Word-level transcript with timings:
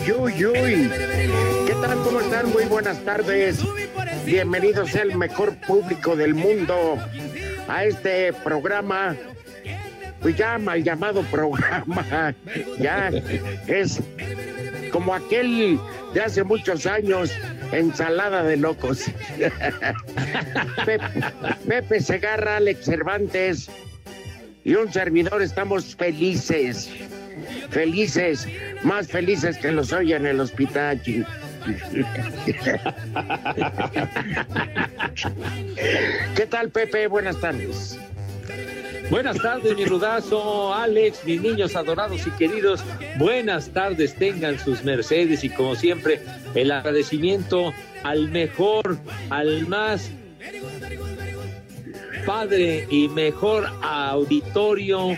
Uy. 0.00 0.90
¿Qué 1.66 1.74
tal? 1.82 1.98
¿Cómo 2.04 2.20
están? 2.20 2.50
Muy 2.50 2.64
buenas 2.66 3.04
tardes. 3.04 3.58
Bienvenidos 4.24 4.94
al 4.94 5.16
mejor 5.16 5.56
público 5.66 6.14
del 6.14 6.34
mundo 6.34 6.96
a 7.66 7.84
este 7.84 8.32
programa. 8.32 9.16
Pues 10.20 10.36
ya 10.36 10.56
mal 10.58 10.84
llamado 10.84 11.22
programa. 11.24 12.34
Ya 12.78 13.10
es 13.66 14.00
como 14.92 15.14
aquel 15.14 15.80
de 16.14 16.20
hace 16.20 16.44
muchos 16.44 16.86
años, 16.86 17.32
ensalada 17.72 18.44
de 18.44 18.56
locos. 18.56 19.04
Pepe, 20.86 21.00
Pepe 21.66 22.00
Segarra, 22.00 22.58
Alex 22.58 22.84
Cervantes 22.84 23.68
y 24.64 24.74
un 24.74 24.92
servidor 24.92 25.42
estamos 25.42 25.96
felices, 25.96 26.88
felices, 27.70 28.46
más 28.82 29.08
felices 29.08 29.58
que 29.58 29.72
los 29.72 29.92
hoy 29.92 30.12
en 30.12 30.26
el 30.26 30.40
hospital. 30.40 31.00
¿Qué 36.34 36.46
tal, 36.46 36.70
Pepe? 36.70 37.06
Buenas 37.08 37.40
tardes. 37.40 37.98
Buenas 39.10 39.38
tardes, 39.38 39.74
mi 39.74 39.86
rudazo, 39.86 40.74
Alex, 40.74 41.24
mis 41.24 41.40
niños 41.40 41.74
adorados 41.74 42.26
y 42.26 42.30
queridos. 42.32 42.84
Buenas 43.16 43.70
tardes, 43.70 44.14
tengan 44.14 44.58
sus 44.58 44.84
mercedes 44.84 45.44
y 45.44 45.48
como 45.48 45.74
siempre, 45.74 46.20
el 46.54 46.70
agradecimiento 46.70 47.72
al 48.02 48.28
mejor, 48.28 48.98
al 49.30 49.66
más 49.66 50.10
padre 52.26 52.86
y 52.90 53.08
mejor 53.08 53.66
auditorio 53.80 55.16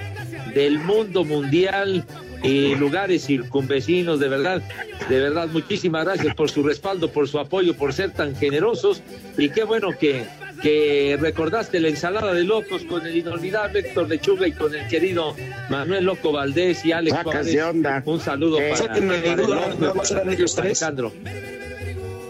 del 0.55 0.79
mundo 0.79 1.25
mundial 1.25 2.05
y 2.43 2.75
lugares 2.75 3.27
circunvecinos, 3.27 4.19
de 4.20 4.29
verdad, 4.29 4.62
de 5.09 5.20
verdad, 5.20 5.48
muchísimas 5.48 6.05
gracias 6.05 6.34
por 6.34 6.50
su 6.50 6.62
respaldo, 6.62 7.11
por 7.11 7.28
su 7.28 7.38
apoyo, 7.38 7.75
por 7.77 7.93
ser 7.93 8.12
tan 8.12 8.34
generosos 8.34 9.03
y 9.37 9.50
qué 9.50 9.65
bueno 9.65 9.91
que, 9.99 10.25
que 10.62 11.19
recordaste 11.21 11.81
la 11.81 11.88
ensalada 11.88 12.33
de 12.33 12.44
locos 12.44 12.83
con 12.84 13.06
el 13.06 13.16
inolvidable 13.16 13.81
Héctor 13.81 14.09
Lechuga 14.09 14.49
y 14.49 14.53
con 14.53 14.75
el 14.75 14.88
querido 14.88 15.34
Manuel 15.69 16.05
Loco 16.05 16.33
Valdés 16.33 16.82
y 16.84 16.93
Alex 16.93 17.17
Juárez. 17.22 17.47
de 17.53 17.62
onda. 17.62 18.03
Un 18.06 18.21
saludo 18.21 18.59
Eh, 18.59 18.72
para, 18.78 18.94
para 18.94 19.37
duda, 19.37 20.32
ellos 20.32 20.55
tres. 20.55 20.82
Alejandro. 20.82 21.12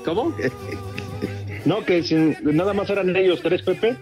¿Cómo? 0.04 0.34
No, 1.66 1.84
que 1.84 2.02
sin- 2.02 2.38
nada 2.42 2.72
más 2.72 2.88
eran 2.88 3.14
ellos 3.14 3.40
tres, 3.42 3.60
Pepe. 3.60 3.94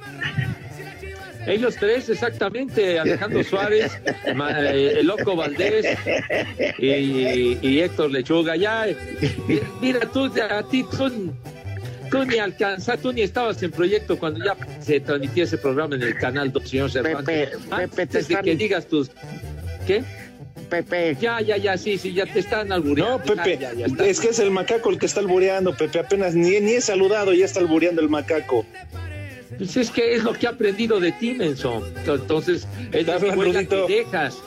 Ellos 1.49 1.77
tres, 1.81 2.09
exactamente, 2.09 2.99
Alejandro 2.99 3.43
Suárez, 3.43 3.91
Ma- 4.35 4.51
eh, 4.61 5.01
el 5.01 5.07
Loco 5.07 5.35
Valdés 5.35 5.87
y, 6.79 7.59
y 7.67 7.81
Héctor 7.81 8.11
Lechuga. 8.11 8.55
Ya, 8.57 8.87
eh, 8.89 8.97
mira, 9.81 10.01
tú, 10.13 10.27
a 10.51 10.63
ti, 10.69 10.85
tú, 10.91 11.33
tú 12.11 12.25
ni 12.25 12.39
alcanzas, 12.39 13.01
tú 13.01 13.13
ni 13.13 13.23
estabas 13.23 13.63
en 13.63 13.71
proyecto 13.71 14.19
cuando 14.19 14.45
ya 14.45 14.57
se 14.81 15.01
transmitía 15.01 15.45
ese 15.45 15.59
programa 15.59 15.97
en 15.97 16.03
el 16.03 16.17
canal 16.19 16.53
2, 16.53 16.69
señor 16.69 16.91
Cervantes. 16.91 17.49
Pepe, 17.51 17.59
Antes 17.71 17.91
Pepe, 17.91 18.07
te 18.07 18.23
de 18.35 18.43
que 18.43 18.57
digas 18.57 18.87
tus... 18.87 19.11
¿Qué? 19.87 20.03
Pepe, 20.69 21.17
Ya, 21.19 21.41
ya, 21.41 21.57
ya, 21.57 21.79
sí, 21.79 21.97
sí, 21.97 22.13
ya 22.13 22.27
te 22.27 22.41
están 22.41 22.71
albureando. 22.73 23.19
No, 23.19 23.25
Pepe, 23.25 23.57
Ya, 23.59 23.73
ya, 23.73 23.87
es 24.05 24.21
que 24.21 24.29
es 24.29 24.39
el 24.39 24.51
macaco 24.51 24.91
el 24.91 24.99
que 24.99 25.07
está 25.07 25.21
albureando, 25.21 25.75
Pepe. 25.75 25.99
Apenas 26.01 26.35
ni, 26.35 26.61
ni 26.61 26.73
he 26.73 26.81
saludado, 26.83 27.33
ya 27.33 27.47
está 27.47 27.61
albureando 27.61 28.03
el 28.03 28.11
macaco. 28.11 28.67
Pues 29.57 29.77
es 29.77 29.91
que 29.91 30.15
es 30.15 30.25
lo 30.25 30.33
que 30.35 30.47
he 30.47 30.49
aprendido 30.49 31.01
de 31.01 31.13
ti, 31.13 31.35
Menso. 31.35 31.83
Entonces, 32.07 32.67
es 32.93 33.07
la 33.07 33.19
que 33.19 33.85
dejas. 33.89 34.39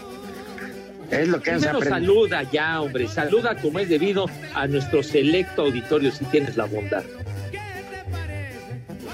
es 1.10 1.28
lo 1.28 1.42
que 1.42 1.52
has 1.52 1.58
Primero 1.62 1.78
aprendido. 1.80 1.90
saluda 1.90 2.44
ya, 2.52 2.82
hombre, 2.82 3.08
saluda 3.08 3.56
como 3.58 3.80
es 3.80 3.90
debido 3.90 4.28
a 4.54 4.68
nuestro 4.68 5.02
selecto 5.04 5.64
auditorio, 5.64 6.12
si 6.12 6.24
tienes 6.26 6.56
la 6.56 6.66
bondad. 6.66 7.04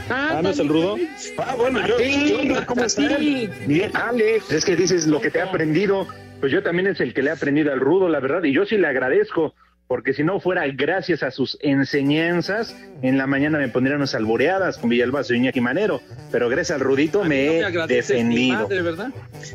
Ah, 0.09 0.40
¿no 0.42 0.50
es 0.50 0.59
el 0.59 0.70
rudo? 0.70 0.98
Ah, 1.38 1.56
bueno, 1.58 1.86
yo, 1.86 1.98
Sí, 1.98 2.36
yo- 2.48 2.66
¿cómo 2.66 2.84
están? 2.86 3.18
Sí, 3.19 3.50
Bien, 3.66 3.92
Alex, 3.94 4.52
es 4.52 4.64
que 4.64 4.75
dices 4.75 5.06
lo 5.08 5.19
que 5.19 5.30
te 5.30 5.40
he 5.40 5.42
aprendido. 5.42 6.08
Pues 6.40 6.52
yo 6.52 6.62
también 6.62 6.88
es 6.88 7.00
el 7.02 7.14
que 7.16 7.24
le 7.24 7.31
he 7.31 7.34
aprendido 7.34 7.74
al 7.74 7.80
rudo, 7.80 8.08
la 8.08 8.19
verdad, 8.19 8.44
y 8.44 8.54
yo 8.54 8.64
sí 8.66 8.78
le 8.78 8.88
agradezco, 8.88 9.56
porque 9.88 10.14
si 10.14 10.24
no 10.24 10.40
fuera 10.40 10.66
gracias 10.68 11.24
a 11.24 11.31
sus 11.31 11.58
enseñanzas, 11.62 12.75
en 13.02 13.18
la 13.18 13.25
mañana 13.28 13.58
me 13.58 13.70
pondrían 13.70 13.98
unas 14.00 14.16
alboreadas 14.16 14.78
con 14.78 14.90
Villalbazo 14.90 15.34
y 15.34 15.38
Iñaki 15.38 15.62
Manero, 15.62 16.02
pero 16.31 16.50
gracias 16.50 16.75
al 16.75 16.81
rudito 16.81 17.24
me 17.24 17.62
no 17.62 17.84
he 17.86 17.88
defendido. 17.88 18.64
madre, 18.64 18.81
¿verdad? 18.81 19.09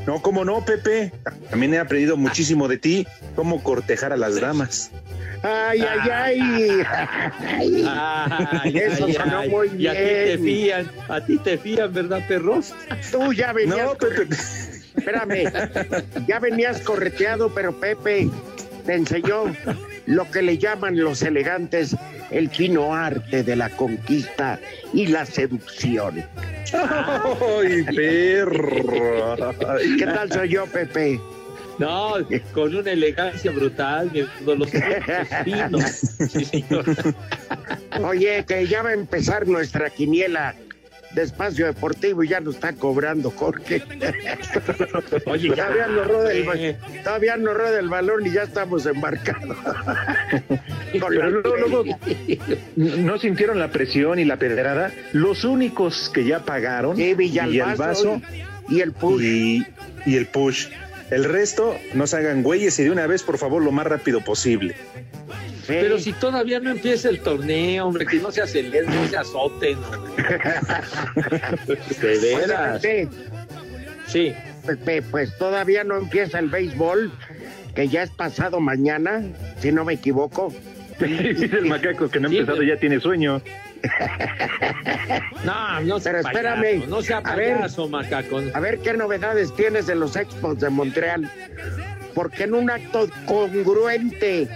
No, 0.07 0.23
cómo 0.23 0.45
no, 0.45 0.65
Pepe. 0.65 1.13
También 1.51 1.75
he 1.75 1.79
aprendido 1.79 2.17
muchísimo 2.17 2.67
de 2.69 2.79
ti, 2.79 3.07
cómo 3.35 3.63
cortejar 3.63 4.13
a 4.13 4.17
las 4.17 4.41
damas. 4.41 4.91
Ay, 5.43 5.81
ay, 5.83 6.11
ay. 6.11 6.83
Ay. 7.43 7.85
Ay, 7.87 8.79
Eso 8.79 9.07
ay, 9.07 9.13
sonó 9.15 9.39
ay, 9.39 9.49
muy 9.51 9.71
Y 9.77 9.87
a 9.89 9.93
ti 9.93 9.99
te 9.99 10.37
bien. 10.37 10.45
fían, 10.45 10.91
a 11.09 11.21
ti 11.27 11.39
te 11.39 11.59
fían, 11.59 11.93
¿verdad, 11.93 12.21
perros? 12.29 12.73
Tú 13.11 13.33
ya 13.33 13.53
venías, 13.53 13.77
No, 13.77 13.95
Pepe. 13.97 14.29
espérame, 14.97 15.53
ya 16.29 16.39
venías 16.39 16.81
correteado, 16.81 17.53
pero 17.53 17.73
Pepe 17.79 18.31
te 18.85 18.95
enseñó 18.95 19.45
lo 20.07 20.31
que 20.31 20.43
le 20.43 20.59
llaman 20.59 20.99
los 20.99 21.23
elegantes 21.23 21.97
el 22.31 22.49
fino 22.51 22.95
arte 22.95 23.43
de 23.43 23.57
la 23.57 23.69
conquista 23.71 24.59
y 24.95 25.07
la 25.07 25.27
seducción. 25.27 26.25
¡Ay, 26.73 27.85
perro! 27.95 29.55
¿Qué 29.99 30.07
tal 30.07 30.33
soy 30.33 30.49
yo, 30.49 30.67
Pepe? 30.67 31.21
No, 31.79 32.15
con 32.53 32.75
una 32.75 32.91
elegancia 32.91 33.51
brutal, 33.51 34.11
mi- 34.13 34.27
los 34.55 34.71
finos. 35.45 35.85
Sí, 36.31 36.45
señor. 36.45 36.85
Oye, 38.03 38.45
que 38.47 38.67
ya 38.67 38.83
va 38.83 38.91
a 38.91 38.95
empezar 38.95 39.47
nuestra 39.49 39.91
quiniela 39.91 40.55
de 41.15 41.23
espacio 41.23 41.67
deportivo 41.67 42.23
y 42.25 42.29
ya 42.29 42.41
nos 42.41 42.55
está 42.55 42.73
cobrando 42.73 43.31
Jorge. 43.31 43.83
Oye, 45.27 45.49
ya, 45.51 45.55
Todavía 45.67 45.87
no 45.89 46.05
rueda 46.05 46.33
el, 46.33 46.45
ba- 46.45 47.03
todavía 47.05 47.37
no 47.37 47.55
rueda 47.55 47.79
el 47.79 47.89
balón 47.89 48.27
y 48.27 48.31
ya 48.31 48.43
estamos 48.45 48.87
embarcados. 48.87 49.57
Pero 50.93 51.11
luego, 51.11 51.57
luego, 51.57 51.85
¿no 52.77 53.19
sintieron 53.19 53.59
la 53.59 53.69
presión 53.71 54.19
y 54.19 54.25
la 54.25 54.37
pedrada? 54.39 54.93
Los 55.13 55.45
únicos 55.45 56.11
que 56.13 56.25
ya 56.25 56.41
pagaron, 56.45 56.97
Sí, 56.97 57.15
Villalbazo 57.15 58.21
y 58.69 58.81
el 58.81 58.93
push. 58.93 59.23
y, 59.23 59.67
y 60.07 60.17
el 60.17 60.27
push. 60.27 60.69
El 61.11 61.25
resto, 61.25 61.77
no 61.93 62.07
se 62.07 62.17
hagan 62.17 62.43
güeyes 62.43 62.79
y 62.79 62.85
de 62.85 62.91
una 62.91 63.07
vez, 63.07 63.23
por 63.23 63.37
favor, 63.37 63.63
lo 63.63 63.71
más 63.71 63.87
rápido 63.87 64.21
posible. 64.23 64.75
Pero 65.67 65.99
si 65.99 66.13
todavía 66.13 66.61
no 66.61 66.71
empieza 66.71 67.09
el 67.09 67.21
torneo, 67.21 67.87
hombre, 67.87 68.05
que 68.07 68.17
no 68.19 68.31
se 68.33 68.43
aceleren, 68.43 68.87
no 68.95 69.07
se 69.09 69.17
azoten. 69.17 69.79
De 72.01 72.37
veras. 72.37 72.83
Sí. 74.07 74.35
Pepe, 74.67 75.03
pues 75.03 75.37
todavía 75.39 75.83
no 75.85 75.97
empieza 75.97 76.39
el 76.39 76.49
béisbol, 76.49 77.11
que 77.75 77.89
ya 77.89 78.03
es 78.05 78.11
pasado 78.11 78.61
mañana, 78.61 79.23
si 79.61 79.73
no 79.73 79.85
me 79.85 79.95
equivoco. 79.95 80.53
Dice 81.01 81.47
el 81.57 81.67
macaco 81.67 82.09
que 82.09 82.21
no 82.21 82.29
ha 82.29 82.31
Sí, 82.31 82.39
empezado 82.39 82.63
ya 82.63 82.77
tiene 82.77 83.01
sueño. 83.01 83.43
No, 85.45 85.81
no 85.81 85.99
sea 85.99 86.13
Pero 86.13 86.23
payaso, 86.23 86.55
espérame. 86.63 86.89
no 86.89 87.03
sea 87.03 87.19
A 87.19 87.35
ver. 87.35 87.57
payaso, 87.57 87.89
macaco. 87.89 88.41
A 88.55 88.61
ver 88.61 88.79
qué 88.79 88.93
novedades 88.95 89.53
tienes 89.57 89.87
de 89.89 89.97
los 89.97 90.15
Expos 90.15 90.61
de 90.61 90.71
Montreal. 90.71 91.29
Porque 92.15 92.45
en 92.45 92.55
un 92.55 92.71
acto 92.71 93.09
congruente 93.27 94.49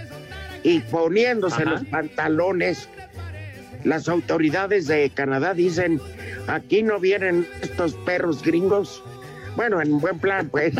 y 0.67 0.79
poniéndose 0.81 1.61
Ajá. 1.61 1.71
los 1.71 1.85
pantalones, 1.85 2.89
las 3.85 4.09
autoridades 4.09 4.87
de 4.87 5.09
Canadá 5.11 5.53
dicen, 5.53 6.01
aquí 6.47 6.83
no 6.83 6.99
vienen 6.99 7.47
estos 7.61 7.93
perros 7.93 8.43
gringos. 8.43 9.01
Bueno, 9.55 9.81
en 9.81 9.97
buen 9.99 10.19
plan, 10.19 10.49
pues. 10.49 10.73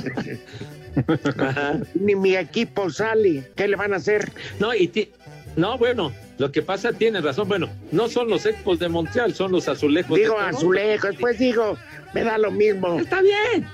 Ni 1.95 2.15
mi 2.15 2.35
equipo 2.35 2.89
sale. 2.89 3.49
¿Qué 3.55 3.67
le 3.69 3.77
van 3.77 3.93
a 3.93 3.97
hacer? 3.97 4.29
No, 4.59 4.73
y 4.75 4.89
ti- 4.89 5.09
no, 5.55 5.77
bueno, 5.77 6.11
lo 6.37 6.51
que 6.51 6.61
pasa 6.61 6.91
tiene 6.91 7.21
razón. 7.21 7.47
Bueno, 7.47 7.69
no 7.93 8.09
son 8.09 8.27
los 8.29 8.45
Expos 8.45 8.79
de 8.79 8.89
Montreal, 8.89 9.33
son 9.33 9.53
los 9.53 9.69
azulejos. 9.69 10.15
de 10.15 10.23
Digo 10.23 10.35
Toronto. 10.35 10.57
azulejos, 10.57 11.15
pues 11.19 11.39
digo, 11.39 11.77
me 12.13 12.23
da 12.23 12.37
lo 12.37 12.51
mismo. 12.51 12.99
Está 12.99 13.21
bien. 13.21 13.65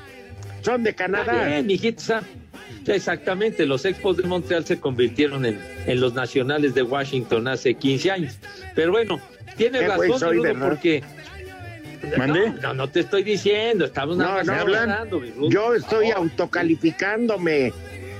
Son 0.62 0.84
de 0.84 0.92
Está 0.92 1.06
Canadá. 1.06 1.48
bien, 1.48 1.66
mijito. 1.66 2.04
Exactamente, 2.88 3.66
los 3.66 3.86
Expos 3.86 4.18
de 4.18 4.24
Montreal 4.24 4.66
se 4.66 4.80
convirtieron 4.80 5.46
en, 5.46 5.60
en 5.86 6.00
los 6.02 6.14
nacionales 6.14 6.74
de 6.74 6.84
Washington 6.84 7.48
hace 7.48 7.74
15 7.76 8.12
años. 8.12 8.38
Pero 8.76 8.92
bueno, 8.92 9.20
tiene 9.58 9.80
Qué 9.80 9.90
güey 9.90 10.12
razón, 10.12 10.20
soy, 10.20 10.54
porque. 10.60 11.04
¿Mandé? 12.18 12.50
No, 12.50 12.62
no, 12.62 12.74
no 12.74 12.90
te 12.90 13.00
estoy 13.02 13.24
diciendo, 13.24 13.86
estamos 13.86 14.18
No, 14.18 14.44
no, 14.44 14.54
hablando. 14.54 15.24
Yo 15.50 15.74
estoy 15.74 16.10
No, 16.10 16.18
autocalificándome. 16.18 17.72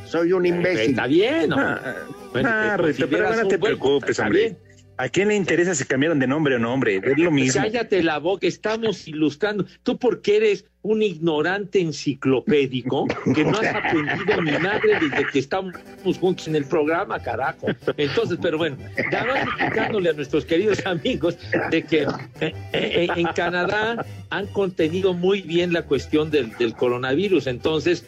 Soy 0.06 0.32
un 0.32 0.46
imbécil. 0.46 0.92
Está 0.92 1.08
bien, 1.08 1.50
¿no? 1.50 1.58
Ah, 1.60 1.96
Bueno, 2.32 2.50
ah, 2.52 2.76
te 2.78 2.84
Rito, 2.84 3.10
pero 3.10 3.36
no 3.36 3.48
te 3.48 3.58
preocupes, 3.60 4.20
hombre. 4.20 4.56
¿A 4.98 5.10
quién 5.10 5.30
le 5.30 5.36
interesa 5.36 5.74
si 5.74 5.86
cambiaron 5.86 6.20
de 6.20 6.28
nombre 6.28 6.56
o 6.56 6.60
nombre? 6.60 7.02
Es 7.04 7.18
lo 7.18 7.32
mismo. 7.32 7.62
Cállate 7.62 8.04
la 8.04 8.20
boca, 8.20 8.46
estamos 8.46 9.08
ilustrando. 9.08 9.66
Tú 9.82 9.98
porque 9.98 10.38
eres 10.38 10.66
un 10.84 11.02
ignorante 11.02 11.80
enciclopédico 11.80 13.08
que 13.34 13.44
no 13.44 13.58
has 13.58 13.74
aprendido 13.74 14.42
ni 14.42 14.52
madre 14.52 15.00
desde 15.00 15.26
que 15.32 15.40
estamos 15.40 15.74
juntos 16.20 16.48
en 16.48 16.58
el 16.58 16.66
programa, 16.66 17.20
carajo. 17.20 17.68
Entonces, 17.98 18.38
pero 18.42 18.58
bueno, 18.58 18.78
ya 19.12 19.24
vamos 19.26 19.44
explicándole 19.48 20.10
a 20.10 20.14
nuestros 20.14 20.46
queridos 20.46 20.86
amigos 20.86 21.38
de 21.72 21.84
que 21.84 22.02
eh, 22.42 22.54
eh, 22.74 23.08
en 23.16 23.28
Canadá 23.28 24.06
han 24.30 24.48
contenido 24.48 25.14
muy 25.14 25.42
bien 25.42 25.74
la 25.74 25.84
cuestión 25.84 26.30
del, 26.30 26.52
del 26.58 26.76
coronavirus. 26.76 27.48
Entonces, 27.48 28.06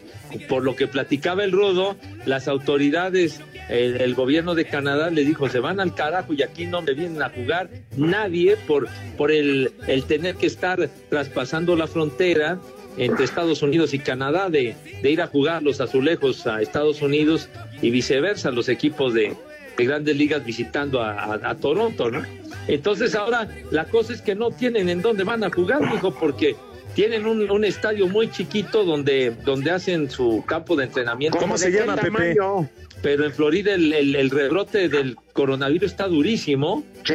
por 0.50 0.64
lo 0.64 0.76
que 0.76 0.88
platicaba 0.88 1.44
el 1.44 1.52
Rudo, 1.52 1.96
las 2.26 2.48
autoridades, 2.48 3.42
el, 3.70 4.00
el 4.02 4.14
gobierno 4.16 4.54
de 4.56 4.66
Canadá 4.66 5.10
le 5.10 5.24
dijo, 5.26 5.50
se 5.50 5.60
van 5.60 5.80
al 5.80 5.94
carajo 5.96 6.34
y 6.34 6.44
aquí 6.44 6.66
no 6.66 6.82
me 6.82 6.94
vienen 6.94 7.22
a 7.22 7.30
jugar 7.30 7.70
nadie 7.98 8.58
por, 8.68 8.88
por 9.18 9.32
el, 9.32 9.72
el 9.88 10.04
tener 10.06 10.36
que 10.36 10.48
estar 10.48 10.90
traspasando 11.10 11.76
la 11.76 11.88
frontera 11.88 12.60
entre 12.98 13.26
Estados 13.26 13.62
Unidos 13.62 13.94
y 13.94 14.00
Canadá, 14.00 14.50
de, 14.50 14.76
de 15.02 15.12
ir 15.12 15.22
a 15.22 15.28
jugar 15.28 15.62
los 15.64 15.82
azulejos 15.82 16.48
a 16.48 16.62
Estados 16.62 17.02
Unidos 17.02 17.50
y 17.82 17.90
viceversa, 17.90 18.52
los 18.52 18.70
equipos 18.70 19.14
de, 19.14 19.36
de 19.78 19.86
grandes 19.86 20.16
ligas 20.16 20.46
visitando 20.46 21.02
a, 21.02 21.12
a- 21.12 21.50
a 21.50 21.56
Toronto, 21.56 22.10
¿no? 22.10 22.22
Entonces 22.68 23.14
ahora 23.16 23.48
la 23.72 23.86
cosa 23.86 24.14
es 24.14 24.22
que 24.22 24.34
no 24.34 24.50
tienen 24.52 24.88
en 24.90 25.02
dónde 25.02 25.24
van 25.26 25.44
a 25.44 25.50
jugar, 25.50 25.82
dijo, 25.92 26.14
porque 26.16 26.56
tienen 26.96 27.26
un, 27.26 27.52
un 27.52 27.66
estadio 27.66 28.08
muy 28.08 28.32
chiquito 28.32 28.86
donde, 28.86 29.32
donde 29.44 29.72
hacen 29.72 30.10
su 30.10 30.44
campo 30.48 30.78
de 30.78 30.86
entrenamiento. 30.86 31.38
¿Cómo 31.38 31.58
se 31.58 31.70
¿De 31.70 31.74
qué 31.74 31.80
llama, 31.82 31.96
Pepe? 31.98 32.10
tamaño? 32.36 32.70
Pero 33.06 33.24
en 33.24 33.32
Florida 33.34 33.76
el, 33.76 33.94
el- 33.94 34.16
el 34.16 34.30
rebrote 34.32 34.90
del 34.90 35.16
coronavirus 35.34 35.92
está 35.92 36.08
durísimo 36.08 36.84
Sí. 37.04 37.14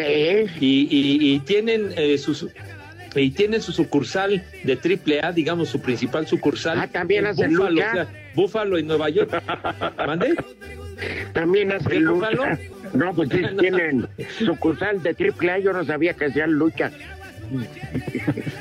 y, 0.61 0.87
y- 0.89 1.35
y 1.35 1.39
tienen 1.41 1.91
eh, 1.97 2.17
sus 2.17 2.47
y 3.17 3.31
tienen 3.33 3.61
su 3.61 3.73
sucursal 3.73 4.45
de 4.63 4.77
triple 4.77 5.21
A, 5.21 5.33
digamos 5.33 5.69
su 5.69 5.81
principal 5.83 6.29
sucursal. 6.29 6.79
Ah, 6.79 6.87
también 6.87 7.25
en 7.25 7.33
hacen 7.33 7.51
Búfalo, 7.57 7.71
lucha. 7.71 7.91
o 7.91 7.95
sea, 7.95 8.09
Búfalo 8.37 8.79
en 8.79 8.87
Nueva 8.87 9.09
York. 9.11 9.43
¿Mande? 10.07 10.37
También 11.33 11.73
hace 11.73 11.89
¿Qué, 11.89 11.99
lucha. 11.99 12.29
Búfalo? 12.31 12.59
No, 12.95 13.13
pues 13.15 13.29
sí, 13.31 13.41
No. 13.53 13.57
tienen 13.61 14.07
sucursal 14.39 15.03
de 15.03 15.15
triple 15.15 15.51
A. 15.51 15.59
Yo 15.59 15.73
no 15.73 15.85
sabía 15.85 16.15
que 16.15 16.27
hacían 16.27 16.53
lucha. 16.53 16.93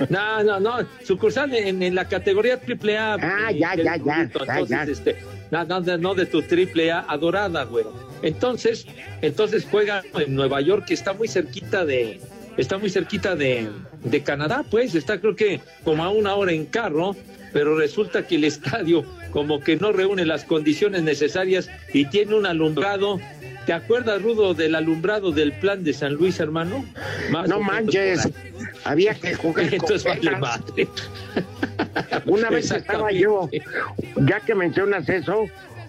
No, 0.10 0.44
no, 0.44 0.60
no, 0.60 0.78
sucursal 1.04 1.54
en, 1.54 1.84
en 1.84 1.94
la 1.94 2.06
categoría 2.08 2.60
triple 2.60 2.98
A. 2.98 3.18
Ah, 3.22 3.52
eh, 3.52 3.60
ya, 3.60 3.76
ya, 3.76 3.98
ya, 3.98 4.22
Entonces, 4.24 4.68
ya. 4.68 4.84
este, 4.84 5.16
no, 5.52 5.66
no, 5.66 6.16
de- 6.16 6.26
tu 6.26 6.42
triple 6.42 6.92
A 6.92 7.00
adorada, 7.02 7.64
güero. 7.64 7.94
Entonces, 8.22 8.86
entonces 9.22 9.66
juega 9.70 10.04
en 10.14 10.36
Nueva 10.36 10.62
York, 10.62 10.86
que 10.88 10.94
está 10.94 11.14
muy 11.14 11.28
cerquita 11.28 11.86
de, 11.86 12.20
está 12.58 12.78
muy 12.78 12.90
cerquita 12.90 13.36
de, 13.36 13.70
de 14.04 14.24
Canadá, 14.24 14.64
pues, 14.70 14.94
está 14.96 15.20
creo 15.20 15.36
que 15.36 15.62
como 15.84 16.04
a 16.04 16.10
una 16.10 16.36
hora 16.36 16.52
en 16.52 16.66
carro, 16.66 17.16
pero 17.54 17.78
resulta 17.78 18.28
que 18.28 18.36
el 18.36 18.44
estadio 18.44 19.06
como 19.32 19.60
que 19.60 19.76
no 19.78 19.92
reúne 19.92 20.26
las 20.26 20.44
condiciones 20.44 21.04
necesarias 21.04 21.70
y 21.94 22.06
tiene 22.06 22.36
un 22.36 22.46
alumbrado. 22.46 23.20
¿Te 23.66 23.74
acuerdas, 23.74 24.22
Rudo, 24.22 24.54
del 24.56 24.74
alumbrado 24.74 25.32
del 25.32 25.52
plan 25.54 25.84
de 25.84 25.94
San 25.94 26.14
Luis, 26.14 26.40
hermano? 26.40 26.84
Más 27.30 27.48
No 27.48 27.60
manches. 27.60 28.28
Había 28.84 29.14
que 29.14 29.36
jugar 29.36 29.66
con 29.70 29.74
Entonces 29.74 30.04
vale 30.06 30.22
velas. 30.22 30.40
madre. 30.42 30.88
Una 32.26 32.50
vez 32.50 32.72
estaba 32.72 33.12
yo, 33.12 33.50
ya 34.28 34.40
que 34.40 34.56
mencionas 34.56 35.08
eso, 35.10 35.46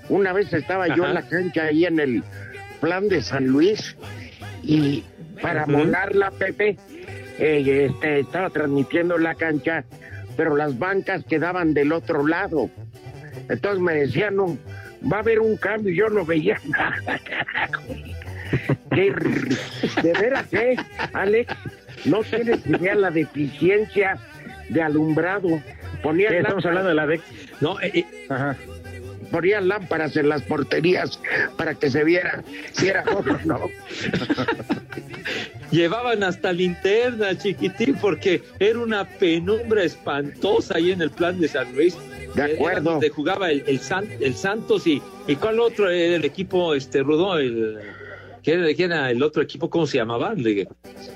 una 0.08 0.32
vez 0.32 0.52
estaba 0.52 0.94
yo 0.94 1.06
en 1.06 1.14
la 1.14 1.22
cancha 1.22 1.64
ahí 1.64 1.86
en 1.86 2.00
el 2.00 2.22
plan 2.80 3.08
de 3.08 3.22
San 3.22 3.46
Luis 3.46 3.96
y 4.62 5.02
para 5.40 5.62
Ujú. 5.64 5.72
volarla, 5.72 6.30
Pepe, 6.32 6.76
eh, 7.38 7.88
este, 7.90 8.20
estaba 8.20 8.50
transmitiendo 8.50 9.16
la 9.16 9.34
cancha, 9.34 9.84
pero 10.36 10.54
las 10.56 10.78
bancas 10.78 11.24
quedaban 11.24 11.72
del 11.72 11.92
otro 11.92 12.26
lado. 12.26 12.68
Entonces 13.50 13.80
me 13.80 13.94
decían, 13.94 14.36
no, 14.36 14.58
va 15.10 15.18
a 15.18 15.20
haber 15.20 15.40
un 15.40 15.56
cambio, 15.56 15.92
y 15.92 15.96
yo 15.96 16.08
no 16.08 16.24
veía 16.24 16.58
nada, 16.64 17.18
carajo. 17.18 17.82
Qué 18.90 19.12
de 20.02 20.12
veras, 20.12 20.52
¿eh, 20.52 20.76
Alex? 21.12 21.54
No 22.04 22.22
tienes 22.22 22.66
idea 22.66 22.94
la 22.94 23.10
deficiencia 23.10 24.18
de 24.68 24.82
alumbrado. 24.82 25.62
Ponían, 26.02 26.32
Sí, 26.32 26.38
Estamos 26.38 26.66
hablando 26.66 26.88
de 26.88 26.94
la 26.94 27.06
DEC. 27.06 27.20
No, 27.60 27.80
eh, 27.80 27.90
eh, 27.94 28.04
Ajá. 28.28 28.56
ponían 29.30 29.68
lámparas 29.68 30.16
en 30.16 30.28
las 30.28 30.42
porterías 30.42 31.20
para 31.56 31.74
que 31.74 31.90
se 31.90 32.02
viera 32.02 32.42
si 32.72 32.88
era 32.88 33.04
gol 33.04 33.28
o 33.28 33.38
no. 33.46 33.60
llevaban 35.70 36.22
hasta 36.24 36.52
linterna, 36.52 37.36
chiquitín, 37.36 37.94
porque 38.00 38.42
era 38.58 38.78
una 38.78 39.04
penumbra 39.04 39.84
espantosa 39.84 40.76
ahí 40.76 40.92
en 40.92 41.02
el 41.02 41.10
plan 41.10 41.38
de 41.40 41.48
San 41.48 41.72
Luis. 41.74 41.96
De 42.34 42.42
Era 42.44 42.54
acuerdo. 42.54 42.90
donde 42.92 43.08
jugaba 43.10 43.50
el, 43.50 43.64
el, 43.66 43.80
San- 43.80 44.08
el 44.20 44.34
Santos 44.34 44.86
y, 44.86 45.02
y 45.26 45.36
cuál 45.36 45.58
otro 45.60 45.90
era 45.90 46.16
el 46.16 46.24
equipo, 46.24 46.74
este 46.74 47.02
Rudo, 47.02 47.38
el 47.38 47.78
¿quién 48.44 48.60
era, 48.64 48.74
quién 48.74 48.92
era 48.92 49.10
el 49.10 49.22
otro 49.22 49.42
equipo? 49.42 49.68
¿Cómo 49.68 49.86
se 49.86 49.98
llamaba? 49.98 50.34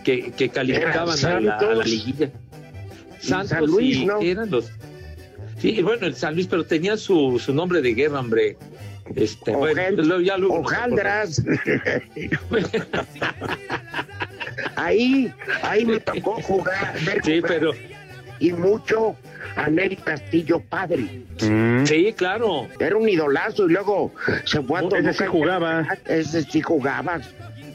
Que, 0.05 0.33
que 0.33 0.49
calificaban 0.49 1.17
a 1.25 1.31
la, 1.31 1.37
a 1.37 1.41
la 1.41 1.59
Santos. 1.61 1.87
liguilla. 1.87 2.31
Santos 3.21 3.49
San 3.51 3.67
Luis, 3.67 3.97
y- 3.99 4.07
¿no? 4.07 4.19
¿qué 4.19 4.31
eran 4.33 4.51
los? 4.51 4.71
Sí, 5.59 5.81
bueno, 5.83 6.07
el 6.07 6.15
San 6.17 6.35
Luis, 6.35 6.47
pero 6.49 6.65
tenía 6.65 6.97
su, 6.97 7.41
su 7.43 7.55
nombre 7.55 7.81
de 7.81 7.95
guerra, 7.95 8.21
hombre. 8.21 8.57
Este, 9.15 9.53
bueno, 9.55 9.81
Ojel- 9.83 10.25
ya 10.25 10.37
luego 10.37 10.59
nos 10.59 10.67
Hojaldras. 10.67 11.43
ahí, 14.77 15.33
ahí 15.63 15.85
me 15.85 16.01
tocó 16.01 16.41
jugar, 16.43 16.95
ver 17.05 17.23
Sí, 17.25 17.41
pero 17.47 17.73
y 18.41 18.53
mucho 18.53 19.17
a 19.57 19.69
Neri 19.69 19.97
Castillo 19.97 20.61
padre. 20.61 21.23
Mm. 21.43 21.85
sí, 21.85 22.15
claro. 22.17 22.69
Era 22.79 22.97
un 22.97 23.09
idolazo 23.09 23.69
y 23.69 23.73
luego 23.73 24.13
se 24.45 24.63
fue 24.63 24.81
a 24.81 24.83
Ese 24.83 24.89
Toluca. 24.91 25.13
sí 25.13 25.25
jugaba. 25.27 25.87
Ese 26.07 26.43
sí 26.43 26.61
jugaba. 26.61 27.21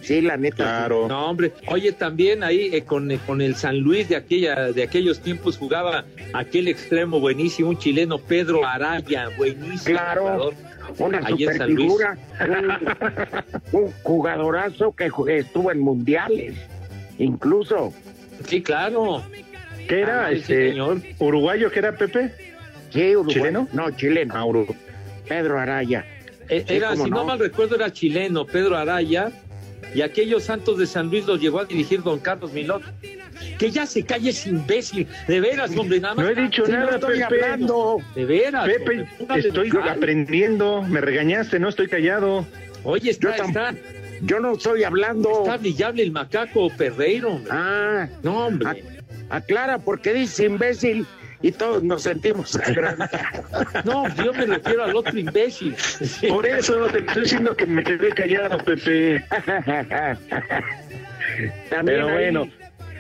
Sí, 0.01 0.21
la 0.21 0.37
neta. 0.37 0.55
sí. 0.55 0.63
Claro. 0.63 1.07
No, 1.07 1.29
hombre. 1.29 1.51
Oye, 1.67 1.91
también 1.91 2.43
ahí 2.43 2.69
eh, 2.73 2.83
con, 2.83 3.11
eh, 3.11 3.19
con 3.25 3.41
el 3.41 3.55
San 3.55 3.77
Luis 3.79 4.09
de 4.09 4.15
aquella 4.15 4.71
de 4.71 4.83
aquellos 4.83 5.19
tiempos 5.19 5.57
jugaba 5.57 6.05
aquel 6.33 6.67
extremo 6.67 7.19
buenísimo, 7.19 7.69
un 7.69 7.77
chileno 7.77 8.17
Pedro 8.17 8.65
Araya, 8.65 9.29
buenísimo. 9.37 9.97
Claro. 9.97 10.21
jugador. 10.21 10.53
Una. 10.97 11.19
Un, 11.29 12.71
un 13.73 13.91
jugadorazo 14.03 14.95
que 14.95 15.11
estuvo 15.37 15.71
en 15.71 15.79
mundiales. 15.79 16.55
Incluso. 17.19 17.93
Sí, 18.47 18.63
claro. 18.63 19.21
¿Qué 19.89 20.01
era? 20.01 20.27
Ah, 20.27 20.31
este, 20.31 20.69
señor. 20.69 21.01
¿Uruguayo 21.19 21.69
que 21.71 21.79
era 21.79 21.91
Pepe? 21.97 22.31
Sí, 22.91 23.15
Uruguay. 23.15 23.35
¿Chileno? 23.35 23.67
No, 23.73 23.91
chileno. 23.91 24.33
Ah. 24.35 24.73
Pedro 25.27 25.59
Araya. 25.59 26.05
Eh, 26.47 26.63
Sí, 26.67 26.75
Era, 26.75 26.95
si 26.95 27.01
no 27.03 27.07
no. 27.17 27.25
mal 27.25 27.39
recuerdo, 27.39 27.75
era 27.75 27.91
chileno, 27.91 28.45
Pedro 28.45 28.75
Araya, 28.77 29.31
y 29.93 30.01
aquellos 30.01 30.43
Santos 30.43 30.77
de 30.79 30.87
San 30.87 31.07
Luis 31.09 31.25
los 31.27 31.39
llevó 31.41 31.59
a 31.59 31.65
dirigir 31.65 32.01
don 32.01 32.19
Carlos 32.19 32.53
Milot. 32.53 32.81
Que 33.57 33.71
ya 33.71 33.85
se 33.85 34.03
calle 34.03 34.29
ese 34.31 34.49
imbécil. 34.49 35.07
De 35.27 35.39
veras, 35.39 35.75
hombre, 35.77 35.99
nada 35.99 36.15
más. 36.15 36.25
No 36.25 36.31
he 36.31 36.35
dicho 36.35 36.63
no 36.67 36.69
nada, 36.77 36.95
estoy 36.95 37.19
Pepe. 37.19 37.23
hablando. 37.43 37.97
De 38.15 38.25
veras. 38.25 38.65
Pepe, 38.67 39.07
hombre, 39.19 39.39
estoy 39.39 39.71
aprendiendo. 39.89 40.81
Me 40.83 41.01
regañaste, 41.01 41.59
no 41.59 41.69
estoy 41.69 41.87
callado. 41.87 42.45
Oye, 42.83 43.09
está, 43.11 43.37
Yo 43.37 43.43
está. 43.43 43.75
Yo 44.21 44.39
no 44.39 44.53
estoy 44.53 44.83
hablando. 44.83 45.29
Está 45.43 45.57
brillable 45.57 46.03
el 46.03 46.11
macaco 46.11 46.69
Perreiro. 46.75 47.31
hombre. 47.35 47.51
Ah, 47.53 48.07
No, 48.23 48.47
hombre. 48.47 48.83
Ac- 49.29 49.35
aclara 49.35 49.77
porque 49.79 50.13
dice 50.13 50.45
imbécil 50.45 51.05
y 51.41 51.51
todos 51.51 51.81
nos 51.83 52.03
sentimos 52.03 52.55
agrandados. 52.55 53.09
No, 53.85 54.03
yo 54.23 54.33
me 54.33 54.45
refiero 54.45 54.83
al 54.83 54.95
otro 54.95 55.17
imbécil. 55.17 55.75
Sí. 55.77 56.27
Por 56.27 56.45
eso 56.45 56.87
te 56.87 56.99
estoy 56.99 57.23
diciendo 57.23 57.55
que 57.55 57.65
me 57.65 57.83
quedé 57.83 58.09
callado, 58.09 58.57
Pepe. 58.57 59.23
También 61.69 61.85
Pero 61.85 62.07
ahí- 62.07 62.13
bueno. 62.15 62.47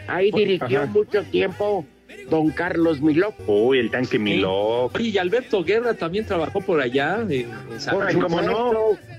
Ahí 0.07 0.31
dirigió 0.31 0.79
Ajá. 0.83 0.91
mucho 0.91 1.23
tiempo 1.25 1.85
don 2.31 2.49
Carlos 2.49 2.99
Miló. 2.99 3.31
Uy, 3.45 3.77
el 3.79 3.91
tanque. 3.91 4.17
Oye, 4.17 5.03
y 5.09 5.17
Alberto 5.19 5.63
Guerra 5.63 5.93
también 5.93 6.25
trabajó 6.25 6.61
por 6.61 6.81
allá, 6.81 7.19
en, 7.21 7.31
en 7.31 7.79
San 7.79 7.93
Por 7.95 8.07
Ay, 8.07 8.15
¿cómo 8.15 8.41
no? 8.41 8.71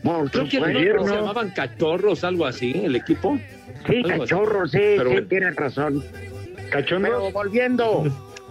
Por 0.02 0.30
Creo 0.32 0.48
que 0.48 0.58
no, 0.58 1.06
se 1.06 1.14
llamaban 1.14 1.50
cachorros, 1.50 2.24
algo 2.24 2.44
así, 2.46 2.72
el 2.84 2.96
equipo. 2.96 3.38
Sí, 3.86 3.96
algo 3.96 4.08
así. 4.08 4.18
cachorro, 4.20 4.66
sí, 4.66 4.78
Pero 4.78 5.04
sí, 5.04 5.10
bueno. 5.12 5.26
tienes 5.28 5.56
razón. 5.56 6.04
Pero 6.70 7.30
volviendo 7.32 8.04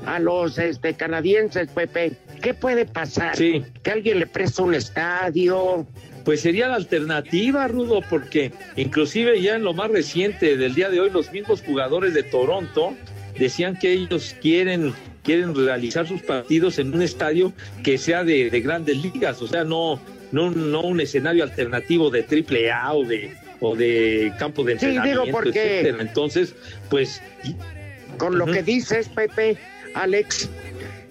a 0.05 0.19
los 0.19 0.57
este, 0.57 0.93
canadienses, 0.93 1.69
Pepe, 1.69 2.13
¿qué 2.41 2.53
puede 2.53 2.85
pasar? 2.85 3.35
Sí. 3.35 3.63
Que 3.83 3.91
alguien 3.91 4.19
le 4.19 4.27
presta 4.27 4.63
un 4.63 4.75
estadio. 4.75 5.85
Pues 6.25 6.41
sería 6.41 6.67
la 6.67 6.75
alternativa, 6.75 7.67
Rudo, 7.67 8.01
porque 8.09 8.51
inclusive 8.75 9.41
ya 9.41 9.55
en 9.55 9.63
lo 9.63 9.73
más 9.73 9.89
reciente 9.89 10.57
del 10.57 10.75
día 10.75 10.89
de 10.89 10.99
hoy, 10.99 11.09
los 11.09 11.31
mismos 11.31 11.61
jugadores 11.61 12.13
de 12.13 12.23
Toronto 12.23 12.93
decían 13.37 13.77
que 13.77 13.91
ellos 13.93 14.35
quieren 14.41 14.93
quieren 15.23 15.53
realizar 15.53 16.07
sus 16.07 16.21
partidos 16.21 16.79
en 16.79 16.93
un 16.93 17.01
estadio 17.01 17.51
que 17.83 17.97
sea 17.97 18.23
de, 18.23 18.49
de 18.49 18.61
grandes 18.61 18.97
ligas, 18.97 19.41
o 19.41 19.47
sea, 19.47 19.63
no, 19.63 19.99
no, 20.31 20.49
no 20.49 20.81
un 20.81 21.01
escenario 21.01 21.43
alternativo 21.43 22.09
de 22.09 22.23
triple 22.23 22.71
A 22.71 22.93
o 22.93 23.03
de, 23.03 23.35
o 23.59 23.75
de 23.75 24.31
campo 24.39 24.63
de 24.63 24.79
Sí, 24.79 24.87
digo, 24.87 24.97
entrenamiento, 25.03 25.31
porque- 25.31 25.79
etcétera. 25.81 25.97
Entonces, 26.01 26.55
pues 26.89 27.21
Con 28.17 28.37
lo 28.37 28.45
que 28.45 28.63
dices, 28.63 29.09
Pepe, 29.09 29.57
Alex, 29.95 30.49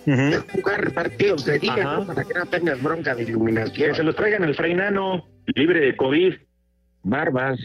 Ujú. 0.07 0.43
jugar 0.53 0.93
partidos 0.93 1.45
de 1.45 1.59
día. 1.59 1.77
¿no? 1.85 2.07
Para 2.07 2.25
que 2.25 2.35
no 2.35 2.47
tengas 2.47 2.83
bronca 2.83 3.15
de 3.15 3.23
iluminación. 3.25 3.91
Que 3.91 3.95
se 3.97 4.03
los 4.03 4.15
traigan 4.17 4.45
al 4.45 4.55
Freinano, 4.55 5.27
libre 5.55 5.81
de 5.81 5.97
COVID. 5.97 6.35
Barbas. 7.05 7.61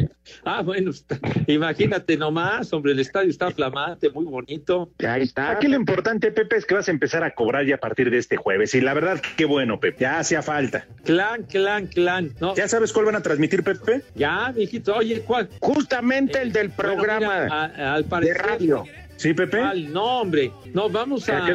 Ah, 0.45 0.61
bueno, 0.61 0.91
está- 0.91 1.17
imagínate 1.47 2.15
nomás, 2.17 2.71
hombre, 2.71 2.91
el 2.93 2.99
estadio 2.99 3.29
está 3.31 3.49
flamante, 3.51 4.09
muy 4.11 4.25
bonito. 4.25 4.91
Ahí 5.05 5.23
está. 5.23 5.51
Aquí 5.51 5.67
lo 5.67 5.75
importante, 5.75 6.31
Pepe, 6.31 6.55
es 6.57 6.65
que 6.65 6.75
vas 6.75 6.87
a 6.87 6.91
empezar 6.91 7.23
a 7.23 7.31
cobrar 7.31 7.65
ya 7.65 7.75
a 7.75 7.79
partir 7.79 8.09
de 8.11 8.19
este 8.19 8.37
jueves. 8.37 8.73
Y 8.75 8.79
la 8.81 8.93
verdad, 8.93 9.19
qué 9.35 9.45
bueno, 9.45 9.79
Pepe. 9.79 10.01
Ya 10.01 10.19
hacía 10.19 10.43
falta. 10.43 10.85
Clan, 11.03 11.43
clan, 11.43 11.87
clan. 11.87 12.31
No, 12.39 12.55
¿Ya 12.55 12.67
sabes 12.69 12.93
cuál 12.93 13.07
van 13.07 13.15
a 13.15 13.21
transmitir, 13.21 13.63
Pepe? 13.63 14.03
ya, 14.15 14.53
mijito, 14.55 14.95
oye, 14.95 15.21
¿cuál? 15.21 15.49
Justamente 15.59 16.39
el 16.41 16.53
del 16.53 16.69
Bueno, 16.69 16.93
programa 16.93 17.43
mira, 17.43 17.55
a- 17.55 17.93
al 17.95 18.07
de 18.21 18.33
radio. 18.35 18.83
Sí, 19.17 19.33
Pepe. 19.33 19.59
¿cuál? 19.59 19.93
No, 19.93 20.21
hombre, 20.21 20.51
no, 20.73 20.89
vamos 20.89 21.29
¿A 21.29 21.47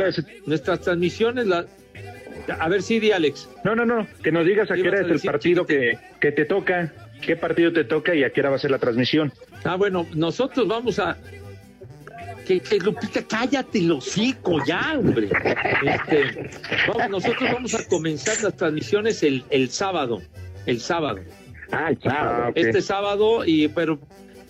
nuestras 0.46 0.80
transmisiones, 0.80 1.46
la... 1.46 1.66
a 2.58 2.68
ver 2.68 2.82
si 2.82 2.98
di 3.00 3.12
Alex. 3.12 3.48
No, 3.64 3.74
no, 3.74 3.84
no. 3.84 4.06
Que 4.22 4.32
nos 4.32 4.46
digas 4.46 4.70
a 4.70 4.74
¿Qué 4.74 4.88
hora 4.88 5.00
es 5.00 5.08
el 5.08 5.20
partido 5.20 5.66
que, 5.66 5.98
que 6.20 6.32
te 6.32 6.44
toca. 6.44 6.92
¿Qué 7.20 7.36
partido 7.36 7.72
te 7.72 7.84
toca 7.84 8.14
y 8.14 8.22
a 8.22 8.30
qué 8.30 8.40
hora 8.40 8.50
va 8.50 8.56
a 8.56 8.58
ser 8.60 8.70
la 8.70 8.78
transmisión? 8.78 9.32
Ah, 9.64 9.76
bueno, 9.76 10.06
nosotros 10.14 10.68
vamos 10.68 10.98
a... 10.98 11.16
Que, 12.46 12.60
que 12.60 12.78
Lupita, 12.78 13.22
cállate 13.28 13.80
el 13.80 13.92
hocico 13.92 14.64
ya, 14.64 14.94
hombre. 14.96 15.28
Este, 15.82 16.50
vamos, 16.86 17.10
nosotros 17.10 17.52
vamos 17.52 17.74
a 17.74 17.86
comenzar 17.88 18.40
las 18.42 18.56
transmisiones 18.56 19.22
el, 19.22 19.44
el 19.50 19.68
sábado, 19.68 20.22
el 20.64 20.80
sábado. 20.80 21.20
Ah. 21.70 21.90
Ah, 22.04 22.46
ok. 22.48 22.56
este 22.56 22.80
sábado 22.80 23.44
y 23.44 23.68
pero 23.68 23.98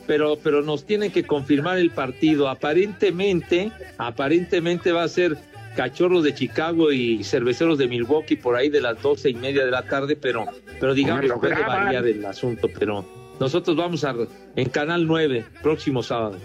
pero 0.09 0.39
pero 0.43 0.63
nos 0.63 0.85
tienen 0.85 1.13
que 1.13 1.23
confirmar 1.23 1.79
el 1.79 1.91
partido. 1.91 2.49
Aparentemente 2.49 3.71
aparentemente 3.99 4.91
va 4.91 5.05
a 5.05 5.09
ser 5.09 5.37
cachorros 5.77 6.25
de 6.25 6.35
Chicago 6.35 6.91
y 6.91 7.23
cerveceros 7.23 7.79
de 7.79 7.87
Milwaukee 7.87 8.35
por 8.35 8.57
ahí 8.57 8.71
de 8.71 8.81
las 8.81 9.01
doce 9.01 9.31
y 9.31 9.35
media 9.35 9.65
de 9.65 9.71
la 9.71 9.83
tarde 9.83 10.17
pero 10.17 10.47
pero 10.81 10.95
digamos 10.95 11.27
lo 11.27 11.39
puede 11.39 11.55
variar 11.55 12.05
el 12.07 12.25
asunto 12.25 12.69
pero 12.77 13.05
nosotros 13.39 13.77
vamos 13.77 14.03
a 14.03 14.17
en 14.57 14.69
canal 14.71 15.07
9 15.07 15.45
próximo 15.63 16.03
sábado. 16.03 16.39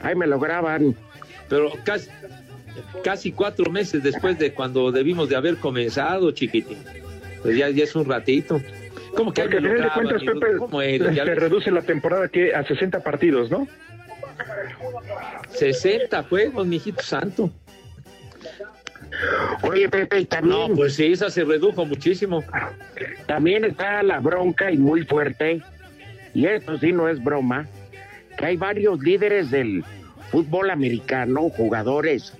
Ahí 0.00 0.14
me 0.14 0.26
lo 0.26 0.38
graban. 0.38 0.94
pero 1.48 1.72
casi 1.84 2.10
casi 3.02 3.32
cuatro 3.32 3.70
meses 3.70 4.02
después 4.02 4.38
de 4.38 4.52
cuando 4.52 4.92
debimos 4.92 5.28
de 5.28 5.36
haber 5.36 5.56
comenzado 5.56 6.32
chiquitín. 6.32 6.78
Pues 7.42 7.56
ya, 7.56 7.70
ya 7.70 7.84
es 7.84 7.94
un 7.94 8.04
ratito 8.04 8.60
¿Cómo 9.14 9.32
que 9.32 9.42
Porque 9.42 9.56
al 9.58 9.62
final 9.64 9.82
de 9.82 9.88
cuentas, 9.90 10.22
Pepe, 10.22 11.14
se 11.14 11.24
ves. 11.24 11.38
reduce 11.38 11.70
la 11.70 11.82
temporada 11.82 12.28
que 12.28 12.54
a 12.54 12.64
60 12.64 13.00
partidos, 13.02 13.50
¿no? 13.50 13.66
60 15.50 16.22
juegos, 16.24 16.66
mijito 16.66 17.02
santo. 17.02 17.50
Oye, 19.62 19.88
Pepe, 19.88 20.20
y 20.20 20.24
también, 20.26 20.70
No, 20.70 20.74
pues 20.76 20.94
sí, 20.94 21.12
esa 21.12 21.30
se 21.30 21.44
redujo 21.44 21.84
muchísimo. 21.84 22.44
también 23.26 23.64
está 23.64 24.02
la 24.02 24.20
bronca 24.20 24.70
y 24.70 24.76
muy 24.78 25.04
fuerte, 25.04 25.62
y 26.34 26.46
esto 26.46 26.78
sí 26.78 26.92
no 26.92 27.08
es 27.08 27.22
broma, 27.22 27.66
que 28.36 28.46
hay 28.46 28.56
varios 28.56 29.00
líderes 29.00 29.50
del 29.50 29.84
fútbol 30.30 30.70
americano, 30.70 31.48
jugadores 31.50 32.32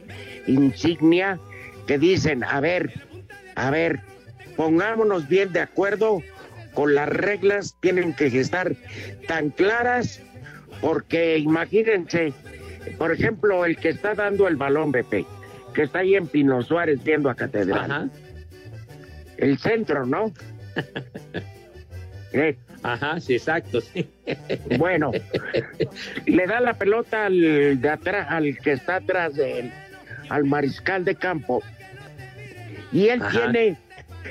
insignia, 0.46 1.38
que 1.86 1.98
dicen, 1.98 2.44
a 2.44 2.60
ver, 2.60 2.92
a 3.54 3.70
ver, 3.70 4.00
pongámonos 4.56 5.28
bien 5.28 5.52
de 5.52 5.60
acuerdo 5.60 6.22
con 6.78 6.94
las 6.94 7.08
reglas, 7.08 7.74
tienen 7.80 8.14
que 8.14 8.26
estar 8.26 8.76
tan 9.26 9.50
claras, 9.50 10.22
porque 10.80 11.36
imagínense, 11.36 12.32
por 12.98 13.10
ejemplo, 13.10 13.64
el 13.64 13.76
que 13.76 13.88
está 13.88 14.14
dando 14.14 14.46
el 14.46 14.54
balón, 14.54 14.92
Pepe, 14.92 15.26
que 15.74 15.82
está 15.82 15.98
ahí 15.98 16.14
en 16.14 16.28
Pino 16.28 16.62
Suárez 16.62 17.02
viendo 17.02 17.30
a 17.30 17.34
Catedral. 17.34 17.90
Ajá, 17.90 18.08
El 19.38 19.58
centro, 19.58 20.06
¿no? 20.06 20.32
Eh, 22.32 22.56
ajá, 22.82 23.18
sí, 23.20 23.34
exacto, 23.34 23.80
sí. 23.80 24.06
bueno, 24.78 25.10
le 26.26 26.46
da 26.46 26.60
la 26.60 26.74
pelota 26.74 27.24
al 27.24 27.80
de 27.80 27.88
atrás, 27.88 28.26
al 28.30 28.56
que 28.58 28.72
está 28.72 28.96
atrás 28.96 29.34
de 29.34 29.60
él, 29.60 29.72
al 30.28 30.44
mariscal 30.44 31.04
de 31.06 31.14
campo. 31.16 31.60
Y 32.92 33.08
él 33.08 33.22
Ajá. 33.22 33.50
tiene, 33.50 33.78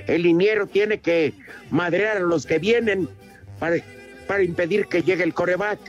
el 0.08 0.24
liniero 0.24 0.68
tiene 0.68 1.00
que 1.00 1.34
madrear 1.72 2.18
a 2.18 2.22
los 2.22 2.46
que 2.46 2.60
vienen 2.60 3.10
para, 3.60 3.78
para 4.28 4.44
impedir 4.44 4.88
que 4.88 5.02
llegue 5.02 5.24
el 5.24 5.34
coreback. 5.34 5.80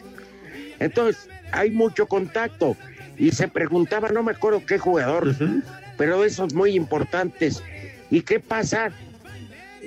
Entonces, 0.79 1.29
hay 1.53 1.71
mucho 1.71 2.07
contacto. 2.07 2.77
Y 3.17 3.33
se 3.33 3.49
preguntaba, 3.49 4.09
no 4.11 4.23
me 4.23 4.33
acuerdo 4.33 4.65
qué 4.65 4.79
jugador, 4.79 5.29
Ujú. 5.29 5.63
pero 5.97 6.21
de 6.21 6.29
esos 6.29 6.55
muy 6.55 6.75
importantes. 6.77 7.63
¿Y 8.11 8.23
qué 8.23 8.39
pasa 8.41 8.93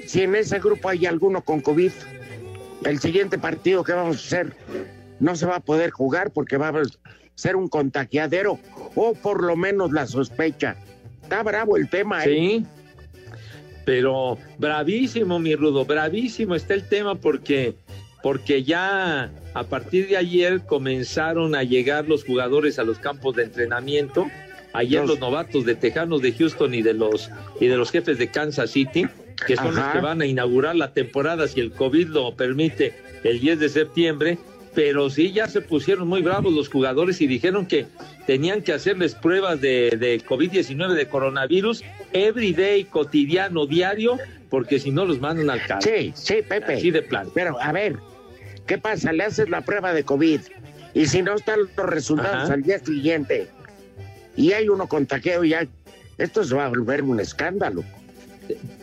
si 0.05 0.23
en 0.23 0.35
ese 0.35 0.59
grupo 0.59 0.89
hay 0.89 1.05
alguno 1.05 1.41
con 1.41 1.61
COVID? 1.61 1.91
El 2.85 2.99
siguiente 2.99 3.37
partido 3.37 3.83
que 3.83 3.93
vamos 3.93 4.17
a 4.17 4.19
hacer 4.19 4.55
no 5.19 5.35
se 5.35 5.45
va 5.45 5.57
a 5.57 5.59
poder 5.59 5.91
jugar 5.91 6.31
porque 6.31 6.57
va 6.57 6.69
a 6.69 6.81
ser 7.35 7.55
un 7.55 7.67
contagiadero 7.69 8.59
o 8.95 9.13
por 9.13 9.43
lo 9.43 9.55
menos 9.55 9.91
la 9.91 10.05
sospecha. 10.07 10.75
Está 11.23 11.43
bravo 11.43 11.77
el 11.77 11.89
tema, 11.89 12.25
¿eh? 12.25 12.27
Sí. 12.27 12.65
Pero 13.91 14.37
bravísimo, 14.57 15.37
mi 15.37 15.53
Rudo, 15.53 15.83
bravísimo 15.83 16.55
está 16.55 16.75
el 16.75 16.87
tema 16.87 17.15
porque, 17.15 17.73
porque 18.23 18.63
ya 18.63 19.29
a 19.53 19.63
partir 19.65 20.07
de 20.07 20.15
ayer 20.15 20.61
comenzaron 20.65 21.55
a 21.55 21.63
llegar 21.63 22.07
los 22.07 22.23
jugadores 22.23 22.79
a 22.79 22.85
los 22.85 22.99
campos 22.99 23.35
de 23.35 23.43
entrenamiento. 23.43 24.27
Ayer 24.71 25.01
Los- 25.01 25.09
los 25.09 25.19
novatos 25.19 25.65
de 25.65 25.75
Tejanos 25.75 26.21
de 26.21 26.31
Houston 26.31 26.73
y 26.73 26.81
de 26.81 26.93
los 26.93 27.29
y 27.59 27.67
de 27.67 27.75
los 27.75 27.91
jefes 27.91 28.17
de 28.17 28.29
Kansas 28.31 28.71
City, 28.71 29.07
que 29.45 29.57
son 29.57 29.75
los 29.75 29.83
que 29.87 29.99
van 29.99 30.21
a 30.21 30.25
inaugurar 30.25 30.77
la 30.77 30.93
temporada 30.93 31.49
si 31.49 31.59
el 31.59 31.73
COVID 31.73 32.07
lo 32.07 32.33
permite 32.37 32.93
el 33.25 33.41
10 33.41 33.59
de 33.59 33.67
septiembre, 33.67 34.37
pero 34.73 35.09
sí 35.09 35.31
ya 35.31 35.47
se 35.47 35.61
pusieron 35.61 36.07
muy 36.07 36.21
bravos 36.21 36.53
los 36.53 36.69
jugadores 36.69 37.19
y 37.21 37.27
dijeron 37.27 37.65
que 37.65 37.87
tenían 38.25 38.61
que 38.61 38.73
hacerles 38.73 39.15
pruebas 39.15 39.59
de, 39.59 39.97
de 39.99 40.21
COVID-19 40.23 40.93
de 40.93 41.07
coronavirus 41.07 41.83
everyday, 42.13 42.85
cotidiano, 42.85 43.65
diario, 43.65 44.17
porque 44.49 44.79
si 44.79 44.91
no 44.91 45.05
los 45.05 45.19
mandan 45.19 45.49
al 45.49 45.65
carro. 45.65 45.81
Sí, 45.81 46.11
sí, 46.15 46.35
Pepe. 46.47 46.75
Así 46.75 46.91
de 46.91 47.01
plan. 47.01 47.27
Pero 47.33 47.59
a 47.59 47.71
ver, 47.71 47.97
¿qué 48.65 48.77
pasa? 48.77 49.11
Le 49.11 49.23
haces 49.23 49.49
la 49.49 49.61
prueba 49.61 49.93
de 49.93 50.03
COVID 50.03 50.41
y 50.93 51.05
si 51.05 51.21
no 51.21 51.35
están 51.35 51.59
los 51.59 51.85
resultados 51.87 52.43
Ajá. 52.43 52.53
al 52.53 52.63
día 52.63 52.79
siguiente 52.79 53.47
y 54.35 54.53
hay 54.53 54.69
uno 54.69 54.87
contagiado 54.87 55.43
ya, 55.43 55.67
esto 56.17 56.43
se 56.43 56.55
va 56.55 56.65
a 56.65 56.69
volver 56.69 57.03
un 57.03 57.19
escándalo. 57.19 57.83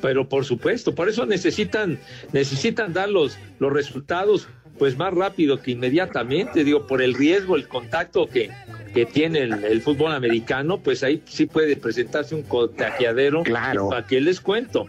Pero 0.00 0.28
por 0.28 0.44
supuesto, 0.44 0.94
por 0.94 1.08
eso 1.08 1.26
necesitan, 1.26 1.98
necesitan 2.32 2.92
dar 2.92 3.08
los, 3.08 3.38
los 3.58 3.72
resultados 3.72 4.48
pues 4.78 4.96
más 4.96 5.12
rápido 5.12 5.60
que 5.60 5.72
inmediatamente, 5.72 6.64
digo, 6.64 6.86
por 6.86 7.02
el 7.02 7.14
riesgo, 7.14 7.56
el 7.56 7.68
contacto 7.68 8.28
que, 8.28 8.50
que 8.94 9.06
tiene 9.06 9.40
el, 9.40 9.64
el 9.64 9.82
fútbol 9.82 10.12
americano, 10.12 10.78
pues 10.78 11.02
ahí 11.02 11.22
sí 11.26 11.46
puede 11.46 11.76
presentarse 11.76 12.34
un 12.34 12.42
contagiadero. 12.42 13.42
Claro. 13.42 13.88
¿Para 13.88 14.06
qué 14.06 14.20
les 14.20 14.40
cuento? 14.40 14.86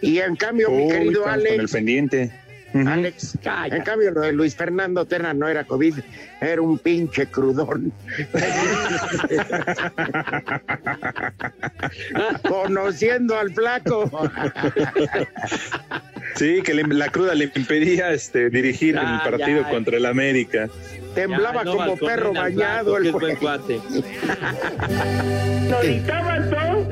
Y 0.00 0.18
en 0.18 0.36
cambio, 0.36 0.70
mi 0.70 0.88
querido 0.88 1.20
estamos 1.20 1.38
con 1.38 1.46
el 1.46 1.52
Alex, 1.52 1.72
pendiente. 1.72 2.32
Alex. 2.74 3.38
En 3.70 3.82
cambio, 3.82 4.12
lo 4.12 4.22
de 4.22 4.32
Luis 4.32 4.56
Fernando 4.56 5.04
Terra 5.04 5.34
no 5.34 5.46
era 5.46 5.64
COVID, 5.64 5.96
era 6.40 6.62
un 6.62 6.78
pinche 6.78 7.26
crudón. 7.26 7.92
Conociendo 12.48 13.38
al 13.38 13.52
flaco. 13.52 14.10
Sí, 16.36 16.62
que 16.62 16.74
la 16.74 17.08
cruda 17.08 17.34
le 17.34 17.50
impedía 17.54 18.12
este, 18.12 18.50
dirigir 18.50 18.96
el 18.96 19.30
partido 19.30 19.68
contra 19.68 19.96
el 19.96 20.06
América. 20.06 20.68
Temblaba 21.14 21.64
como 21.64 21.96
perro 21.96 22.32
bañado 22.32 22.96
el 22.96 23.12
buen 23.12 23.36
cuate. 23.36 23.80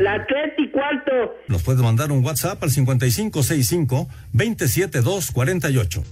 la 0.00 0.26
tres 0.26 0.52
y 0.58 0.70
cuarto. 0.70 1.36
Nos 1.48 1.62
puede 1.62 1.82
mandar 1.82 2.10
un 2.12 2.24
WhatsApp 2.24 2.62
al 2.62 2.70
5565 2.70 4.08
27248. 4.32 6.02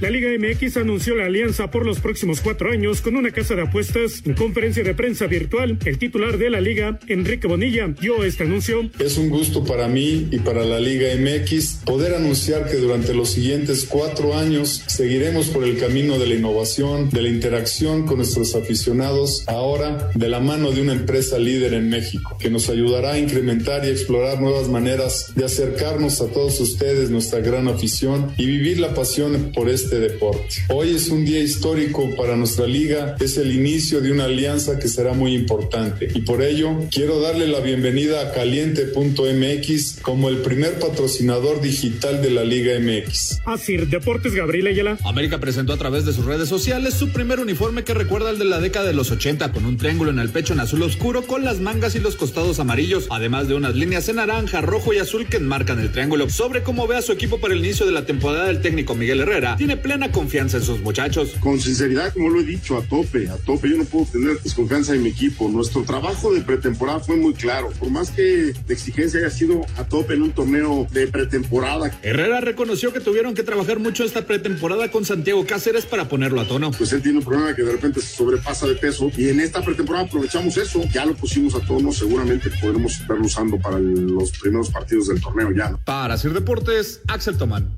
La 0.00 0.10
Liga 0.10 0.28
MX 0.30 0.76
anunció 0.76 1.16
la 1.16 1.26
alianza 1.26 1.72
por 1.72 1.84
los 1.84 1.98
próximos 1.98 2.40
cuatro 2.40 2.70
años 2.70 3.00
con 3.00 3.16
una 3.16 3.32
casa 3.32 3.56
de 3.56 3.62
apuestas. 3.62 4.22
En 4.24 4.34
conferencia 4.34 4.84
de 4.84 4.94
prensa 4.94 5.26
virtual, 5.26 5.76
el 5.84 5.98
titular 5.98 6.38
de 6.38 6.50
la 6.50 6.60
Liga, 6.60 7.00
Enrique 7.08 7.48
Bonilla, 7.48 7.88
dio 8.00 8.22
este 8.22 8.44
anuncio. 8.44 8.88
Es 9.00 9.18
un 9.18 9.28
gusto 9.28 9.64
para 9.64 9.88
mí 9.88 10.28
y 10.30 10.38
para 10.38 10.62
la 10.64 10.78
Liga 10.78 11.08
MX 11.16 11.80
poder 11.84 12.14
anunciar 12.14 12.70
que 12.70 12.76
durante 12.76 13.12
los 13.12 13.30
siguientes 13.30 13.86
cuatro 13.88 14.38
años 14.38 14.84
seguiremos 14.86 15.48
por 15.48 15.64
el 15.64 15.76
camino 15.78 16.16
de 16.16 16.28
la 16.28 16.34
innovación, 16.36 17.10
de 17.10 17.22
la 17.22 17.30
interacción 17.30 18.06
con 18.06 18.18
nuestros 18.18 18.54
aficionados, 18.54 19.42
ahora 19.48 20.12
de 20.14 20.28
la 20.28 20.38
mano 20.38 20.70
de 20.70 20.80
una 20.80 20.92
empresa 20.92 21.40
líder 21.40 21.74
en 21.74 21.88
México, 21.88 22.36
que 22.38 22.50
nos 22.50 22.70
ayudará 22.70 23.14
a 23.14 23.18
incrementar 23.18 23.84
y 23.84 23.88
explorar 23.88 24.40
nuevas 24.40 24.68
maneras 24.68 25.32
de 25.34 25.44
acercarnos 25.44 26.20
a 26.20 26.28
todos 26.28 26.60
ustedes, 26.60 27.10
nuestra 27.10 27.40
gran 27.40 27.66
afición, 27.66 28.32
y 28.36 28.46
vivir 28.46 28.78
la 28.78 28.94
pasión 28.94 29.50
por 29.52 29.68
este 29.68 29.87
este 29.88 30.00
deporte. 30.00 30.56
Hoy 30.68 30.94
es 30.94 31.08
un 31.08 31.24
día 31.24 31.40
histórico 31.40 32.14
para 32.14 32.36
nuestra 32.36 32.66
liga, 32.66 33.16
es 33.20 33.38
el 33.38 33.50
inicio 33.52 34.02
de 34.02 34.12
una 34.12 34.24
alianza 34.24 34.78
que 34.78 34.86
será 34.86 35.14
muy 35.14 35.34
importante 35.34 36.10
y 36.14 36.20
por 36.20 36.42
ello 36.42 36.76
quiero 36.90 37.20
darle 37.20 37.48
la 37.48 37.60
bienvenida 37.60 38.20
a 38.20 38.32
caliente.mx 38.32 40.00
como 40.02 40.28
el 40.28 40.38
primer 40.38 40.78
patrocinador 40.78 41.62
digital 41.62 42.20
de 42.20 42.30
la 42.30 42.44
Liga 42.44 42.78
MX. 42.78 43.40
Así, 43.46 43.78
Deportes 43.78 44.34
Gabriel 44.34 44.66
Ayala. 44.66 44.98
América 45.04 45.40
presentó 45.40 45.72
a 45.72 45.78
través 45.78 46.04
de 46.04 46.12
sus 46.12 46.26
redes 46.26 46.50
sociales 46.50 46.92
su 46.92 47.08
primer 47.08 47.40
uniforme 47.40 47.82
que 47.82 47.94
recuerda 47.94 48.28
al 48.28 48.38
de 48.38 48.44
la 48.44 48.60
década 48.60 48.88
de 48.88 48.92
los 48.92 49.10
80 49.10 49.52
con 49.52 49.64
un 49.64 49.78
triángulo 49.78 50.10
en 50.10 50.18
el 50.18 50.28
pecho 50.28 50.52
en 50.52 50.60
azul 50.60 50.82
oscuro 50.82 51.22
con 51.22 51.46
las 51.46 51.60
mangas 51.60 51.94
y 51.94 52.00
los 52.00 52.16
costados 52.16 52.60
amarillos, 52.60 53.06
además 53.08 53.48
de 53.48 53.54
unas 53.54 53.74
líneas 53.74 54.06
en 54.10 54.16
naranja, 54.16 54.60
rojo 54.60 54.92
y 54.92 54.98
azul 54.98 55.26
que 55.26 55.38
enmarcan 55.38 55.80
el 55.80 55.92
triángulo. 55.92 56.28
Sobre 56.28 56.62
cómo 56.62 56.86
ve 56.86 56.98
a 56.98 57.02
su 57.02 57.12
equipo 57.12 57.40
para 57.40 57.54
el 57.54 57.60
inicio 57.60 57.86
de 57.86 57.92
la 57.92 58.04
temporada 58.04 58.48
del 58.48 58.60
técnico 58.60 58.94
Miguel 58.94 59.20
Herrera, 59.20 59.56
tiene 59.56 59.77
plena 59.78 60.10
confianza 60.12 60.58
en 60.58 60.62
sus 60.62 60.80
muchachos. 60.80 61.34
Con 61.40 61.60
sinceridad, 61.60 62.12
como 62.12 62.28
lo 62.30 62.40
he 62.40 62.44
dicho, 62.44 62.76
a 62.76 62.82
tope, 62.82 63.28
a 63.28 63.36
tope. 63.36 63.70
Yo 63.70 63.76
no 63.76 63.84
puedo 63.84 64.06
tener 64.06 64.40
desconfianza 64.42 64.94
en 64.94 65.02
mi 65.02 65.10
equipo. 65.10 65.48
Nuestro 65.48 65.82
trabajo 65.82 66.32
de 66.32 66.40
pretemporada 66.40 67.00
fue 67.00 67.16
muy 67.16 67.34
claro. 67.34 67.70
Por 67.78 67.90
más 67.90 68.10
que 68.10 68.52
la 68.66 68.74
exigencia 68.74 69.20
haya 69.20 69.30
sido 69.30 69.64
a 69.76 69.84
tope 69.84 70.14
en 70.14 70.22
un 70.22 70.32
torneo 70.32 70.86
de 70.90 71.06
pretemporada. 71.06 71.90
Herrera 72.02 72.40
reconoció 72.40 72.92
que 72.92 73.00
tuvieron 73.00 73.34
que 73.34 73.42
trabajar 73.42 73.78
mucho 73.78 74.04
esta 74.04 74.26
pretemporada 74.26 74.90
con 74.90 75.04
Santiago 75.04 75.44
Cáceres 75.46 75.86
para 75.86 76.08
ponerlo 76.08 76.40
a 76.40 76.48
tono. 76.48 76.70
Pues 76.72 76.92
él 76.92 77.02
tiene 77.02 77.18
un 77.18 77.24
problema 77.24 77.54
que 77.54 77.62
de 77.62 77.72
repente 77.72 78.00
se 78.00 78.16
sobrepasa 78.16 78.66
de 78.66 78.74
peso 78.74 79.10
y 79.16 79.28
en 79.28 79.40
esta 79.40 79.62
pretemporada 79.62 80.06
aprovechamos 80.06 80.56
eso. 80.56 80.82
Ya 80.92 81.04
lo 81.04 81.14
pusimos 81.14 81.54
a 81.54 81.60
tono. 81.60 81.92
Seguramente 81.92 82.50
podremos 82.60 83.00
estarlo 83.00 83.24
usando 83.24 83.58
para 83.58 83.78
los 83.78 84.32
primeros 84.32 84.70
partidos 84.70 85.08
del 85.08 85.20
torneo 85.20 85.50
ya. 85.52 85.76
Para 85.84 86.14
hacer 86.14 86.32
deportes, 86.32 87.00
Axel 87.06 87.36
Tomán. 87.36 87.68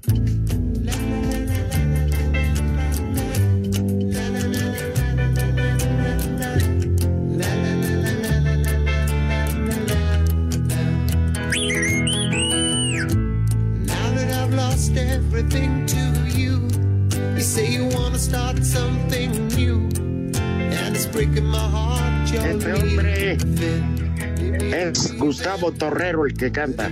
Es 23.33 25.17
Gustavo 25.19 25.73
Torrero 25.73 26.27
el 26.27 26.35
que 26.35 26.51
canta. 26.51 26.91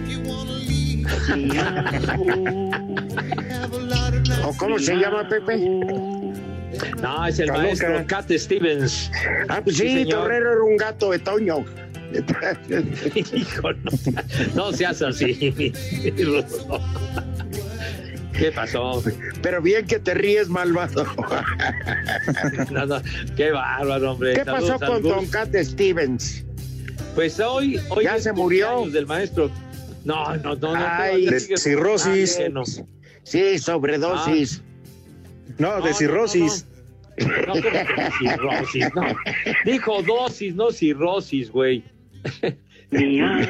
¿O 4.44 4.57
cómo 4.57 4.79
se 4.79 4.96
llama, 4.96 5.29
Pepe? 5.29 5.57
No, 7.01 7.27
es 7.27 7.38
el 7.38 7.51
maestro 7.51 8.05
Cat 8.07 8.31
Stevens. 8.31 9.11
Ah, 9.48 9.61
pues 9.62 9.77
sí, 9.77 10.07
Torrero 10.09 10.53
era 10.53 10.62
un 10.62 10.77
gato 10.77 11.11
de 11.11 11.18
Toño. 11.18 11.64
Hijo, 13.35 13.72
no, 13.72 13.90
no 14.55 14.72
seas 14.72 15.03
así. 15.03 15.72
¿Qué 18.38 18.53
pasó? 18.53 19.03
Pero 19.42 19.61
bien 19.61 19.85
que 19.87 19.98
te 19.98 20.14
ríes, 20.14 20.48
malvado. 20.48 21.05
no, 22.70 23.03
qué 23.37 23.51
bárbaro, 23.51 24.12
hombre. 24.12 24.35
¿Qué 24.35 24.44
pasó 24.44 24.79
con 24.79 25.03
Don 25.03 25.27
Cat 25.27 25.53
Stevens? 25.57 26.44
Pues 27.16 27.40
hoy, 27.40 27.81
hoy 27.88 28.05
ya 28.05 28.20
se 28.20 28.33
murió 28.33 28.88
del 28.88 29.07
maestro. 29.07 29.51
No, 30.05 30.37
no, 30.37 30.55
no, 30.55 30.72
no. 30.72 30.77
Ay, 30.77 31.27
de 31.27 31.40
cirrosis. 31.40 32.38
Ah, 32.40 32.62
sí, 33.24 33.59
sobredosis. 33.59 34.62
Ah. 34.62 34.64
No, 35.59 35.81
de 35.81 35.92
cirrosis. 35.94 36.64
No, 37.18 37.55
no, 37.55 37.61
cirrosis, 38.20 38.94
no. 38.94 39.03
Dijo 39.64 40.01
dosis, 40.03 40.55
no 40.55 40.70
cirrosis, 40.70 41.51
güey. 41.51 41.83
¿De 42.90 43.46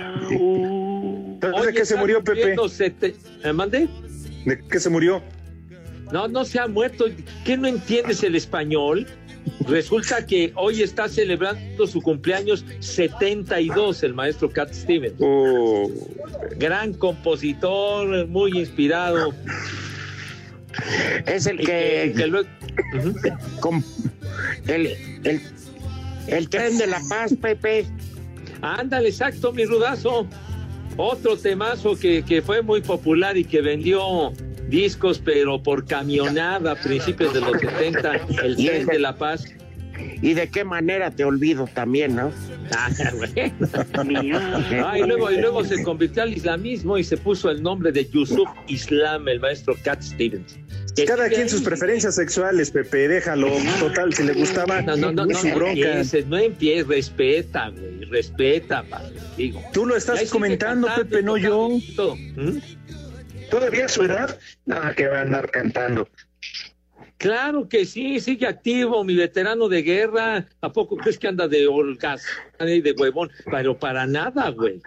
qué 1.74 1.85
se 1.85 1.96
murió, 1.96 2.24
Pepe? 2.24 2.57
¿Me 3.44 3.53
mandé? 3.53 3.87
¿De 4.48 4.58
qué 4.58 4.80
se 4.80 4.88
murió? 4.88 5.22
No, 6.11 6.26
no 6.26 6.42
se 6.46 6.58
ha 6.58 6.66
muerto. 6.66 7.04
¿Qué 7.44 7.58
no 7.58 7.68
entiendes 7.68 8.22
el 8.22 8.34
español? 8.34 9.06
Resulta 9.66 10.24
que 10.24 10.52
hoy 10.54 10.80
está 10.80 11.06
celebrando 11.06 11.87
su 11.87 12.00
cumpleaños 12.00 12.64
72 12.80 14.02
el 14.02 14.14
maestro 14.14 14.48
Cat 14.50 14.72
Stevens. 14.72 15.16
Oh. 15.20 15.90
Gran 16.56 16.94
compositor, 16.94 18.26
muy 18.28 18.58
inspirado. 18.58 19.34
Es 21.26 21.46
el 21.46 21.58
que... 21.58 22.04
el, 22.04 22.46
el, 25.24 25.42
el 26.26 26.48
tren 26.48 26.78
de 26.78 26.87
la 26.87 27.02
paz, 27.06 27.34
Pepe. 27.38 27.84
Ándale, 28.62 29.11
exacto, 29.11 29.52
mi 29.52 29.66
rudazo. 29.66 30.26
Otro 31.00 31.37
temazo 31.37 31.96
que, 31.96 32.24
que 32.24 32.42
fue 32.42 32.61
muy 32.61 32.80
popular 32.80 33.37
y 33.37 33.44
que 33.44 33.61
vendió 33.62 34.32
discos, 34.68 35.20
pero 35.24 35.62
por 35.62 35.87
camionada 35.87 36.72
a 36.72 36.74
principios 36.74 37.32
de 37.32 37.40
los 37.40 37.52
70, 37.61 38.12
el 38.42 38.56
tren 38.56 38.87
de 38.87 38.98
la 38.98 39.16
paz. 39.16 39.44
¿Y 40.20 40.34
de 40.34 40.48
qué 40.48 40.64
manera 40.64 41.11
te 41.11 41.24
olvido 41.24 41.68
también, 41.72 42.16
no? 42.16 42.32
Ah, 42.70 42.90
ah, 44.84 44.98
y, 44.98 45.02
luego, 45.04 45.30
y 45.30 45.40
luego 45.40 45.64
se 45.64 45.82
convirtió 45.82 46.22
al 46.22 46.34
islamismo 46.34 46.98
y 46.98 47.04
se 47.04 47.16
puso 47.16 47.50
el 47.50 47.62
nombre 47.62 47.92
de 47.92 48.06
Yusuf 48.11 48.46
Islam, 48.66 49.26
el 49.26 49.40
maestro 49.40 49.74
Cat 49.82 50.02
Stevens. 50.02 50.58
Cada 51.06 51.28
quien 51.28 51.48
sus 51.48 51.62
preferencias 51.62 52.16
sexuales, 52.16 52.70
Pepe, 52.70 53.08
déjalo. 53.08 53.48
Total, 53.78 54.12
si 54.12 54.24
le 54.24 54.34
gustaba, 54.34 54.82
no, 54.82 54.96
no, 54.96 55.12
no, 55.12 55.26
no, 55.26 55.38
su 55.38 55.48
bronca. 55.48 56.02
no 56.26 56.38
empieces, 56.38 56.88
respeta, 56.88 57.70
güey, 57.70 58.04
respeta, 58.04 58.84
digo. 59.37 59.62
Tú 59.72 59.87
lo 59.87 59.96
estás 59.96 60.28
comentando, 60.30 60.88
Pepe, 60.94 61.22
no 61.22 61.37
yo. 61.37 61.70
¿Mm? 61.70 62.58
Todavía 63.50 63.87
a 63.87 63.88
su 63.88 64.02
edad, 64.02 64.38
nada 64.66 64.94
que 64.94 65.06
va 65.06 65.18
a 65.18 65.22
andar 65.22 65.50
cantando. 65.50 66.08
Claro 67.18 67.68
que 67.68 67.85
sí, 67.85 68.20
sigue 68.20 68.46
activo, 68.46 69.02
mi 69.02 69.16
veterano 69.16 69.68
de 69.68 69.83
guerra. 69.83 70.46
¿A 70.61 70.72
poco 70.72 70.96
crees 70.96 71.18
que 71.18 71.26
anda 71.26 71.48
de 71.48 71.66
holgas 71.66 72.24
y 72.61 72.81
de 72.81 72.92
huevón? 72.92 73.28
Pero 73.50 73.76
para 73.76 74.07
nada, 74.07 74.50
güey. 74.50 74.81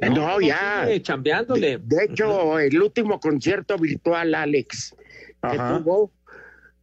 No, 0.00 0.40
ya. 0.40 0.88
chambeándole. 1.02 1.78
De, 1.78 2.04
hecho, 2.04 2.58
el 2.58 2.82
último 2.82 3.20
concierto 3.20 3.78
virtual, 3.78 4.34
Alex, 4.34 4.94
que 5.40 5.56
tuvo, 5.56 6.10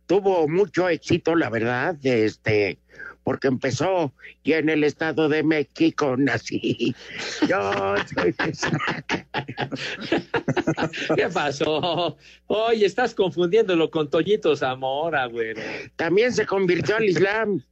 tuvo 0.05 0.47
mucho 0.47 0.87
éxito, 0.87 1.35
la 1.35 1.49
verdad, 1.49 1.97
este, 2.01 2.79
porque 3.25 3.47
empezó 3.47 4.13
y 4.43 4.53
en 4.53 4.69
el 4.69 4.83
Estado 4.83 5.27
de 5.27 5.41
México 5.41 6.15
nací. 6.15 6.95
Yo 7.49 7.95
soy 8.13 8.33
¿Qué 11.15 11.27
pasó? 11.33 12.17
Oye, 12.45 12.85
estás 12.85 13.15
confundiéndolo 13.15 13.89
con 13.89 14.11
Toñito 14.11 14.55
Zamora, 14.55 15.25
güey. 15.25 15.55
También 15.95 16.31
se 16.31 16.45
convirtió 16.45 16.97
al 16.97 17.05
Islam. 17.05 17.63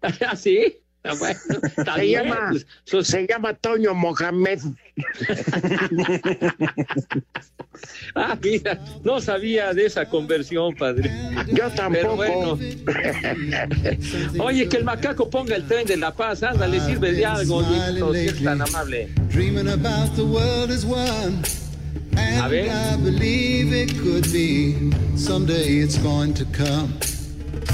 ¿Ah, 0.02 0.36
sí? 0.36 0.78
Bueno, 1.18 1.40
está 1.76 1.94
Se 1.96 2.10
llama, 2.10 2.52
se 2.84 3.26
llama 3.26 3.54
Toño 3.54 3.94
Mohamed. 3.94 4.60
Ah, 8.14 8.36
mira, 8.42 8.78
no 9.04 9.20
sabía 9.20 9.72
de 9.72 9.86
esa 9.86 10.08
conversión, 10.08 10.74
padre. 10.74 11.10
Yo 11.46 11.54
Pero 11.54 11.70
tampoco. 11.70 12.16
bueno. 12.16 12.58
Oye, 14.44 14.68
que 14.68 14.76
el 14.78 14.84
macaco 14.84 15.30
ponga 15.30 15.54
el 15.56 15.66
tren 15.66 15.86
de 15.86 15.96
la 15.96 16.12
paz, 16.12 16.42
ándale, 16.42 16.80
sirve 16.80 17.12
de 17.12 17.24
algo, 17.24 17.62
Dieguito, 17.62 18.12
si 18.14 18.20
es 18.26 18.42
tan 18.42 18.62
amable. 18.62 19.08
Dreaming 19.30 19.68
about 19.68 20.14
the 20.16 20.22
world 20.24 20.70
as 20.70 20.84
one. 20.84 21.40
And 22.16 22.44
A 22.44 22.48
ver. 22.48 22.68
I 22.68 22.96
believe 22.96 23.72
it 23.72 23.96
could 24.00 24.30
be. 24.32 24.90
Someday 25.16 25.78
it's 25.78 25.98
going 25.98 26.34
to 26.34 26.44
come. 26.46 26.92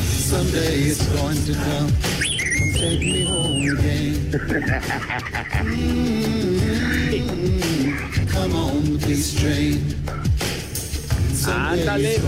Someday 0.01 0.83
it's 0.83 1.07
going 1.17 1.43
to 1.47 1.55
come. 1.55 1.91
Take 2.73 3.01
me 3.01 3.25
home 3.25 3.79
again. 3.79 4.31
Come 8.33 8.55
on, 8.57 8.99
train. 8.99 9.95
Ándale. 11.47 12.19